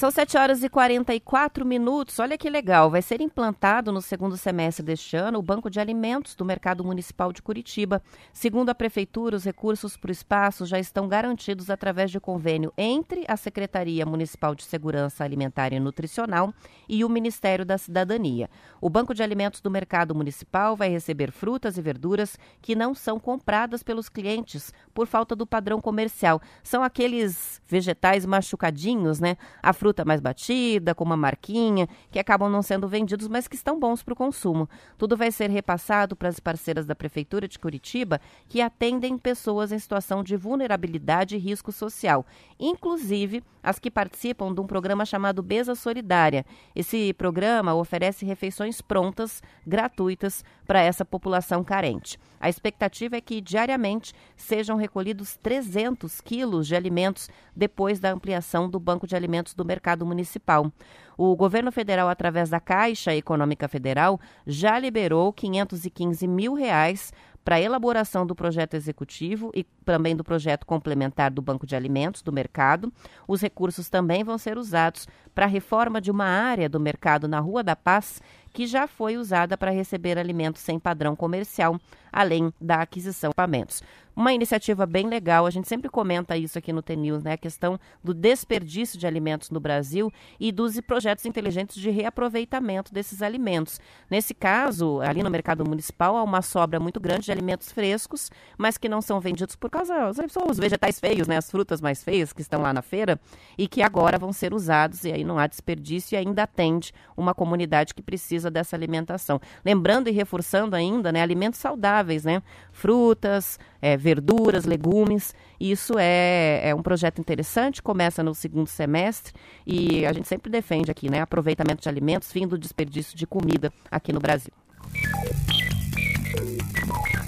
São 0.00 0.10
7 0.10 0.38
horas 0.38 0.62
e 0.64 0.70
44 0.70 1.62
minutos. 1.62 2.18
Olha 2.18 2.38
que 2.38 2.48
legal. 2.48 2.90
Vai 2.90 3.02
ser 3.02 3.20
implantado 3.20 3.92
no 3.92 4.00
segundo 4.00 4.34
semestre 4.34 4.82
deste 4.82 5.14
ano 5.14 5.38
o 5.38 5.42
Banco 5.42 5.68
de 5.68 5.78
Alimentos 5.78 6.34
do 6.34 6.42
Mercado 6.42 6.82
Municipal 6.82 7.34
de 7.34 7.42
Curitiba. 7.42 8.02
Segundo 8.32 8.70
a 8.70 8.74
Prefeitura, 8.74 9.36
os 9.36 9.44
recursos 9.44 9.98
para 9.98 10.08
o 10.08 10.10
espaço 10.12 10.64
já 10.64 10.78
estão 10.78 11.06
garantidos 11.06 11.68
através 11.68 12.10
de 12.10 12.18
convênio 12.18 12.72
entre 12.78 13.26
a 13.28 13.36
Secretaria 13.36 14.06
Municipal 14.06 14.54
de 14.54 14.64
Segurança 14.64 15.22
Alimentar 15.22 15.70
e 15.74 15.78
Nutricional 15.78 16.54
e 16.88 17.04
o 17.04 17.08
Ministério 17.10 17.66
da 17.66 17.76
Cidadania. 17.76 18.48
O 18.80 18.88
Banco 18.88 19.12
de 19.12 19.22
Alimentos 19.22 19.60
do 19.60 19.70
Mercado 19.70 20.14
Municipal 20.14 20.74
vai 20.74 20.88
receber 20.88 21.30
frutas 21.30 21.76
e 21.76 21.82
verduras 21.82 22.38
que 22.62 22.74
não 22.74 22.94
são 22.94 23.20
compradas 23.20 23.82
pelos 23.82 24.08
clientes 24.08 24.72
por 24.94 25.06
falta 25.06 25.36
do 25.36 25.46
padrão 25.46 25.78
comercial. 25.78 26.40
São 26.64 26.82
aqueles 26.82 27.60
vegetais 27.68 28.24
machucadinhos, 28.24 29.20
né? 29.20 29.36
A 29.62 29.74
fruta 29.74 29.89
fruta 29.90 30.04
mais 30.04 30.20
batida, 30.20 30.94
com 30.94 31.02
uma 31.02 31.16
marquinha, 31.16 31.88
que 32.12 32.18
acabam 32.20 32.48
não 32.48 32.62
sendo 32.62 32.86
vendidos, 32.86 33.26
mas 33.26 33.48
que 33.48 33.56
estão 33.56 33.78
bons 33.78 34.04
para 34.04 34.12
o 34.12 34.16
consumo. 34.16 34.68
Tudo 34.96 35.16
vai 35.16 35.32
ser 35.32 35.50
repassado 35.50 36.14
para 36.14 36.28
as 36.28 36.38
parceiras 36.38 36.86
da 36.86 36.94
Prefeitura 36.94 37.48
de 37.48 37.58
Curitiba, 37.58 38.20
que 38.48 38.60
atendem 38.60 39.18
pessoas 39.18 39.72
em 39.72 39.78
situação 39.80 40.22
de 40.22 40.36
vulnerabilidade 40.36 41.34
e 41.34 41.40
risco 41.40 41.72
social, 41.72 42.24
inclusive 42.58 43.42
as 43.62 43.80
que 43.80 43.90
participam 43.90 44.54
de 44.54 44.60
um 44.60 44.66
programa 44.66 45.04
chamado 45.04 45.42
Beza 45.42 45.74
Solidária. 45.74 46.46
Esse 46.74 47.12
programa 47.14 47.74
oferece 47.74 48.24
refeições 48.24 48.80
prontas, 48.80 49.42
gratuitas, 49.66 50.44
para 50.66 50.80
essa 50.80 51.04
população 51.04 51.64
carente. 51.64 52.16
A 52.38 52.48
expectativa 52.48 53.16
é 53.16 53.20
que 53.20 53.40
diariamente 53.40 54.14
sejam 54.36 54.76
recolhidos 54.76 55.36
300 55.42 56.20
quilos 56.20 56.66
de 56.66 56.76
alimentos 56.76 57.28
depois 57.54 57.98
da 57.98 58.12
ampliação 58.12 58.70
do 58.70 58.78
Banco 58.78 59.06
de 59.06 59.16
Alimentos 59.16 59.52
do 59.52 59.64
Mercado 59.64 59.79
Municipal. 60.04 60.70
O 61.16 61.36
governo 61.36 61.70
federal, 61.70 62.08
através 62.08 62.48
da 62.48 62.60
Caixa 62.60 63.14
Econômica 63.14 63.68
Federal, 63.68 64.18
já 64.46 64.78
liberou 64.78 65.32
515 65.32 66.26
mil 66.26 66.54
reais 66.54 67.12
para 67.44 67.56
a 67.56 67.60
elaboração 67.60 68.26
do 68.26 68.34
projeto 68.34 68.74
executivo 68.74 69.50
e 69.54 69.64
também 69.84 70.14
do 70.14 70.22
projeto 70.22 70.66
complementar 70.66 71.30
do 71.30 71.42
Banco 71.42 71.66
de 71.66 71.74
Alimentos 71.74 72.22
do 72.22 72.32
mercado. 72.32 72.92
Os 73.26 73.40
recursos 73.40 73.88
também 73.88 74.22
vão 74.22 74.38
ser 74.38 74.58
usados 74.58 75.08
para 75.34 75.46
a 75.46 75.48
reforma 75.48 76.00
de 76.00 76.10
uma 76.10 76.26
área 76.26 76.68
do 76.68 76.78
mercado 76.78 77.26
na 77.26 77.40
Rua 77.40 77.62
da 77.62 77.74
Paz 77.74 78.20
que 78.52 78.66
já 78.66 78.86
foi 78.86 79.16
usada 79.16 79.56
para 79.56 79.70
receber 79.70 80.18
alimentos 80.18 80.62
sem 80.62 80.78
padrão 80.78 81.14
comercial, 81.14 81.78
além 82.12 82.52
da 82.60 82.76
aquisição 82.76 83.30
de 83.30 83.32
equipamentos. 83.32 83.82
Uma 84.20 84.34
iniciativa 84.34 84.84
bem 84.84 85.08
legal, 85.08 85.46
a 85.46 85.50
gente 85.50 85.66
sempre 85.66 85.88
comenta 85.88 86.36
isso 86.36 86.58
aqui 86.58 86.74
no 86.74 86.82
TNews, 86.82 87.22
né? 87.22 87.32
A 87.32 87.38
questão 87.38 87.80
do 88.04 88.12
desperdício 88.12 88.98
de 88.98 89.06
alimentos 89.06 89.48
no 89.48 89.58
Brasil 89.58 90.12
e 90.38 90.52
dos 90.52 90.78
projetos 90.82 91.24
inteligentes 91.24 91.76
de 91.76 91.88
reaproveitamento 91.88 92.92
desses 92.92 93.22
alimentos. 93.22 93.80
Nesse 94.10 94.34
caso, 94.34 95.00
ali 95.00 95.22
no 95.22 95.30
mercado 95.30 95.64
municipal, 95.66 96.18
há 96.18 96.22
uma 96.22 96.42
sobra 96.42 96.78
muito 96.78 97.00
grande 97.00 97.24
de 97.24 97.32
alimentos 97.32 97.72
frescos, 97.72 98.30
mas 98.58 98.76
que 98.76 98.90
não 98.90 99.00
são 99.00 99.20
vendidos 99.20 99.56
por 99.56 99.70
causa 99.70 100.12
são 100.28 100.50
os 100.50 100.58
vegetais 100.58 101.00
feios, 101.00 101.26
né? 101.26 101.38
As 101.38 101.50
frutas 101.50 101.80
mais 101.80 102.04
feias 102.04 102.30
que 102.30 102.42
estão 102.42 102.60
lá 102.60 102.74
na 102.74 102.82
feira 102.82 103.18
e 103.56 103.66
que 103.66 103.82
agora 103.82 104.18
vão 104.18 104.34
ser 104.34 104.52
usados 104.52 105.02
e 105.04 105.12
aí 105.12 105.24
não 105.24 105.38
há 105.38 105.46
desperdício 105.46 106.14
e 106.14 106.18
ainda 106.18 106.42
atende 106.42 106.92
uma 107.16 107.32
comunidade 107.32 107.94
que 107.94 108.02
precisa 108.02 108.50
dessa 108.50 108.76
alimentação. 108.76 109.40
Lembrando 109.64 110.08
e 110.08 110.12
reforçando 110.12 110.76
ainda, 110.76 111.10
né? 111.10 111.22
Alimentos 111.22 111.58
saudáveis, 111.58 112.22
né? 112.22 112.42
Frutas, 112.80 113.58
é, 113.82 113.94
verduras, 113.94 114.64
legumes. 114.64 115.34
Isso 115.60 115.98
é, 115.98 116.70
é 116.70 116.74
um 116.74 116.80
projeto 116.80 117.20
interessante, 117.20 117.82
começa 117.82 118.22
no 118.22 118.34
segundo 118.34 118.66
semestre 118.66 119.34
e 119.66 120.06
a 120.06 120.12
gente 120.14 120.26
sempre 120.26 120.50
defende 120.50 120.90
aqui, 120.90 121.10
né? 121.10 121.20
Aproveitamento 121.20 121.82
de 121.82 121.88
alimentos, 121.90 122.32
fim 122.32 122.48
do 122.48 122.56
desperdício 122.56 123.14
de 123.14 123.26
comida 123.26 123.70
aqui 123.90 124.14
no 124.14 124.18
Brasil. 124.18 124.52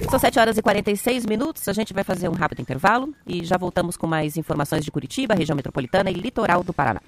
São 0.09 0.19
7 0.19 0.39
horas 0.39 0.57
e 0.57 0.63
46 0.63 1.27
minutos. 1.27 1.69
A 1.69 1.75
gente 1.75 1.93
vai 1.93 2.03
fazer 2.03 2.31
um 2.31 2.35
rápido 2.35 2.63
intervalo 2.63 3.15
e 3.27 3.45
já 3.45 3.59
voltamos 3.59 3.95
com 3.95 4.07
mais 4.07 4.39
informações 4.39 4.83
de 4.83 4.91
Curitiba, 4.91 5.35
região 5.35 5.55
metropolitana 5.55 6.11
e 6.11 6.15
litoral 6.15 6.65
do 6.65 6.73
Paraná. 6.73 7.03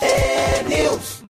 É 0.00 1.29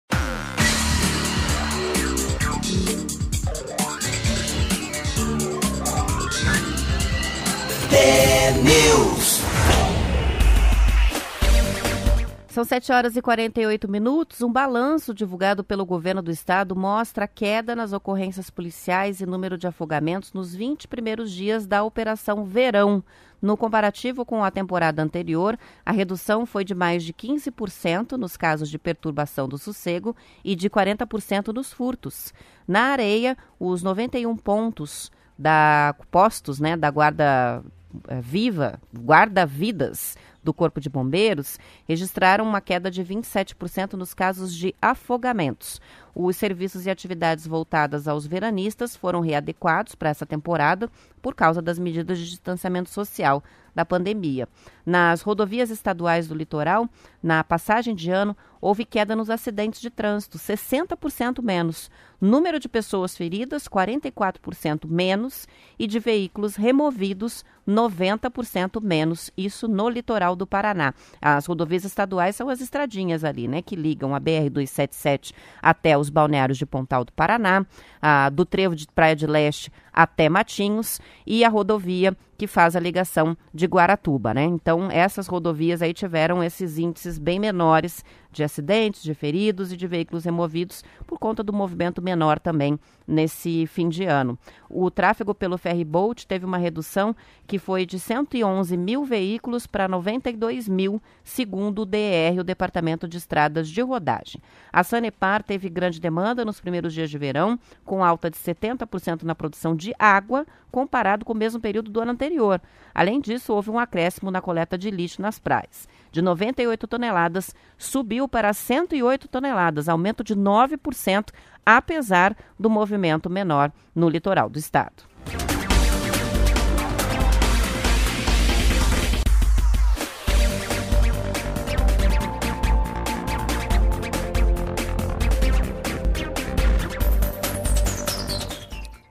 São 12.51 12.65
7 12.65 12.91
horas 12.91 13.15
e 13.15 13.23
48 13.23 13.89
minutos. 13.89 14.43
Um 14.43 14.51
balanço 14.51 15.15
divulgado 15.15 15.63
pelo 15.63 15.87
governo 15.87 16.21
do 16.21 16.33
estado 16.33 16.75
mostra 16.75 17.25
a 17.25 17.29
queda 17.29 17.77
nas 17.77 17.93
ocorrências 17.93 18.51
policiais 18.51 19.21
e 19.21 19.25
número 19.25 19.57
de 19.57 19.69
afogamentos 19.69 20.33
nos 20.33 20.53
20 20.53 20.89
primeiros 20.89 21.31
dias 21.31 21.65
da 21.65 21.85
Operação 21.85 22.45
Verão. 22.45 23.05
No 23.41 23.57
comparativo 23.57 24.25
com 24.25 24.43
a 24.43 24.51
temporada 24.51 25.01
anterior, 25.01 25.57
a 25.87 25.93
redução 25.93 26.45
foi 26.45 26.65
de 26.65 26.75
mais 26.75 27.05
de 27.05 27.13
15% 27.13 28.17
nos 28.17 28.37
casos 28.37 28.69
de 28.69 28.81
perturbação 28.81 29.49
do 29.49 29.57
sossego 29.57 30.17
e 30.45 30.57
de 30.57 30.69
40% 30.69 31.55
nos 31.55 31.73
furtos. 31.73 32.35
Na 32.67 32.87
areia, 32.87 33.39
os 33.61 33.81
91 33.81 34.37
pontos 34.37 35.13
da 35.39 35.95
postos, 36.11 36.59
né, 36.59 36.77
da 36.77 36.91
Guarda 36.91 37.63
é, 38.09 38.21
viva, 38.21 38.81
guarda-vidas 38.93 40.17
do 40.43 40.53
Corpo 40.55 40.81
de 40.81 40.89
Bombeiros, 40.89 41.59
registraram 41.87 42.45
uma 42.45 42.61
queda 42.61 42.91
de 42.91 43.05
27% 43.05 43.95
nos 43.95 44.15
casos 44.15 44.55
de 44.55 44.75
afogamentos. 44.81 45.81
Os 46.15 46.37
serviços 46.37 46.87
e 46.87 46.91
atividades 46.91 47.47
voltadas 47.47 48.09
aos 48.09 48.27
veranistas 48.27 48.97
foram 48.97 49.21
readequados 49.21 49.95
para 49.95 50.11
essa 50.11 50.27
temporada 50.27 50.91
por 51.21 51.35
causa 51.35 51.61
das 51.61 51.79
medidas 51.79 52.19
de 52.19 52.29
distanciamento 52.29 52.91
social 52.91 53.43
da 53.75 53.85
pandemia. 53.85 54.49
Nas 54.85 55.23
rodovias 55.23 55.71
estaduais 55.71 56.27
do 56.27 56.35
litoral, 56.35 56.89
na 57.23 57.45
passagem 57.45 57.95
de 57.95 58.11
ano, 58.11 58.37
houve 58.61 58.85
queda 58.85 59.15
nos 59.15 59.31
acidentes 59.31 59.81
de 59.81 59.91
trânsito, 59.91 60.39
60% 60.39 61.43
menos. 61.43 61.91
Número 62.21 62.59
de 62.59 62.69
pessoas 62.69 63.17
feridas, 63.17 63.69
44% 63.69 64.87
menos. 64.89 65.47
E 65.79 65.87
de 65.87 65.99
veículos 65.99 66.57
removidos, 66.57 67.45
90% 67.67 68.83
menos. 68.83 69.31
Isso 69.37 69.69
no 69.69 69.89
litoral 69.89 70.35
do 70.35 70.47
Paraná. 70.47 70.93
As 71.21 71.47
rodovias 71.47 71.85
estaduais 71.85 72.37
são 72.37 72.49
as 72.49 72.61
estradinhas 72.61 73.25
ali, 73.25 73.47
né, 73.47 73.63
que 73.63 73.77
ligam 73.77 74.15
a 74.15 74.21
BR-277 74.21 75.33
até 75.63 75.97
os 76.01 76.11
balneários 76.11 76.59
de 76.59 76.67
Pontal 76.67 77.05
do 77.05 77.13
Paraná, 77.13 77.65
a, 78.01 78.29
do 78.31 78.45
Trevo 78.45 78.75
de 78.75 78.87
Praia 78.89 79.15
de 79.15 79.27
Leste 79.27 79.71
até 79.93 80.29
Matinhos 80.29 81.01
e 81.27 81.45
a 81.45 81.49
rodovia 81.49 82.17
que 82.41 82.47
faz 82.47 82.75
a 82.75 82.81
ligação 82.81 83.37
de 83.53 83.67
Guaratuba, 83.67 84.33
né? 84.33 84.45
Então, 84.45 84.91
essas 84.91 85.27
rodovias 85.27 85.83
aí 85.83 85.93
tiveram 85.93 86.43
esses 86.43 86.79
índices 86.79 87.19
bem 87.19 87.39
menores 87.39 88.03
de 88.33 88.43
acidentes, 88.43 89.03
de 89.03 89.13
feridos 89.13 89.73
e 89.73 89.77
de 89.77 89.87
veículos 89.87 90.25
removidos 90.25 90.83
por 91.07 91.19
conta 91.19 91.43
do 91.43 91.53
movimento 91.53 92.01
menor 92.01 92.39
também 92.39 92.79
nesse 93.07 93.67
fim 93.67 93.91
de 93.91 94.05
ano. 94.05 94.39
O 94.71 94.91
tráfego 94.91 95.35
pelo 95.35 95.59
ferry 95.59 95.85
boat 95.85 96.27
teve 96.27 96.47
uma 96.47 96.57
redução 96.57 97.15
que 97.47 97.59
foi 97.59 97.85
de 97.85 97.99
111 97.99 98.77
mil 98.77 99.05
veículos 99.05 99.67
para 99.67 99.89
92 99.89 100.69
mil, 100.69 101.03
segundo 101.23 101.83
o 101.83 101.87
DR, 101.87 102.39
o 102.39 102.45
Departamento 102.45 103.09
de 103.09 103.19
Estradas 103.19 103.69
de 103.69 103.83
Rodagem. 103.83 104.41
A 104.73 104.83
Sanepar 104.85 105.43
teve 105.43 105.69
grande 105.69 106.01
demanda 106.01 106.45
nos 106.45 106.61
primeiros 106.61 106.95
dias 106.95 107.11
de 107.11 107.19
verão, 107.19 107.59
com 107.85 108.03
alta 108.03 108.31
de 108.31 108.39
70% 108.39 109.25
na 109.25 109.35
produção 109.35 109.75
de 109.81 109.95
água, 109.99 110.47
comparado 110.71 111.25
com 111.25 111.33
o 111.33 111.37
mesmo 111.37 111.61
período 111.61 111.91
do 111.91 112.01
ano 112.01 112.13
anterior. 112.13 112.61
Além 112.95 113.21
disso, 113.21 113.53
houve 113.53 113.71
um 113.71 113.79
acréscimo 113.79 114.31
na 114.31 114.41
coleta 114.41 114.77
de 114.77 114.91
lixo 114.91 115.23
nas 115.23 115.39
praias. 115.39 115.89
De 116.13 116.21
98 116.21 116.87
toneladas, 116.87 117.55
subiu 117.79 118.29
para 118.29 118.53
108 118.53 119.29
toneladas, 119.29 119.89
aumento 119.89 120.23
de 120.23 120.37
9%, 120.37 121.31
apesar 121.65 122.37
do 122.59 122.69
movimento 122.69 123.31
menor 123.31 123.73
no 123.95 124.09
litoral 124.09 124.49
do 124.49 124.59
estado. 124.59 125.05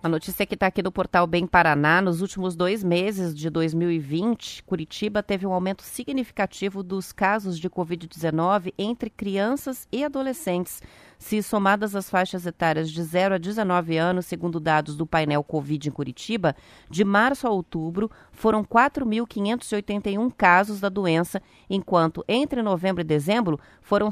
A 0.02 0.08
notícia 0.08 0.46
que 0.46 0.54
está 0.54 0.68
aqui 0.68 0.82
do 0.82 0.94
portal 0.94 1.28
Bem 1.28 1.46
Paraná, 1.46 2.02
nos 2.02 2.22
últimos 2.22 2.56
dois 2.56 2.82
meses 2.86 3.36
de 3.36 3.50
2020, 3.50 4.64
Curitiba 4.64 5.22
teve 5.22 5.46
um 5.46 5.52
aumento 5.52 5.84
significativo 5.84 6.82
dos 6.82 7.12
casos 7.12 7.60
de 7.60 7.70
Covid-19 7.70 8.74
entre 8.78 9.10
crianças 9.10 9.90
e 9.92 10.06
adolescentes. 10.06 10.82
Se 11.18 11.44
somadas 11.44 11.98
as 11.98 12.10
faixas 12.10 12.46
etárias 12.46 12.90
de 12.90 13.04
0 13.04 13.36
a 13.36 13.38
19 13.38 13.98
anos, 13.98 14.26
segundo 14.26 14.58
dados 14.58 14.96
do 14.96 15.06
painel 15.06 15.44
Covid 15.44 15.90
em 15.90 15.92
Curitiba, 15.92 16.56
de 16.90 17.04
março 17.04 17.46
a 17.46 17.50
outubro 17.50 18.10
foram 18.32 18.64
4.581 18.64 20.32
casos 20.32 20.80
da 20.80 20.88
doença, 20.88 21.42
enquanto 21.70 22.24
entre 22.26 22.62
novembro 22.62 23.02
e 23.02 23.04
dezembro 23.04 23.60
foram 23.82 24.12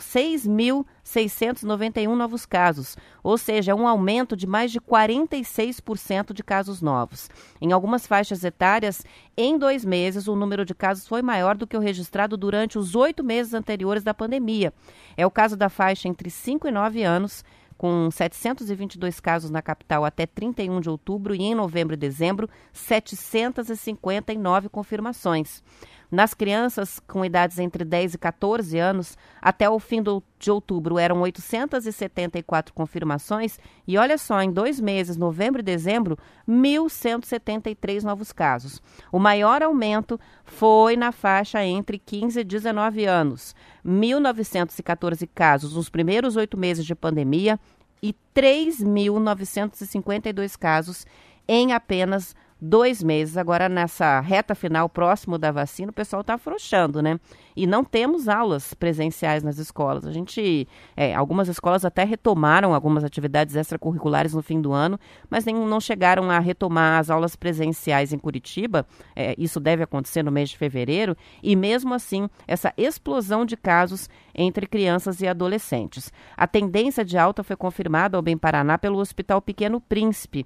6.691 1.08 2.14
novos 2.14 2.45
casos, 2.45 2.97
ou 3.24 3.38
seja, 3.38 3.74
um 3.74 3.88
aumento 3.88 4.36
de 4.36 4.45
mais 4.45 4.72
de 4.72 4.82
46% 4.82 6.34
de 6.34 6.43
casos 6.43 6.82
novos. 6.82 7.30
Em 7.62 7.72
algumas 7.72 8.05
faixas 8.05 8.43
etárias, 8.43 9.05
em 9.38 9.58
dois 9.58 9.86
meses, 9.86 10.28
o 10.28 10.36
número 10.36 10.66
de 10.66 10.76
casos 10.76 11.08
foi 11.08 11.22
maior 11.22 11.55
do 11.55 11.66
que 11.66 11.78
o 11.78 11.80
registrado 11.80 12.36
durante 12.36 12.78
os 12.78 12.93
oito 12.93 13.24
meses 13.24 13.53
anteriores 13.53 14.03
da 14.03 14.14
pandemia. 14.14 14.74
É 15.16 15.26
o 15.26 15.32
caso 15.32 15.55
da 15.55 15.70
faixa 15.70 16.10
entre 16.10 16.30
5 16.30 16.68
e 16.68 16.72
9 16.72 17.03
anos, 17.03 17.43
com 17.78 18.10
722 18.10 19.20
casos 19.20 19.52
na 19.52 19.62
capital 19.62 20.04
até 20.04 20.26
31 20.26 20.82
de 20.82 20.90
outubro 20.90 21.36
e 21.36 21.42
em 21.44 21.54
novembro 21.54 21.94
e 21.94 21.98
dezembro, 21.98 22.50
759 22.74 24.70
confirmações. 24.70 25.62
Nas 26.10 26.34
crianças 26.34 27.02
com 27.02 27.26
idades 27.26 27.60
entre 27.60 27.84
10 27.84 28.14
e 28.14 28.18
14 28.18 28.80
anos, 28.80 29.18
até 29.42 29.70
o 29.70 29.78
fim 29.78 30.02
do, 30.02 30.24
de 30.40 30.50
outubro 30.50 30.98
eram 30.98 31.20
874 31.20 32.74
confirmações 32.74 33.60
e 33.86 33.98
olha 33.98 34.18
só, 34.18 34.42
em 34.42 34.50
dois 34.50 34.80
meses, 34.80 35.18
novembro 35.18 35.60
e 35.60 35.64
dezembro, 35.64 36.18
1.173 36.48 38.04
novos 38.04 38.32
casos. 38.32 38.82
O 39.12 39.20
maior 39.20 39.62
aumento 39.62 40.18
foi 40.46 40.96
na 40.96 41.12
faixa 41.12 41.62
entre 41.66 42.00
15 42.00 42.40
e 42.40 42.44
19 42.46 43.04
anos, 43.04 43.54
1.914 43.88 45.30
casos 45.34 45.74
nos 45.74 45.90
primeiros 45.90 46.36
oito 46.36 46.58
meses 46.58 46.86
de 46.86 46.94
pandemia 46.94 47.58
e 48.04 48.14
3.952 48.36 50.58
casos 50.58 51.08
em 51.48 51.72
apenas 51.72 52.36
dois 52.60 53.03
meses. 53.03 53.38
Agora, 53.38 53.70
nessa 53.70 54.20
reta 54.20 54.55
final, 54.55 54.89
próximo 54.89 55.38
da 55.38 55.51
vacina, 55.51 55.91
o 55.91 55.93
pessoal 55.93 56.22
está 56.22 56.36
afrouxando, 56.36 57.01
né? 57.01 57.20
E 57.55 57.66
não 57.66 57.84
temos 57.84 58.28
aulas 58.28 58.74
presenciais 58.74 59.43
nas 59.43 59.58
escolas. 59.58 60.05
A 60.05 60.12
gente, 60.12 60.68
é, 60.95 61.14
algumas 61.14 61.47
escolas 61.47 61.86
até 61.86 62.03
retomaram 62.03 62.74
algumas 62.74 63.03
atividades 63.03 63.55
extracurriculares 63.55 64.34
no 64.34 64.41
fim 64.41 64.62
do 64.62 64.74
ano, 64.74 64.99
mas 65.30 65.45
nem, 65.45 65.55
não 65.55 65.80
chegaram 65.80 66.30
a 66.30 66.39
retomar 66.39 66.99
as 66.99 67.10
aulas 67.10 67.36
presenciais 67.36 68.14
em 68.14 68.18
Curitiba. 68.18 68.86
É, 69.16 69.34
isso 69.38 69.60
deve 69.60 69.84
acontecer 69.84 70.24
no 70.24 70.32
mês 70.32 70.49
de 70.49 70.58
fevereiro. 70.58 71.16
E 71.41 71.55
mesmo 71.55 71.93
assim, 71.93 72.30
essa 72.47 72.74
explosão 72.78 73.45
de 73.45 73.58
casos 73.58 74.10
entre 74.36 74.68
crianças 74.68 75.20
e 75.22 75.28
adolescentes. 75.28 76.12
A 76.36 76.45
tendência 76.45 77.03
de 77.03 77.18
alta 77.18 77.43
foi 77.43 77.55
confirmada 77.55 78.18
ao 78.18 78.22
Bem 78.22 78.38
Paraná 78.38 78.78
pelo 78.78 78.99
Hospital 78.99 79.41
Pequeno 79.41 79.82
Príncipe, 79.82 80.45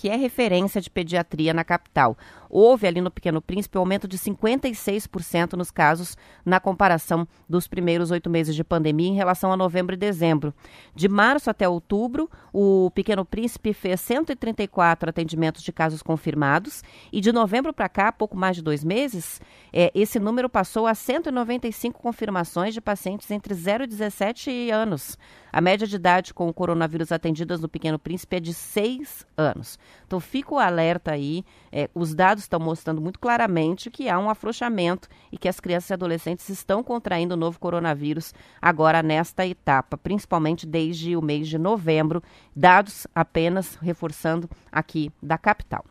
que 0.00 0.08
é 0.08 0.16
referência 0.16 0.80
de 0.80 0.88
pediatria 0.88 1.52
na 1.52 1.62
capital. 1.62 2.16
Houve 2.48 2.86
ali 2.86 3.02
no 3.02 3.10
Pequeno 3.10 3.42
Príncipe 3.42 3.76
um 3.76 3.82
aumento 3.82 4.08
de 4.08 4.16
56% 4.16 5.52
nos 5.52 5.70
casos 5.70 6.16
na 6.42 6.58
comparação 6.58 7.28
dos 7.46 7.68
primeiros 7.68 8.10
oito 8.10 8.30
meses 8.30 8.56
de 8.56 8.64
pandemia 8.64 9.10
em 9.10 9.14
relação 9.14 9.52
a 9.52 9.58
novembro 9.58 9.94
e 9.94 9.98
dezembro. 9.98 10.54
De 10.94 11.06
março 11.06 11.50
até 11.50 11.68
outubro, 11.68 12.30
o 12.50 12.90
Pequeno 12.94 13.26
Príncipe 13.26 13.74
fez 13.74 14.00
134 14.00 15.10
atendimentos 15.10 15.62
de 15.62 15.70
casos 15.70 16.02
confirmados 16.02 16.82
e 17.12 17.20
de 17.20 17.30
novembro 17.30 17.70
para 17.70 17.88
cá, 17.88 18.10
pouco 18.10 18.38
mais 18.38 18.56
de 18.56 18.62
dois 18.62 18.82
meses, 18.82 19.38
é, 19.70 19.92
esse 19.94 20.18
número 20.18 20.48
passou 20.48 20.86
a 20.86 20.94
195 20.94 22.00
confirmações 22.00 22.72
de 22.72 22.80
pacientes 22.80 23.30
entre 23.30 23.52
0 23.52 23.84
e 23.84 23.86
17 23.86 24.70
anos. 24.70 25.18
A 25.52 25.60
média 25.60 25.86
de 25.86 25.96
idade 25.96 26.32
com 26.32 26.48
o 26.48 26.54
coronavírus 26.54 27.12
atendidas 27.12 27.60
no 27.60 27.68
Pequeno 27.68 27.98
Príncipe 27.98 28.36
é 28.36 28.40
de 28.40 28.54
6 28.54 29.26
anos. 29.36 29.78
Então, 30.06 30.20
fica 30.20 30.54
o 30.54 30.58
alerta 30.58 31.12
aí. 31.12 31.44
É, 31.72 31.88
os 31.94 32.14
dados 32.14 32.44
estão 32.44 32.58
mostrando 32.58 33.00
muito 33.00 33.18
claramente 33.18 33.90
que 33.90 34.08
há 34.08 34.18
um 34.18 34.28
afrouxamento 34.28 35.08
e 35.30 35.38
que 35.38 35.48
as 35.48 35.60
crianças 35.60 35.90
e 35.90 35.94
adolescentes 35.94 36.48
estão 36.48 36.82
contraindo 36.82 37.34
o 37.34 37.36
novo 37.36 37.58
coronavírus 37.58 38.34
agora 38.60 39.02
nesta 39.02 39.46
etapa, 39.46 39.96
principalmente 39.96 40.66
desde 40.66 41.16
o 41.16 41.22
mês 41.22 41.48
de 41.48 41.58
novembro. 41.58 42.22
Dados 42.54 43.06
apenas 43.14 43.76
reforçando 43.80 44.48
aqui 44.70 45.10
da 45.22 45.38
capital. 45.38 45.84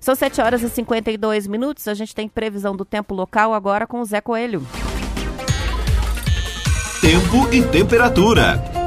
São 0.00 0.14
7 0.14 0.40
horas 0.40 0.62
e 0.62 0.68
52 0.68 1.46
minutos. 1.46 1.86
A 1.86 1.94
gente 1.94 2.14
tem 2.14 2.28
previsão 2.28 2.74
do 2.74 2.84
tempo 2.84 3.14
local 3.14 3.54
agora 3.54 3.86
com 3.86 4.00
o 4.00 4.04
Zé 4.04 4.20
Coelho. 4.20 4.66
Tempo 7.00 7.52
e 7.52 7.62
temperatura. 7.62 8.81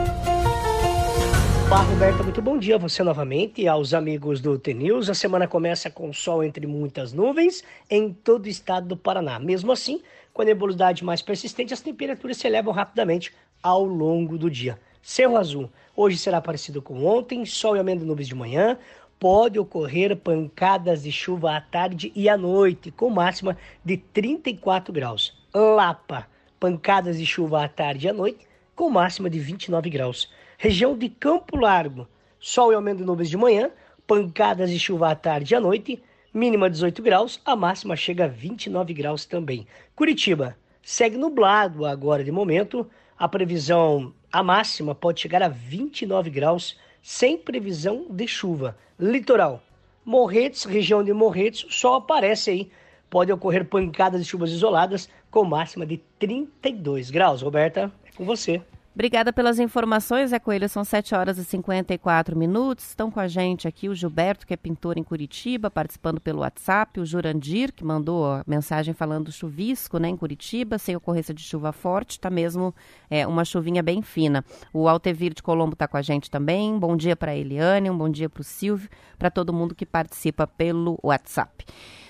Olá, 1.67 1.81
Roberta, 1.81 2.21
muito 2.21 2.43
bom 2.43 2.59
dia 2.59 2.75
a 2.75 2.77
você 2.77 3.01
novamente 3.01 3.59
e 3.59 3.67
aos 3.67 3.91
amigos 3.91 4.39
do 4.39 4.57
TNews. 4.57 5.09
A 5.09 5.15
semana 5.15 5.47
começa 5.47 5.89
com 5.89 6.13
sol 6.13 6.43
entre 6.43 6.67
muitas 6.67 7.11
nuvens 7.11 7.63
em 7.89 8.13
todo 8.13 8.45
o 8.45 8.49
estado 8.49 8.87
do 8.87 8.95
Paraná. 8.95 9.39
Mesmo 9.39 9.71
assim, 9.71 9.99
com 10.31 10.43
a 10.43 10.45
nebulosidade 10.45 11.03
mais 11.03 11.23
persistente, 11.23 11.73
as 11.73 11.81
temperaturas 11.81 12.37
se 12.37 12.45
elevam 12.45 12.71
rapidamente 12.71 13.33
ao 13.63 13.83
longo 13.83 14.37
do 14.37 14.49
dia. 14.49 14.79
Cerro 15.01 15.37
Azul, 15.37 15.67
hoje 15.95 16.17
será 16.17 16.39
parecido 16.39 16.83
com 16.83 17.03
ontem, 17.03 17.43
sol 17.47 17.75
e 17.75 17.79
aumento 17.79 18.05
nuvens 18.05 18.27
de 18.27 18.35
manhã. 18.35 18.77
Pode 19.19 19.57
ocorrer 19.57 20.15
pancadas 20.15 21.01
de 21.01 21.11
chuva 21.11 21.57
à 21.57 21.61
tarde 21.61 22.11
e 22.15 22.29
à 22.29 22.37
noite, 22.37 22.91
com 22.91 23.09
máxima 23.09 23.57
de 23.83 23.97
34 23.97 24.93
graus. 24.93 25.35
Lapa, 25.51 26.27
pancadas 26.59 27.17
de 27.17 27.25
chuva 27.25 27.63
à 27.63 27.67
tarde 27.67 28.05
e 28.05 28.09
à 28.09 28.13
noite, 28.13 28.47
com 28.75 28.87
máxima 28.87 29.31
de 29.31 29.39
29 29.39 29.89
graus. 29.89 30.29
Região 30.57 30.97
de 30.97 31.09
Campo 31.09 31.57
Largo, 31.57 32.07
sol 32.39 32.71
e 32.71 32.75
aumento 32.75 32.99
de 32.99 33.05
nuvens 33.05 33.29
de 33.29 33.35
manhã, 33.35 33.69
pancadas 34.07 34.69
de 34.69 34.79
chuva 34.79 35.11
à 35.11 35.15
tarde 35.15 35.53
e 35.53 35.57
à 35.57 35.59
noite, 35.59 36.01
mínima 36.33 36.69
18 36.69 37.01
graus, 37.01 37.41
a 37.45 37.55
máxima 37.55 37.95
chega 37.95 38.23
a 38.23 38.27
29 38.27 38.93
graus 38.93 39.25
também. 39.25 39.67
Curitiba, 39.95 40.57
segue 40.81 41.17
nublado 41.17 41.85
agora 41.85 42.23
de 42.23 42.31
momento, 42.31 42.89
a 43.17 43.27
previsão, 43.27 44.13
a 44.31 44.41
máxima 44.41 44.95
pode 44.95 45.19
chegar 45.19 45.43
a 45.43 45.49
29 45.49 46.29
graus, 46.29 46.77
sem 47.01 47.37
previsão 47.37 48.07
de 48.09 48.27
chuva. 48.27 48.77
Litoral, 48.97 49.61
Morretes, 50.05 50.63
região 50.63 51.03
de 51.03 51.11
Morretes, 51.11 51.65
sol 51.69 51.95
aparece 51.95 52.49
aí. 52.49 52.71
Pode 53.09 53.31
ocorrer 53.31 53.65
pancadas 53.65 54.21
de 54.21 54.27
chuvas 54.27 54.51
isoladas 54.51 55.09
com 55.29 55.43
máxima 55.43 55.85
de 55.85 55.97
32 56.19 57.09
graus. 57.09 57.41
Roberta, 57.41 57.91
é 58.05 58.11
com 58.15 58.23
você. 58.23 58.61
Obrigada 58.95 59.33
pelas 59.33 59.59
informações, 59.59 60.29
Zé 60.29 60.39
Coelho. 60.39 60.69
São 60.69 60.85
7 60.85 61.13
horas 61.13 61.37
e 61.37 61.43
54 61.43 62.33
minutos. 62.33 62.87
Estão 62.87 63.11
com 63.11 63.19
a 63.19 63.27
gente 63.27 63.67
aqui 63.67 63.89
o 63.89 63.93
Gilberto, 63.93 64.47
que 64.47 64.53
é 64.53 64.57
pintor 64.57 64.97
em 64.97 65.03
Curitiba, 65.03 65.69
participando 65.69 66.21
pelo 66.21 66.39
WhatsApp. 66.39 67.01
O 67.01 67.05
Jurandir, 67.05 67.73
que 67.73 67.83
mandou 67.83 68.41
mensagem 68.47 68.93
falando 68.93 69.25
do 69.25 69.31
chuvisco 69.33 69.97
né, 69.99 70.07
em 70.07 70.15
Curitiba, 70.15 70.77
sem 70.77 70.95
ocorrência 70.95 71.33
de 71.33 71.43
chuva 71.43 71.73
forte. 71.73 72.11
Está 72.11 72.29
mesmo 72.29 72.73
é, 73.09 73.27
uma 73.27 73.43
chuvinha 73.43 73.83
bem 73.83 74.01
fina. 74.01 74.45
O 74.71 74.87
Altevir 74.87 75.33
de 75.33 75.43
Colombo 75.43 75.73
está 75.73 75.89
com 75.89 75.97
a 75.97 76.01
gente 76.01 76.31
também. 76.31 76.79
Bom 76.79 76.95
dia 76.95 77.17
para 77.17 77.33
a 77.33 77.35
Eliane, 77.35 77.91
um 77.91 77.97
bom 77.97 78.09
dia 78.09 78.29
para 78.29 78.39
o 78.39 78.45
Silvio, 78.45 78.89
para 79.19 79.29
todo 79.29 79.51
mundo 79.51 79.75
que 79.75 79.85
participa 79.85 80.47
pelo 80.47 80.97
WhatsApp. 81.03 81.65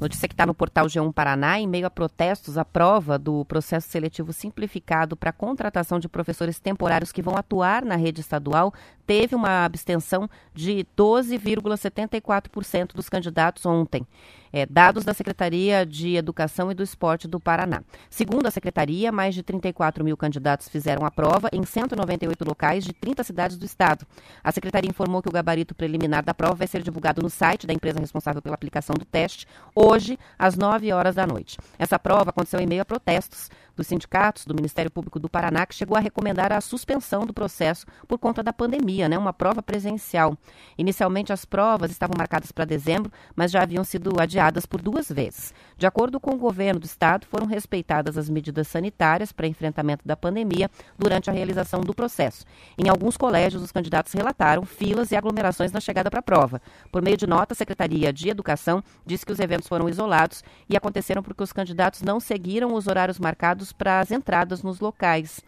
Notícia 0.00 0.28
que 0.28 0.34
está 0.34 0.46
no 0.46 0.54
portal 0.54 0.86
G1 0.86 1.12
Paraná, 1.12 1.58
em 1.58 1.66
meio 1.66 1.84
a 1.84 1.90
protestos, 1.90 2.56
a 2.56 2.64
prova 2.64 3.18
do 3.18 3.44
processo 3.46 3.88
seletivo 3.88 4.32
simplificado 4.32 5.16
para 5.16 5.32
contratação 5.32 5.98
de 5.98 6.08
professores 6.08 6.60
temporários 6.60 7.10
que 7.10 7.20
vão 7.20 7.36
atuar 7.36 7.84
na 7.84 7.96
rede 7.96 8.20
estadual 8.20 8.72
teve 9.04 9.34
uma 9.34 9.64
abstenção 9.64 10.30
de 10.54 10.86
12,74% 10.96 12.94
dos 12.94 13.08
candidatos 13.08 13.66
ontem. 13.66 14.06
É, 14.52 14.66
dados 14.66 15.04
da 15.04 15.12
Secretaria 15.12 15.84
de 15.84 16.16
Educação 16.16 16.70
e 16.70 16.74
do 16.74 16.82
Esporte 16.82 17.28
do 17.28 17.38
Paraná. 17.38 17.82
Segundo 18.08 18.46
a 18.46 18.50
Secretaria, 18.50 19.12
mais 19.12 19.34
de 19.34 19.42
34 19.42 20.04
mil 20.04 20.16
candidatos 20.16 20.68
fizeram 20.68 21.04
a 21.04 21.10
prova 21.10 21.48
em 21.52 21.64
198 21.64 22.44
locais 22.44 22.84
de 22.84 22.92
30 22.92 23.22
cidades 23.24 23.56
do 23.56 23.64
estado. 23.64 24.06
A 24.42 24.50
Secretaria 24.52 24.88
informou 24.90 25.22
que 25.22 25.28
o 25.28 25.32
gabarito 25.32 25.74
preliminar 25.74 26.24
da 26.24 26.34
prova 26.34 26.54
vai 26.54 26.66
ser 26.66 26.82
divulgado 26.82 27.22
no 27.22 27.30
site 27.30 27.66
da 27.66 27.72
empresa 27.72 28.00
responsável 28.00 28.40
pela 28.40 28.54
aplicação 28.54 28.94
do 28.94 29.04
teste, 29.04 29.46
hoje, 29.74 30.18
às 30.38 30.56
9 30.56 30.92
horas 30.92 31.14
da 31.14 31.26
noite. 31.26 31.58
Essa 31.78 31.98
prova 31.98 32.30
aconteceu 32.30 32.60
em 32.60 32.66
meio 32.66 32.82
a 32.82 32.84
protestos 32.84 33.50
dos 33.78 33.86
sindicatos 33.86 34.44
do 34.44 34.54
Ministério 34.54 34.90
Público 34.90 35.20
do 35.20 35.28
Paraná, 35.28 35.64
que 35.64 35.74
chegou 35.74 35.96
a 35.96 36.00
recomendar 36.00 36.52
a 36.52 36.60
suspensão 36.60 37.24
do 37.24 37.32
processo 37.32 37.86
por 38.08 38.18
conta 38.18 38.42
da 38.42 38.52
pandemia, 38.52 39.08
né? 39.08 39.16
Uma 39.16 39.32
prova 39.32 39.62
presencial. 39.62 40.36
Inicialmente, 40.76 41.32
as 41.32 41.44
provas 41.44 41.92
estavam 41.92 42.16
marcadas 42.18 42.50
para 42.50 42.64
dezembro, 42.64 43.10
mas 43.36 43.52
já 43.52 43.62
haviam 43.62 43.84
sido 43.84 44.20
adiadas 44.20 44.66
por 44.66 44.82
duas 44.82 45.08
vezes. 45.10 45.54
De 45.76 45.86
acordo 45.86 46.18
com 46.18 46.32
o 46.32 46.36
governo 46.38 46.80
do 46.80 46.86
estado, 46.86 47.24
foram 47.26 47.46
respeitadas 47.46 48.18
as 48.18 48.28
medidas 48.28 48.66
sanitárias 48.66 49.30
para 49.30 49.46
enfrentamento 49.46 50.06
da 50.06 50.16
pandemia 50.16 50.68
durante 50.98 51.30
a 51.30 51.32
realização 51.32 51.80
do 51.80 51.94
processo. 51.94 52.44
Em 52.76 52.88
alguns 52.88 53.16
colégios, 53.16 53.62
os 53.62 53.70
candidatos 53.70 54.12
relataram 54.12 54.64
filas 54.64 55.12
e 55.12 55.16
aglomerações 55.16 55.70
na 55.70 55.78
chegada 55.78 56.10
para 56.10 56.18
a 56.18 56.22
prova. 56.22 56.60
Por 56.90 57.00
meio 57.00 57.16
de 57.16 57.28
nota, 57.28 57.54
a 57.54 57.56
Secretaria 57.56 58.12
de 58.12 58.28
Educação 58.28 58.82
disse 59.06 59.24
que 59.24 59.32
os 59.32 59.38
eventos 59.38 59.68
foram 59.68 59.88
isolados 59.88 60.42
e 60.68 60.76
aconteceram 60.76 61.22
porque 61.22 61.44
os 61.44 61.52
candidatos 61.52 62.02
não 62.02 62.18
seguiram 62.18 62.74
os 62.74 62.88
horários 62.88 63.20
marcados 63.20 63.67
para 63.72 64.00
as 64.00 64.10
entradas 64.10 64.62
nos 64.62 64.80
locais. 64.80 65.40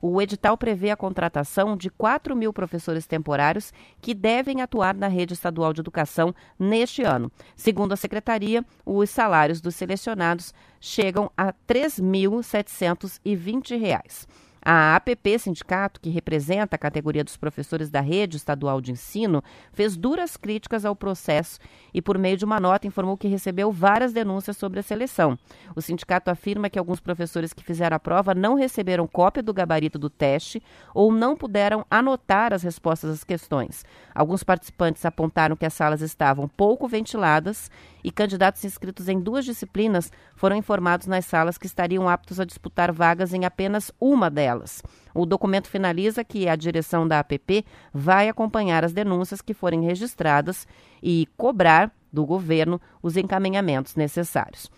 O 0.00 0.20
edital 0.20 0.56
prevê 0.56 0.90
a 0.90 0.96
contratação 0.96 1.76
de 1.76 1.90
4 1.90 2.34
mil 2.36 2.52
professores 2.52 3.06
temporários 3.06 3.72
que 4.00 4.14
devem 4.14 4.60
atuar 4.60 4.94
na 4.94 5.08
rede 5.08 5.34
estadual 5.34 5.72
de 5.72 5.80
educação 5.80 6.32
neste 6.58 7.02
ano. 7.02 7.32
Segundo 7.56 7.92
a 7.92 7.96
secretaria, 7.96 8.64
os 8.84 9.10
salários 9.10 9.60
dos 9.60 9.74
selecionados 9.74 10.54
chegam 10.80 11.28
a 11.36 11.46
R$ 11.46 11.54
3.720. 11.66 14.45
A 14.68 14.96
APP 14.96 15.38
Sindicato, 15.38 16.00
que 16.00 16.10
representa 16.10 16.74
a 16.74 16.78
categoria 16.78 17.22
dos 17.22 17.36
professores 17.36 17.88
da 17.88 18.00
rede 18.00 18.36
estadual 18.36 18.80
de 18.80 18.90
ensino, 18.90 19.40
fez 19.72 19.96
duras 19.96 20.36
críticas 20.36 20.84
ao 20.84 20.96
processo 20.96 21.60
e, 21.94 22.02
por 22.02 22.18
meio 22.18 22.36
de 22.36 22.44
uma 22.44 22.58
nota, 22.58 22.84
informou 22.84 23.16
que 23.16 23.28
recebeu 23.28 23.70
várias 23.70 24.12
denúncias 24.12 24.56
sobre 24.56 24.80
a 24.80 24.82
seleção. 24.82 25.38
O 25.76 25.80
sindicato 25.80 26.32
afirma 26.32 26.68
que 26.68 26.80
alguns 26.80 26.98
professores 26.98 27.52
que 27.52 27.62
fizeram 27.62 27.96
a 27.96 28.00
prova 28.00 28.34
não 28.34 28.56
receberam 28.56 29.06
cópia 29.06 29.40
do 29.40 29.54
gabarito 29.54 30.00
do 30.00 30.10
teste 30.10 30.60
ou 30.92 31.12
não 31.12 31.36
puderam 31.36 31.86
anotar 31.88 32.52
as 32.52 32.64
respostas 32.64 33.10
às 33.10 33.22
questões. 33.22 33.84
Alguns 34.12 34.42
participantes 34.42 35.04
apontaram 35.04 35.54
que 35.54 35.64
as 35.64 35.74
salas 35.74 36.00
estavam 36.00 36.48
pouco 36.48 36.88
ventiladas 36.88 37.70
e 38.02 38.10
candidatos 38.10 38.64
inscritos 38.64 39.08
em 39.08 39.20
duas 39.20 39.44
disciplinas 39.44 40.12
foram 40.34 40.56
informados 40.56 41.06
nas 41.06 41.26
salas 41.26 41.58
que 41.58 41.66
estariam 41.66 42.08
aptos 42.08 42.38
a 42.38 42.44
disputar 42.44 42.92
vagas 42.92 43.32
em 43.34 43.44
apenas 43.44 43.90
uma 44.00 44.30
delas. 44.30 44.82
O 45.14 45.26
documento 45.26 45.68
finaliza 45.68 46.24
que 46.24 46.48
a 46.48 46.56
direção 46.56 47.06
da 47.06 47.18
APP 47.20 47.64
vai 47.92 48.28
acompanhar 48.28 48.84
as 48.84 48.92
denúncias 48.92 49.40
que 49.40 49.54
forem 49.54 49.82
registradas 49.82 50.66
e 51.02 51.28
cobrar 51.36 51.90
do 52.12 52.24
governo 52.24 52.80
os 53.02 53.16
encaminhamentos 53.16 53.94
necessários. 53.94 54.70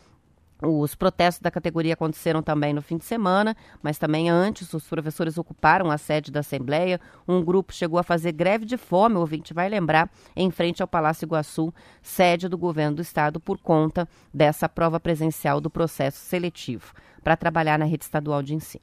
Os 0.60 0.94
protestos 0.94 1.40
da 1.40 1.50
categoria 1.50 1.94
aconteceram 1.94 2.42
também 2.42 2.72
no 2.72 2.82
fim 2.82 2.96
de 2.96 3.04
semana, 3.04 3.56
mas 3.80 3.96
também 3.96 4.28
antes 4.28 4.72
os 4.74 4.86
professores 4.88 5.38
ocuparam 5.38 5.90
a 5.90 5.96
sede 5.96 6.32
da 6.32 6.40
Assembleia. 6.40 7.00
Um 7.28 7.44
grupo 7.44 7.72
chegou 7.72 7.98
a 7.98 8.02
fazer 8.02 8.32
greve 8.32 8.64
de 8.64 8.76
fome, 8.76 9.16
o 9.16 9.20
ouvinte 9.20 9.54
vai 9.54 9.68
lembrar, 9.68 10.10
em 10.34 10.50
frente 10.50 10.82
ao 10.82 10.88
Palácio 10.88 11.26
Iguaçu, 11.26 11.72
sede 12.02 12.48
do 12.48 12.58
governo 12.58 12.96
do 12.96 13.02
estado, 13.02 13.38
por 13.38 13.58
conta 13.58 14.08
dessa 14.34 14.68
prova 14.68 14.98
presencial 14.98 15.60
do 15.60 15.70
processo 15.70 16.18
seletivo 16.18 16.92
para 17.22 17.36
trabalhar 17.36 17.78
na 17.78 17.84
rede 17.84 18.04
estadual 18.04 18.42
de 18.42 18.54
ensino. 18.54 18.82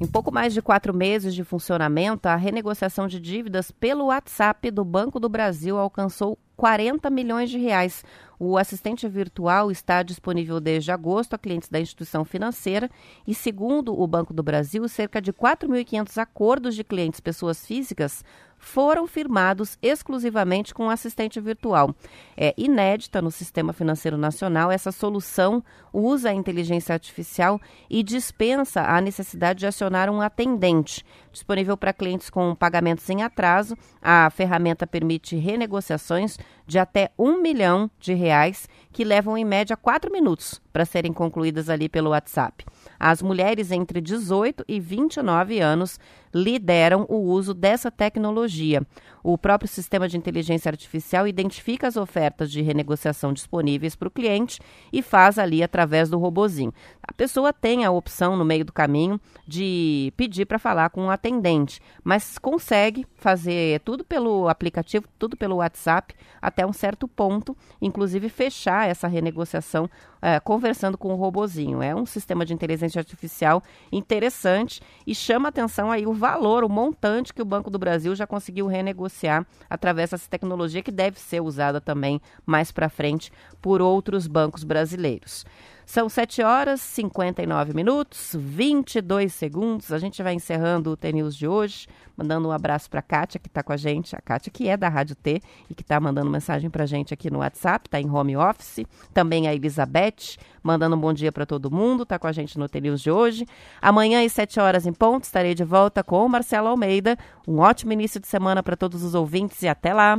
Em 0.00 0.06
pouco 0.06 0.32
mais 0.32 0.54
de 0.54 0.62
quatro 0.62 0.94
meses 0.94 1.34
de 1.34 1.44
funcionamento, 1.44 2.26
a 2.26 2.34
renegociação 2.34 3.06
de 3.06 3.20
dívidas 3.20 3.70
pelo 3.70 4.06
WhatsApp 4.06 4.70
do 4.70 4.82
Banco 4.82 5.20
do 5.20 5.28
Brasil 5.28 5.76
alcançou 5.76 6.38
40 6.56 7.10
milhões 7.10 7.50
de 7.50 7.58
reais. 7.58 8.02
O 8.38 8.56
assistente 8.56 9.06
virtual 9.06 9.70
está 9.70 10.02
disponível 10.02 10.58
desde 10.58 10.90
agosto 10.90 11.34
a 11.34 11.38
clientes 11.38 11.68
da 11.68 11.78
instituição 11.78 12.24
financeira 12.24 12.90
e, 13.26 13.34
segundo 13.34 13.92
o 13.92 14.06
Banco 14.06 14.32
do 14.32 14.42
Brasil, 14.42 14.88
cerca 14.88 15.20
de 15.20 15.34
4.500 15.34 16.16
acordos 16.16 16.74
de 16.74 16.82
clientes 16.82 17.20
pessoas 17.20 17.66
físicas 17.66 18.24
foram 18.60 19.06
firmados 19.06 19.78
exclusivamente 19.82 20.74
com 20.74 20.90
assistente 20.90 21.40
virtual. 21.40 21.94
É 22.36 22.54
inédita 22.56 23.22
no 23.22 23.30
sistema 23.30 23.72
financeiro 23.72 24.16
nacional, 24.16 24.70
essa 24.70 24.92
solução 24.92 25.64
usa 25.92 26.30
a 26.30 26.34
inteligência 26.34 26.92
artificial 26.92 27.60
e 27.88 28.02
dispensa 28.02 28.82
a 28.82 29.00
necessidade 29.00 29.60
de 29.60 29.66
acionar 29.66 30.08
um 30.10 30.20
atendente. 30.20 31.04
Disponível 31.32 31.76
para 31.76 31.92
clientes 31.92 32.28
com 32.28 32.54
pagamentos 32.54 33.08
em 33.08 33.22
atraso, 33.22 33.76
a 34.00 34.28
ferramenta 34.30 34.86
permite 34.86 35.36
renegociações 35.36 36.38
de 36.66 36.78
até 36.78 37.10
um 37.18 37.40
milhão 37.40 37.90
de 37.98 38.14
reais, 38.14 38.68
que 38.92 39.04
levam 39.04 39.36
em 39.36 39.44
média 39.44 39.76
quatro 39.76 40.12
minutos 40.12 40.60
para 40.72 40.84
serem 40.84 41.12
concluídas 41.12 41.68
ali 41.68 41.88
pelo 41.88 42.10
WhatsApp. 42.10 42.64
As 43.02 43.22
mulheres 43.22 43.72
entre 43.72 43.98
18 43.98 44.62
e 44.68 44.78
29 44.78 45.58
anos 45.58 45.98
lideram 46.34 47.06
o 47.08 47.16
uso 47.16 47.54
dessa 47.54 47.90
tecnologia. 47.90 48.86
O 49.22 49.38
próprio 49.38 49.68
sistema 49.68 50.06
de 50.06 50.18
inteligência 50.18 50.68
artificial 50.68 51.26
identifica 51.26 51.88
as 51.88 51.96
ofertas 51.96 52.52
de 52.52 52.60
renegociação 52.60 53.32
disponíveis 53.32 53.96
para 53.96 54.08
o 54.08 54.10
cliente 54.10 54.60
e 54.92 55.00
faz 55.00 55.38
ali 55.38 55.62
através 55.62 56.10
do 56.10 56.18
robozinho. 56.18 56.74
A 57.10 57.12
pessoa 57.12 57.52
tem 57.52 57.84
a 57.84 57.90
opção 57.90 58.36
no 58.36 58.44
meio 58.44 58.64
do 58.64 58.72
caminho 58.72 59.20
de 59.44 60.12
pedir 60.16 60.46
para 60.46 60.60
falar 60.60 60.90
com 60.90 61.02
um 61.02 61.10
atendente, 61.10 61.80
mas 62.04 62.38
consegue 62.38 63.04
fazer 63.16 63.80
tudo 63.80 64.04
pelo 64.04 64.48
aplicativo, 64.48 65.08
tudo 65.18 65.36
pelo 65.36 65.56
WhatsApp 65.56 66.14
até 66.40 66.64
um 66.64 66.72
certo 66.72 67.08
ponto, 67.08 67.56
inclusive 67.82 68.28
fechar 68.28 68.88
essa 68.88 69.08
renegociação 69.08 69.90
é, 70.22 70.38
conversando 70.38 70.96
com 70.96 71.12
o 71.12 71.16
robozinho. 71.16 71.82
É 71.82 71.92
um 71.92 72.06
sistema 72.06 72.46
de 72.46 72.54
inteligência 72.54 73.00
artificial 73.00 73.60
interessante 73.90 74.80
e 75.04 75.12
chama 75.12 75.48
atenção 75.48 75.90
aí 75.90 76.06
o 76.06 76.12
valor, 76.12 76.62
o 76.62 76.68
montante 76.68 77.34
que 77.34 77.42
o 77.42 77.44
Banco 77.44 77.70
do 77.70 77.78
Brasil 77.78 78.14
já 78.14 78.26
conseguiu 78.26 78.68
renegociar 78.68 79.44
através 79.68 80.10
dessa 80.10 80.30
tecnologia 80.30 80.80
que 80.80 80.92
deve 80.92 81.18
ser 81.18 81.40
usada 81.40 81.80
também 81.80 82.20
mais 82.46 82.70
para 82.70 82.88
frente 82.88 83.32
por 83.60 83.82
outros 83.82 84.28
bancos 84.28 84.62
brasileiros. 84.62 85.44
São 85.90 86.08
7 86.08 86.40
horas 86.44 86.80
59 86.80 87.74
minutos, 87.74 88.36
22 88.38 89.34
segundos. 89.34 89.92
A 89.92 89.98
gente 89.98 90.22
vai 90.22 90.34
encerrando 90.34 90.92
o 90.92 90.96
TNews 90.96 91.34
de 91.34 91.48
hoje, 91.48 91.88
mandando 92.16 92.46
um 92.46 92.52
abraço 92.52 92.88
para 92.88 93.00
a 93.00 93.02
Kátia, 93.02 93.40
que 93.40 93.48
está 93.48 93.60
com 93.60 93.72
a 93.72 93.76
gente. 93.76 94.14
A 94.14 94.20
Kátia, 94.20 94.52
que 94.52 94.68
é 94.68 94.76
da 94.76 94.88
Rádio 94.88 95.16
T 95.16 95.42
e 95.68 95.74
que 95.74 95.82
está 95.82 95.98
mandando 95.98 96.30
mensagem 96.30 96.70
para 96.70 96.84
a 96.84 96.86
gente 96.86 97.12
aqui 97.12 97.28
no 97.28 97.40
WhatsApp, 97.40 97.88
está 97.88 98.00
em 98.00 98.08
home 98.08 98.36
office. 98.36 98.86
Também 99.12 99.48
a 99.48 99.52
Elizabeth, 99.52 100.38
mandando 100.62 100.94
um 100.94 101.00
bom 101.00 101.12
dia 101.12 101.32
para 101.32 101.44
todo 101.44 101.72
mundo, 101.72 102.04
está 102.04 102.20
com 102.20 102.28
a 102.28 102.32
gente 102.32 102.56
no 102.56 102.68
TNews 102.68 103.00
de 103.00 103.10
hoje. 103.10 103.44
Amanhã, 103.82 104.24
às 104.24 104.30
7 104.30 104.60
horas 104.60 104.86
em 104.86 104.92
ponto, 104.92 105.24
estarei 105.24 105.56
de 105.56 105.64
volta 105.64 106.04
com 106.04 106.24
o 106.24 106.28
Marcelo 106.28 106.68
Almeida. 106.68 107.18
Um 107.48 107.58
ótimo 107.58 107.92
início 107.92 108.20
de 108.20 108.28
semana 108.28 108.62
para 108.62 108.76
todos 108.76 109.02
os 109.02 109.16
ouvintes 109.16 109.60
e 109.62 109.66
até 109.66 109.92
lá. 109.92 110.16